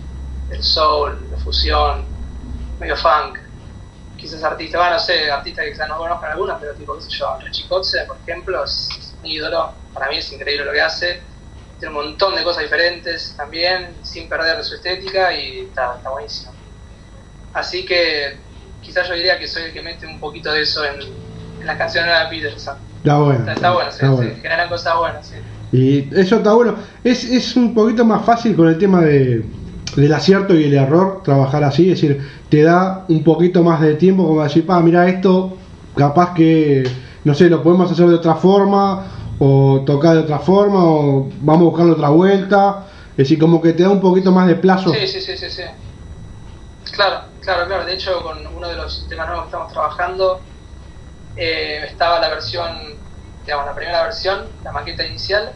el 0.49 0.63
soul, 0.63 1.27
la 1.29 1.37
fusión, 1.37 2.05
medio 2.79 2.95
funk. 2.95 3.39
Quizás 4.17 4.43
artistas, 4.43 4.79
bueno, 4.79 4.95
no 4.95 4.99
sé, 4.99 5.29
artistas 5.29 5.65
que 5.65 5.71
quizás 5.73 5.89
no 5.89 5.97
conozcan 5.97 6.31
algunos, 6.31 6.57
pero 6.59 6.73
tipo, 6.73 6.95
qué 6.95 7.01
sé 7.01 7.09
yo, 7.11 7.37
Richie 7.43 7.67
Kotze, 7.67 8.05
por 8.05 8.17
ejemplo, 8.17 8.63
es 8.63 9.13
un 9.21 9.25
ídolo, 9.27 9.73
para 9.93 10.09
mí 10.09 10.17
es 10.17 10.31
increíble 10.31 10.65
lo 10.65 10.71
que 10.71 10.81
hace, 10.81 11.21
tiene 11.79 11.95
un 11.95 12.05
montón 12.05 12.35
de 12.35 12.43
cosas 12.43 12.63
diferentes 12.63 13.35
también, 13.37 13.95
sin 14.01 14.27
perder 14.27 14.63
su 14.63 14.75
estética 14.75 15.33
y 15.33 15.59
está, 15.67 15.97
está 15.97 16.09
buenísimo. 16.09 16.53
Así 17.53 17.85
que 17.85 18.37
quizás 18.81 19.07
yo 19.07 19.13
diría 19.13 19.37
que 19.37 19.47
soy 19.47 19.63
el 19.63 19.73
que 19.73 19.81
mete 19.81 20.07
un 20.07 20.19
poquito 20.19 20.51
de 20.51 20.61
eso 20.61 20.83
en, 20.85 20.99
en 21.59 21.65
las 21.65 21.77
canciones 21.77 22.11
de 22.17 22.35
Peterson. 22.35 22.77
Está 22.97 23.17
bueno. 23.19 23.39
Está, 23.39 23.53
está 23.53 23.71
bueno, 23.71 23.89
está 23.89 24.07
sí, 24.07 24.11
bueno. 24.11 24.35
generan 24.41 24.69
cosas 24.69 24.97
buenas, 24.97 25.27
sí. 25.27 25.35
Y 25.71 26.13
eso 26.15 26.37
está 26.37 26.53
bueno. 26.53 26.75
Es, 27.03 27.23
es 27.23 27.55
un 27.55 27.73
poquito 27.73 28.05
más 28.05 28.23
fácil 28.25 28.55
con 28.55 28.67
el 28.67 28.77
tema 28.77 29.01
de, 29.01 29.43
del 29.95 30.13
acierto 30.13 30.53
y 30.55 30.65
el 30.65 30.73
error 30.73 31.21
trabajar 31.23 31.63
así. 31.63 31.91
Es 31.91 32.01
decir, 32.01 32.21
te 32.49 32.63
da 32.63 33.05
un 33.09 33.23
poquito 33.23 33.63
más 33.63 33.81
de 33.81 33.95
tiempo 33.95 34.27
como 34.27 34.43
decir, 34.43 34.65
pa, 34.65 34.79
mira 34.79 35.07
esto, 35.07 35.57
capaz 35.95 36.33
que, 36.33 36.83
no 37.23 37.33
sé, 37.33 37.49
lo 37.49 37.63
podemos 37.63 37.91
hacer 37.91 38.07
de 38.07 38.15
otra 38.15 38.35
forma, 38.35 39.07
o 39.39 39.83
tocar 39.85 40.13
de 40.13 40.19
otra 40.21 40.39
forma, 40.39 40.83
o 40.83 41.29
vamos 41.41 41.61
a 41.61 41.69
buscarle 41.69 41.91
otra 41.93 42.09
vuelta. 42.09 42.87
Es 43.11 43.17
decir, 43.17 43.39
como 43.39 43.61
que 43.61 43.73
te 43.73 43.83
da 43.83 43.89
un 43.89 44.01
poquito 44.01 44.31
más 44.31 44.47
de 44.47 44.55
plazo. 44.55 44.91
Sí, 44.93 45.07
sí, 45.07 45.21
sí, 45.21 45.35
sí, 45.35 45.49
sí. 45.49 45.63
Claro, 46.91 47.21
claro, 47.41 47.65
claro. 47.67 47.85
De 47.85 47.93
hecho, 47.93 48.21
con 48.21 48.45
uno 48.45 48.67
de 48.67 48.75
los 48.75 49.07
temas 49.09 49.27
nuevos 49.27 49.45
que 49.45 49.49
estamos 49.49 49.73
trabajando, 49.73 50.39
eh, 51.35 51.81
estaba 51.89 52.19
la 52.19 52.29
versión, 52.29 52.95
digamos, 53.47 53.65
la 53.65 53.75
primera 53.75 54.03
versión, 54.03 54.49
la 54.61 54.73
maqueta 54.73 55.05
inicial. 55.05 55.53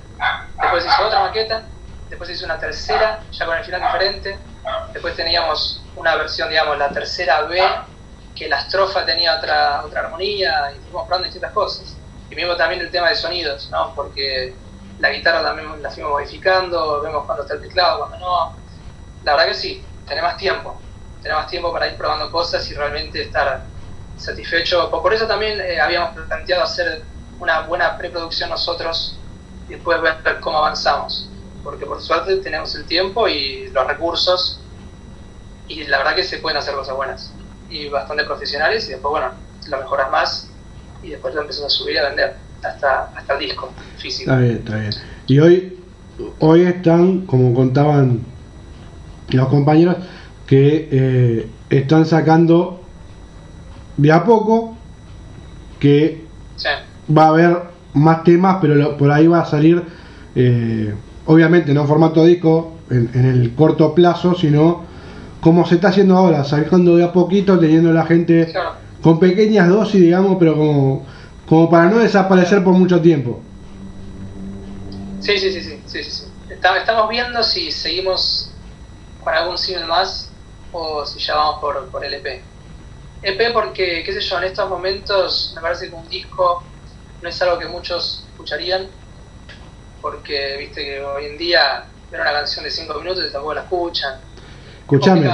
Después 0.62 0.84
se 0.84 0.90
hizo 0.90 1.06
otra 1.06 1.20
maqueta. 1.20 1.64
Después 2.10 2.30
se 2.30 2.36
hizo 2.36 2.46
una 2.46 2.58
tercera, 2.58 3.20
ya 3.32 3.46
con 3.46 3.58
el 3.58 3.66
final 3.66 3.82
diferente. 3.82 4.40
Después 4.94 5.14
teníamos 5.18 5.84
una 5.98 6.16
versión, 6.16 6.50
digamos, 6.50 6.78
la 6.78 6.90
tercera 6.90 7.42
B, 7.42 7.62
que 8.34 8.48
la 8.48 8.62
estrofa 8.62 9.06
tenía 9.06 9.36
otra, 9.36 9.84
otra 9.84 10.02
armonía, 10.02 10.72
y 10.72 10.80
fuimos 10.80 11.06
probando 11.06 11.26
distintas 11.26 11.52
cosas. 11.52 11.98
Y 12.30 12.36
mismo 12.36 12.56
también 12.56 12.80
el 12.80 12.90
tema 12.92 13.10
de 13.10 13.16
sonidos. 13.16 13.70
Porque 13.94 14.56
la 15.00 15.10
guitarra 15.10 15.44
también 15.44 15.84
la 15.84 15.92
fuimos 15.92 16.14
modificando, 16.14 17.02
vemos 17.02 17.26
cuando 17.26 17.44
está 17.44 17.56
el 17.56 17.62
teclado, 17.62 18.00
cuando 18.08 18.20
no. 18.20 18.56
La 19.26 19.34
verdad 19.34 19.48
que 19.48 19.54
sí, 19.56 19.86
tenés 20.08 20.24
más 20.24 20.38
tiempo. 20.38 20.80
Tenés 21.22 21.38
más 21.38 21.48
tiempo 21.48 21.74
para 21.74 21.88
ir 21.88 21.98
probando 21.98 22.32
cosas 22.32 22.70
y 22.72 22.74
realmente 22.74 23.22
estar 23.22 23.64
satisfecho. 24.16 24.90
Por 24.90 25.14
eso 25.14 25.28
también 25.28 25.60
eh, 25.60 25.82
habíamos 25.82 26.18
planteado 26.26 26.64
hacer 26.64 27.04
una 27.42 27.62
buena 27.62 27.98
preproducción 27.98 28.52
nosotros 28.52 29.18
y 29.68 29.74
después 29.74 30.00
ver 30.02 30.40
cómo 30.42 30.60
avanzamos. 30.60 31.28
Porque 31.64 31.86
por 31.86 32.00
suerte 32.02 32.38
tenemos 32.38 32.74
el 32.76 32.86
tiempo 32.86 33.28
y 33.28 33.68
los 33.72 33.88
recursos 33.88 34.62
y 35.68 35.84
la 35.86 35.98
verdad 35.98 36.16
que 36.16 36.24
se 36.24 36.38
pueden 36.38 36.58
hacer 36.58 36.76
cosas 36.76 36.96
buenas 36.96 37.34
y 37.70 37.88
bastante 37.90 38.24
profesionales 38.26 38.88
y 38.88 38.92
después, 38.92 39.12
bueno, 39.12 39.32
lo 39.68 39.78
mejoras 39.78 40.12
más 40.12 40.50
y 41.02 41.10
después 41.10 41.34
lo 41.34 41.42
empiezas 41.42 41.66
a 41.66 41.70
subir 41.70 41.96
y 41.96 41.98
a 41.98 42.10
vender 42.10 42.36
hasta, 42.64 43.06
hasta 43.16 43.34
el 43.34 43.40
disco 43.40 43.74
físico. 43.98 44.32
Está 44.32 44.44
bien, 44.44 44.58
está 44.58 44.78
bien. 44.78 44.94
Y 45.28 45.40
hoy, 45.40 45.84
hoy 46.40 46.62
están, 46.62 47.26
como 47.26 47.56
contaban 47.56 48.24
los 49.30 49.48
compañeros, 49.48 49.96
que 50.46 50.90
eh, 50.92 51.50
están 51.70 52.06
sacando 52.06 52.84
de 53.98 54.12
a 54.12 54.24
poco 54.24 54.78
que 55.80 56.22
Sí, 56.62 56.70
va 57.18 57.26
a 57.26 57.30
haber 57.30 57.58
más 57.94 58.24
temas, 58.24 58.58
pero 58.62 58.76
lo- 58.76 58.98
por 58.98 59.12
ahí 59.12 59.28
va 59.28 59.42
a 59.42 59.46
salir, 59.46 59.84
eh, 60.36 60.94
obviamente 61.26 61.74
no 61.74 61.82
en 61.82 61.88
formato 61.88 62.24
disco 62.26 62.74
en, 62.90 63.10
en 63.14 63.26
el 63.26 63.56
corto 63.56 63.94
plazo, 63.94 64.36
sino 64.36 64.84
como 65.42 65.66
se 65.66 65.76
está 65.76 65.90
haciendo 65.90 66.18
ahora, 66.18 66.44
sacando 66.44 66.96
de 66.96 67.04
a 67.04 67.12
poquito, 67.14 67.60
teniendo 67.60 67.92
la 67.92 68.06
gente 68.06 68.52
claro. 68.52 68.76
con 69.02 69.20
pequeñas 69.20 69.68
dosis, 69.70 70.02
digamos, 70.02 70.38
pero 70.40 70.56
como, 70.56 71.06
como 71.48 71.70
para 71.70 71.90
no 71.90 71.98
desaparecer 72.00 72.64
por 72.64 72.74
mucho 72.74 73.02
tiempo. 73.02 73.42
Sí, 75.20 75.38
sí, 75.38 75.52
sí, 75.52 75.62
sí, 75.62 75.84
sí, 75.86 76.04
sí, 76.04 76.12
sí. 76.12 76.26
Está- 76.50 76.78
Estamos 76.78 77.10
viendo 77.10 77.44
si 77.44 77.72
seguimos 77.72 78.54
con 79.20 79.34
algún 79.34 79.58
single 79.58 79.86
más 79.86 80.34
o 80.72 81.06
si 81.06 81.20
ya 81.20 81.36
vamos 81.36 81.60
por, 81.62 81.90
por 81.92 82.04
el 82.06 82.14
EP. 82.16 82.44
EP 83.24 83.52
porque, 83.54 84.04
qué 84.06 84.14
sé 84.14 84.20
yo, 84.22 84.38
en 84.40 84.46
estos 84.46 84.70
momentos 84.70 85.54
me 85.56 85.62
parece 85.62 85.90
que 85.90 85.96
un 85.96 86.08
disco 86.08 86.71
no 87.22 87.30
es 87.30 87.42
algo 87.42 87.60
que 87.60 87.68
muchos 87.68 88.26
escucharían, 88.32 88.88
porque 90.02 90.58
viste 90.58 90.84
que 90.84 91.02
hoy 91.02 91.26
en 91.26 91.38
día 91.38 91.86
ver 92.12 92.22
una 92.22 92.32
canción 92.32 92.66
de 92.66 92.72
5 92.72 92.94
minutos 93.00 93.26
y 93.28 93.32
tampoco 93.32 93.54
la 93.54 93.62
escuchan. 93.62 94.20
Escuchame, 94.82 95.32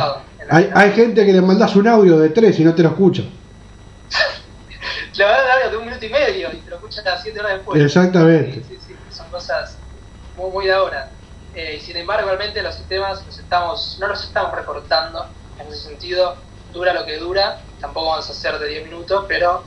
hay, 0.49 0.69
hay 0.73 0.91
gente 0.91 1.26
que 1.26 1.34
le 1.34 1.41
mandas 1.41 1.76
un 1.76 1.88
audio 1.88 2.19
de 2.19 2.30
tres 2.30 2.59
y 2.59 2.64
no 2.64 2.76
te 2.76 2.84
lo 2.84 2.89
escucha. 2.89 3.23
Le 5.15 5.23
van 5.23 5.34
a 5.34 5.41
dar 5.41 5.57
audio 5.57 5.72
de 5.72 5.77
un 5.77 5.85
minuto 5.85 6.05
y 6.05 6.09
medio 6.09 6.53
y 6.53 6.57
te 6.57 6.69
lo 6.69 6.76
escuchan 6.76 7.07
a 7.07 7.18
7 7.18 7.39
horas 7.39 7.53
después. 7.53 7.81
Exactamente. 7.81 8.53
Sí, 8.53 8.64
sí, 8.69 8.77
sí, 8.88 8.95
son 9.09 9.27
cosas 9.30 9.77
muy, 10.35 10.51
muy 10.51 10.65
de 10.65 10.73
ahora. 10.73 11.09
Eh, 11.55 11.77
y 11.77 11.81
sin 11.81 11.97
embargo, 11.97 12.27
realmente 12.27 12.61
los 12.61 12.76
sistemas 12.76 13.26
los 13.26 13.39
estamos, 13.39 13.97
no 13.99 14.07
los 14.07 14.23
estamos 14.23 14.53
recortando 14.53 15.26
en 15.59 15.68
ese 15.68 15.89
sentido. 15.89 16.35
Dura 16.72 16.93
lo 16.93 17.03
que 17.05 17.18
dura, 17.18 17.61
tampoco 17.81 18.09
vamos 18.09 18.30
a 18.30 18.31
hacer 18.31 18.59
de 18.59 18.68
10 18.68 18.85
minutos, 18.85 19.26
pero 19.27 19.64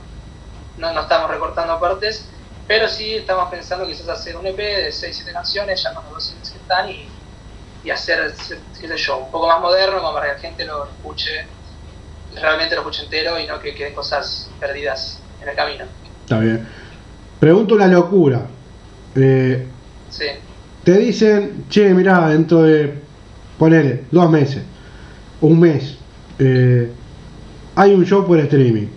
no, 0.77 0.93
no 0.93 1.01
estamos 1.01 1.29
recortando 1.29 1.79
partes. 1.79 2.27
Pero 2.67 2.87
sí 2.87 3.15
estamos 3.15 3.49
pensando 3.49 3.85
quizás 3.85 4.07
hacer 4.07 4.37
un 4.37 4.45
EP 4.45 4.55
de 4.57 4.89
6-7 4.89 5.33
canciones, 5.33 5.83
ya 5.83 5.93
con 5.93 6.05
los 6.13 6.13
dos 6.39 6.49
que 6.51 6.57
están, 6.57 6.89
y, 6.89 7.07
y 7.83 7.89
hacer, 7.89 8.33
qué 8.79 8.87
sé 8.87 8.97
yo, 8.97 9.17
un 9.17 9.31
poco 9.31 9.47
más 9.47 9.59
moderno, 9.59 9.99
como 9.99 10.13
para 10.13 10.27
que 10.27 10.33
la 10.33 10.39
gente 10.39 10.65
lo 10.65 10.85
escuche, 10.85 11.45
realmente 12.39 12.75
lo 12.75 12.81
escuche 12.81 13.03
entero 13.03 13.37
y 13.39 13.45
no 13.47 13.59
que 13.59 13.75
queden 13.75 13.93
cosas 13.93 14.49
perdidas 14.59 15.19
en 15.41 15.49
el 15.49 15.55
camino. 15.55 15.85
Está 16.23 16.39
bien. 16.39 16.65
Pregunto 17.39 17.75
una 17.75 17.87
locura. 17.87 18.45
Eh, 19.15 19.67
Sí. 20.09 20.25
te 20.83 20.97
dicen, 20.97 21.65
che, 21.69 21.93
mirá, 21.93 22.29
dentro 22.29 22.61
de, 22.63 23.01
ponele, 23.57 24.05
dos 24.11 24.29
meses, 24.29 24.63
un 25.41 25.59
mes, 25.59 25.97
eh, 26.39 26.91
hay 27.75 27.93
un 27.93 28.05
show 28.05 28.25
por 28.25 28.39
streaming. 28.39 28.87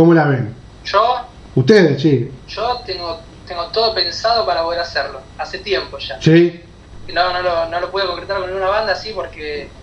¿Cómo 0.00 0.14
la 0.14 0.24
ven? 0.28 0.56
Yo 0.82 1.26
Ustedes, 1.54 2.00
sí. 2.00 2.42
Yo 2.46 2.80
tengo, 2.86 3.22
tengo 3.44 3.70
todo 3.70 3.94
pensado 3.94 4.46
para 4.46 4.62
poder 4.62 4.80
hacerlo, 4.80 5.26
hace 5.36 5.58
tiempo 5.58 5.98
ya. 5.98 6.18
Sí. 6.22 6.74
No, 7.12 7.34
no, 7.34 7.42
lo, 7.42 7.68
no 7.68 7.80
lo 7.80 7.90
pude 7.90 8.06
concretar 8.06 8.38
con 8.38 8.46
ninguna 8.48 8.70
banda 8.70 8.94
así 8.94 9.12
porque, 9.12 9.74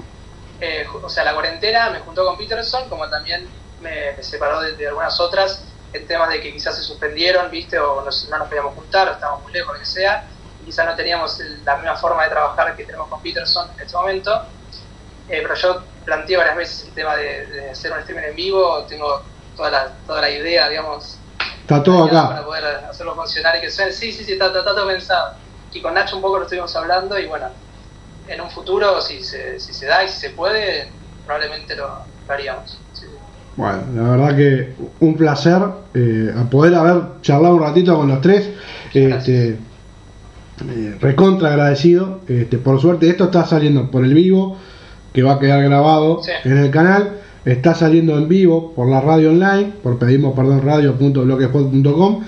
eh, 0.59 0.87
o 1.03 1.07
sea, 1.07 1.23
la 1.23 1.35
cuarentena 1.35 1.91
me 1.91 1.99
juntó 1.99 2.25
con 2.25 2.35
Peterson, 2.35 2.89
como 2.89 3.07
también 3.11 3.53
me, 3.77 4.13
me 4.15 4.23
separó 4.23 4.59
de, 4.61 4.75
de 4.75 4.87
algunas 4.87 5.19
otras, 5.19 5.77
en 5.93 6.07
temas 6.07 6.29
de 6.31 6.41
que 6.41 6.51
quizás 6.51 6.75
se 6.75 6.81
suspendieron, 6.81 7.51
¿viste? 7.51 7.77
O 7.77 8.03
nos- 8.03 8.27
no 8.31 8.39
nos 8.39 8.47
podíamos 8.47 8.73
juntar, 8.73 9.07
o 9.09 9.11
estábamos 9.11 9.43
muy 9.43 9.53
lejos, 9.53 9.71
lo 9.75 9.79
que 9.79 9.85
sea, 9.85 10.27
quizás 10.65 10.83
no 10.87 10.95
teníamos 10.95 11.37
la 11.63 11.75
misma 11.77 11.95
forma 11.95 12.23
de 12.23 12.29
trabajar 12.31 12.75
que 12.75 12.85
tenemos 12.85 13.07
con 13.07 13.21
Peterson 13.21 13.69
en 13.77 13.85
este 13.85 13.95
momento. 13.95 14.31
Eh, 15.27 15.41
pero 15.43 15.53
yo 15.53 15.85
planteé 16.03 16.37
varias 16.37 16.55
veces 16.57 16.87
el 16.87 16.93
tema 16.95 17.15
de, 17.15 17.45
de 17.45 17.69
hacer 17.69 17.91
un 17.91 17.99
streaming 17.99 18.29
en 18.29 18.35
vivo, 18.35 18.83
tengo 18.87 19.36
toda 19.57 19.69
la, 19.71 19.87
toda 20.05 20.21
la 20.21 20.29
idea, 20.29 20.69
digamos, 20.69 21.17
Está 21.61 21.83
todo 21.83 22.07
para 22.07 22.27
acá. 22.29 22.45
poder 22.45 22.63
hacerlo 22.89 23.13
funcionar 23.15 23.57
y 23.57 23.61
que 23.61 23.69
suene. 23.71 23.91
Sí, 23.91 24.13
sí, 24.13 24.23
sí, 24.23 24.33
está, 24.33 24.47
está- 24.47 24.59
está 24.59 24.73
todo 24.75 24.87
pensado. 24.87 25.33
Y 25.73 25.81
con 25.81 25.93
Nacho 25.95 26.15
un 26.15 26.21
poco 26.21 26.37
lo 26.37 26.43
estuvimos 26.43 26.73
hablando 26.77 27.19
y 27.19 27.25
bueno, 27.25 27.47
en 28.27 28.39
un 28.39 28.49
futuro, 28.49 29.01
si 29.01 29.21
se, 29.23 29.59
si 29.59 29.73
se 29.73 29.85
da 29.85 30.03
y 30.03 30.07
si 30.07 30.17
se 30.17 30.29
puede, 30.29 30.89
probablemente 31.25 31.75
lo, 31.75 31.87
lo 32.27 32.33
haríamos. 32.33 32.79
Sí, 32.93 33.01
sí. 33.01 33.05
Bueno, 33.57 33.81
la 33.95 34.09
verdad 34.11 34.35
que 34.37 34.75
un 35.01 35.17
placer 35.17 35.61
eh, 35.93 36.31
a 36.37 36.49
poder 36.49 36.75
haber 36.75 37.21
charlado 37.21 37.55
un 37.55 37.63
ratito 37.63 37.97
con 37.97 38.07
los 38.07 38.21
tres. 38.21 38.49
Este, 38.93 39.57
eh, 40.69 40.97
recontra 41.01 41.49
agradecido. 41.49 42.21
Este, 42.27 42.57
por 42.57 42.79
suerte, 42.79 43.09
esto 43.09 43.25
está 43.25 43.45
saliendo 43.45 43.89
por 43.91 44.03
el 44.05 44.13
vivo, 44.13 44.57
que 45.13 45.23
va 45.23 45.33
a 45.33 45.39
quedar 45.39 45.61
grabado 45.63 46.21
Sí. 46.23 46.31
en 46.45 46.57
el 46.57 46.71
canal. 46.71 47.21
Está 47.47 47.73
saliendo 47.73 48.17
en 48.17 48.27
vivo 48.27 48.73
por 48.75 48.89
la 48.89 48.99
radio 48.99 49.29
online, 49.29 49.71
por 49.81 49.97
pedimos 49.97 50.35
perdón 50.35 50.63
radio.blogspot.com 50.65 52.19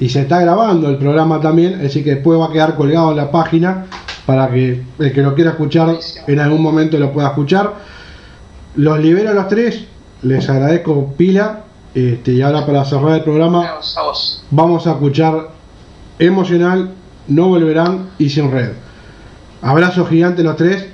y 0.00 0.08
se 0.08 0.20
está 0.20 0.40
grabando 0.40 0.88
el 0.88 0.96
programa 0.96 1.42
también, 1.42 1.84
así 1.84 2.02
que 2.02 2.14
después 2.14 2.40
va 2.40 2.46
a 2.46 2.52
quedar 2.52 2.74
colgado 2.74 3.10
en 3.10 3.18
la 3.18 3.30
página 3.30 3.84
para 4.24 4.50
que 4.50 4.82
el 4.98 5.12
que 5.12 5.20
lo 5.20 5.34
quiera 5.34 5.50
escuchar 5.50 5.98
en 6.26 6.40
algún 6.40 6.62
momento 6.62 6.98
lo 6.98 7.12
pueda 7.12 7.28
escuchar. 7.28 7.74
Los 8.76 8.98
libero 8.98 9.28
a 9.28 9.34
los 9.34 9.48
tres, 9.48 9.84
les 10.22 10.48
agradezco 10.48 11.12
pila 11.18 11.64
Este, 11.94 12.32
y 12.32 12.40
ahora 12.40 12.64
para 12.64 12.82
cerrar 12.86 13.16
el 13.16 13.24
programa 13.24 13.74
Vamos, 14.50 14.86
a 14.86 14.92
escuchar 14.92 15.50
Emocional, 16.18 16.92
No 17.28 17.48
Volverán 17.48 18.08
y 18.18 18.30
Sin 18.30 18.50
Red. 18.50 18.70
Abrazo 19.60 20.06
gigante 20.06 20.42
los 20.42 20.56
tres. 20.56 20.86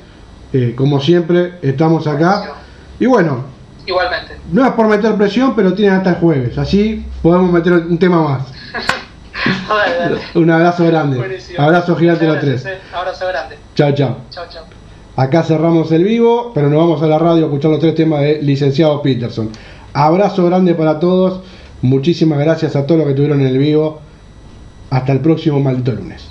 Eh, 0.53 0.75
como 0.77 0.99
siempre, 0.99 1.61
estamos 1.63 2.09
acá. 2.09 2.55
Y 2.99 3.07
bueno, 3.07 3.58
Igualmente. 3.89 4.37
no 4.53 4.67
es 4.67 4.73
por 4.73 4.87
meter 4.87 5.15
presión, 5.17 5.57
pero 5.57 5.73
tienen 5.73 5.95
hasta 5.97 6.11
el 6.11 6.17
jueves. 6.17 6.59
Así 6.59 7.05
podemos 7.23 7.51
meter 7.51 7.73
un 7.73 7.99
tema 7.99 8.23
más. 8.23 8.43
Dale, 9.69 9.97
dale. 9.99 10.21
Un 10.35 10.51
abrazo 10.51 10.85
grande. 10.85 11.17
Buenísimo. 11.17 11.61
Abrazo 11.63 11.97
gigante 11.97 12.27
los 12.27 12.41
tres. 12.41 12.67
eh. 12.67 12.79
Abrazo 12.93 13.27
grande. 13.29 13.57
Chao, 13.75 13.93
chao. 13.93 14.17
Chao, 14.31 14.45
chao. 14.51 14.65
Acá 15.17 15.43
cerramos 15.43 15.91
el 15.93 16.05
vivo, 16.05 16.53
pero 16.55 16.69
nos 16.69 16.79
vamos 16.79 17.03
a 17.03 17.07
la 17.07 17.19
radio 17.19 17.45
a 17.45 17.47
escuchar 17.47 17.71
los 17.71 17.81
tres 17.81 17.95
temas 17.95 18.21
de 18.21 18.43
licenciado 18.43 19.01
Peterson. 19.01 19.51
Abrazo 19.95 20.45
grande 20.47 20.75
para 20.75 20.99
todos. 20.99 21.41
Muchísimas 21.83 22.39
gracias 22.41 22.77
a 22.77 22.85
todos 22.85 22.99
los 22.99 23.07
que 23.07 23.13
estuvieron 23.13 23.41
en 23.41 23.47
el 23.47 23.59
vivo. 23.59 24.01
Hasta 24.91 25.13
el 25.13 25.21
próximo 25.21 25.61
maldito 25.61 25.93
lunes. 25.93 26.29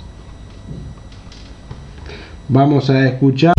Vamos 2.48 2.88
a 2.90 3.06
escuchar. 3.08 3.57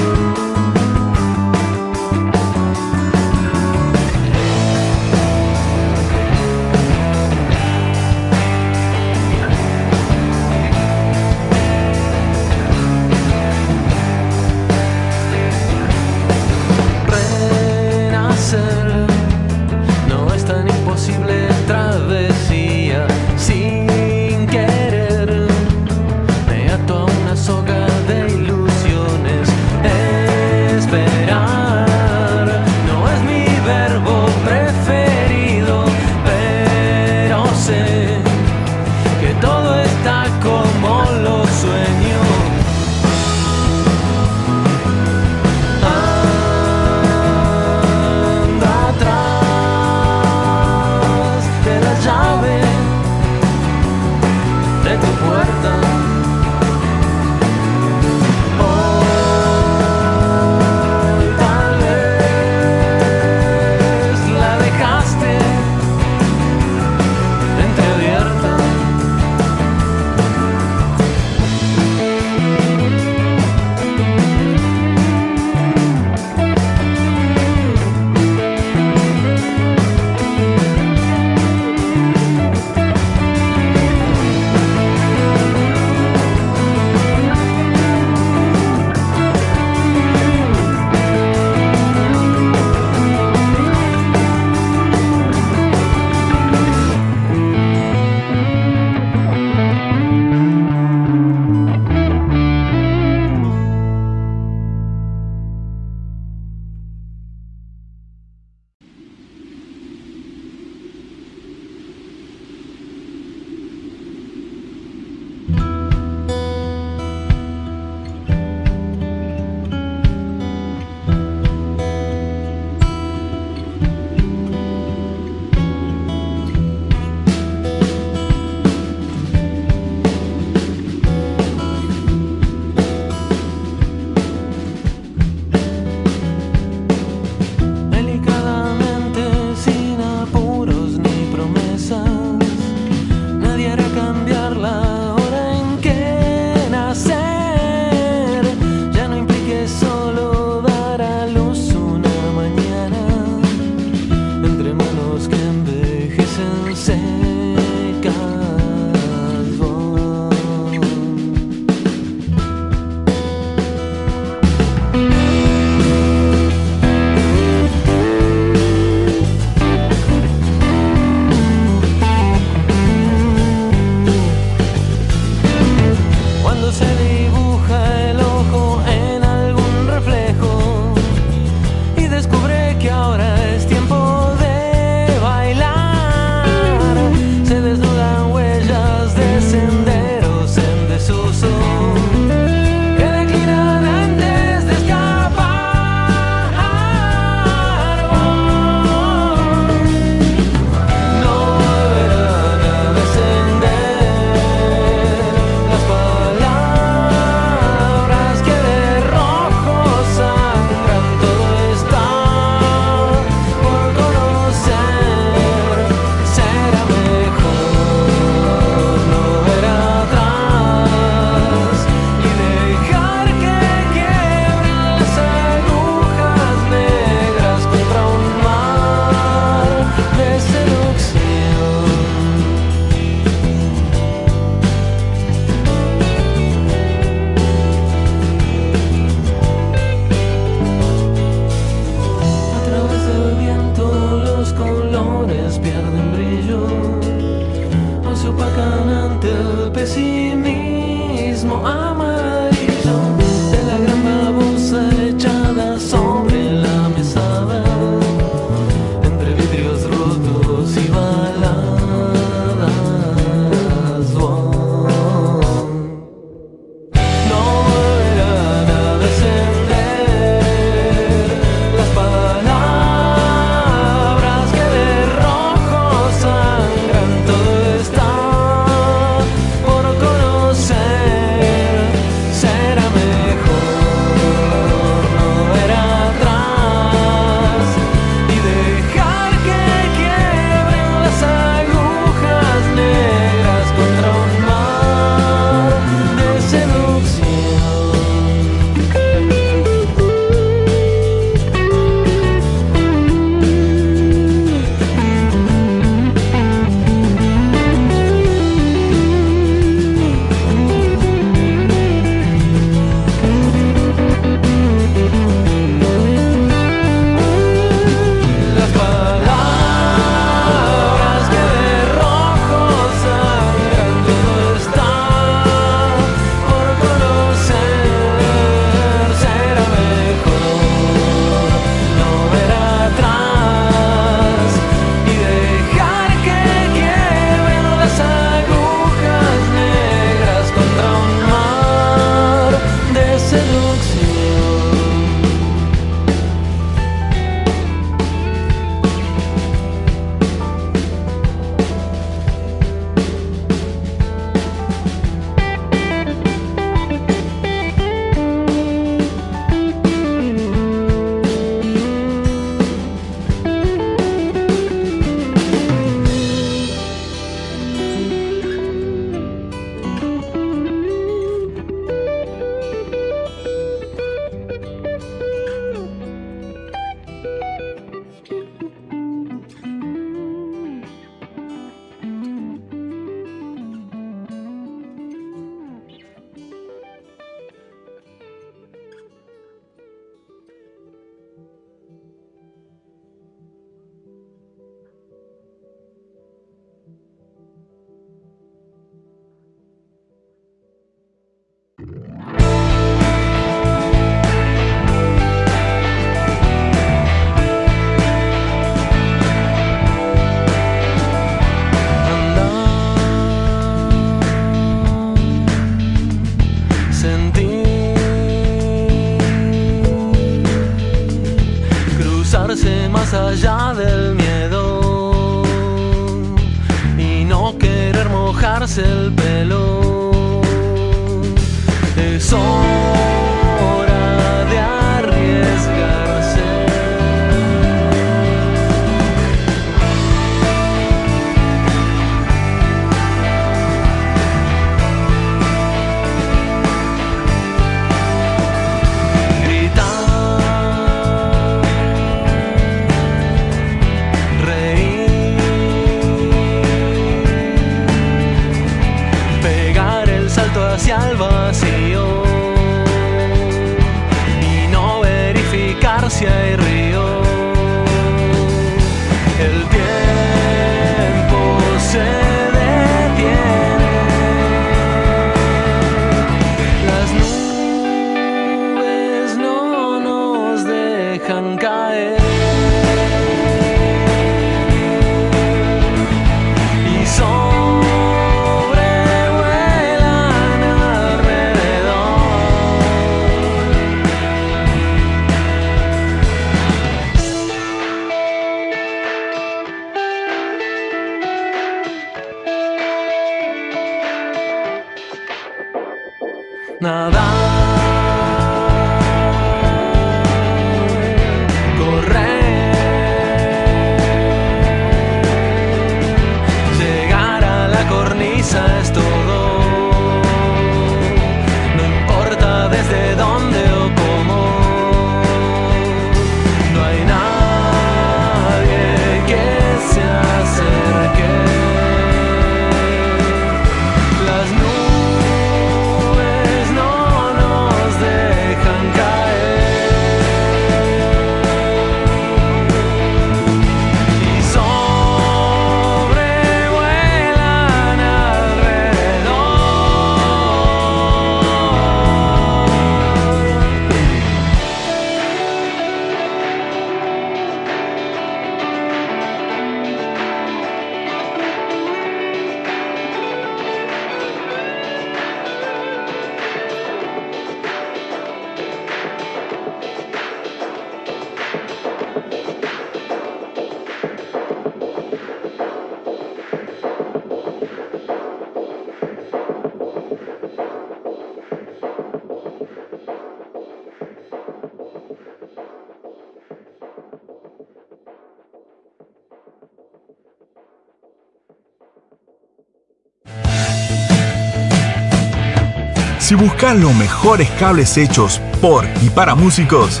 Los 596.72 596.94
mejores 596.94 597.50
cables 597.60 597.96
hechos 597.98 598.40
por 598.62 598.86
y 599.02 599.10
para 599.10 599.34
músicos, 599.34 600.00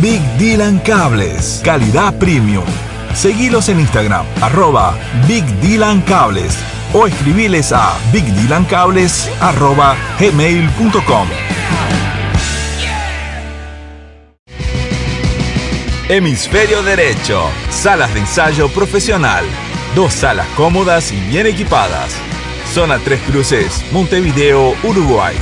Big 0.00 0.20
Dylan 0.38 0.78
Cables, 0.78 1.60
calidad 1.62 2.18
premium. 2.18 2.64
Seguilos 3.14 3.68
en 3.68 3.78
Instagram, 3.78 4.24
arroba 4.40 4.96
Big 5.28 5.44
Dylan 5.60 6.00
Cables 6.00 6.56
o 6.94 7.06
escribiles 7.06 7.72
a 7.72 7.92
bigdylancables 8.10 9.30
arroba 9.40 9.96
gmail.com. 10.18 11.28
Hemisferio 16.08 16.82
Derecho, 16.82 17.42
salas 17.70 18.12
de 18.14 18.20
ensayo 18.20 18.68
profesional. 18.70 19.44
Dos 19.94 20.14
salas 20.14 20.46
cómodas 20.56 21.12
y 21.12 21.20
bien 21.28 21.46
equipadas. 21.46 22.12
Zona 22.72 22.98
Tres 22.98 23.20
Cruces, 23.30 23.84
Montevideo, 23.92 24.74
Uruguay. 24.82 25.36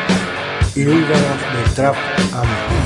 y 0.74 0.84
líbranos 0.84 1.40
del 1.54 1.74
trap. 1.74 1.96
Amén. 2.32 2.85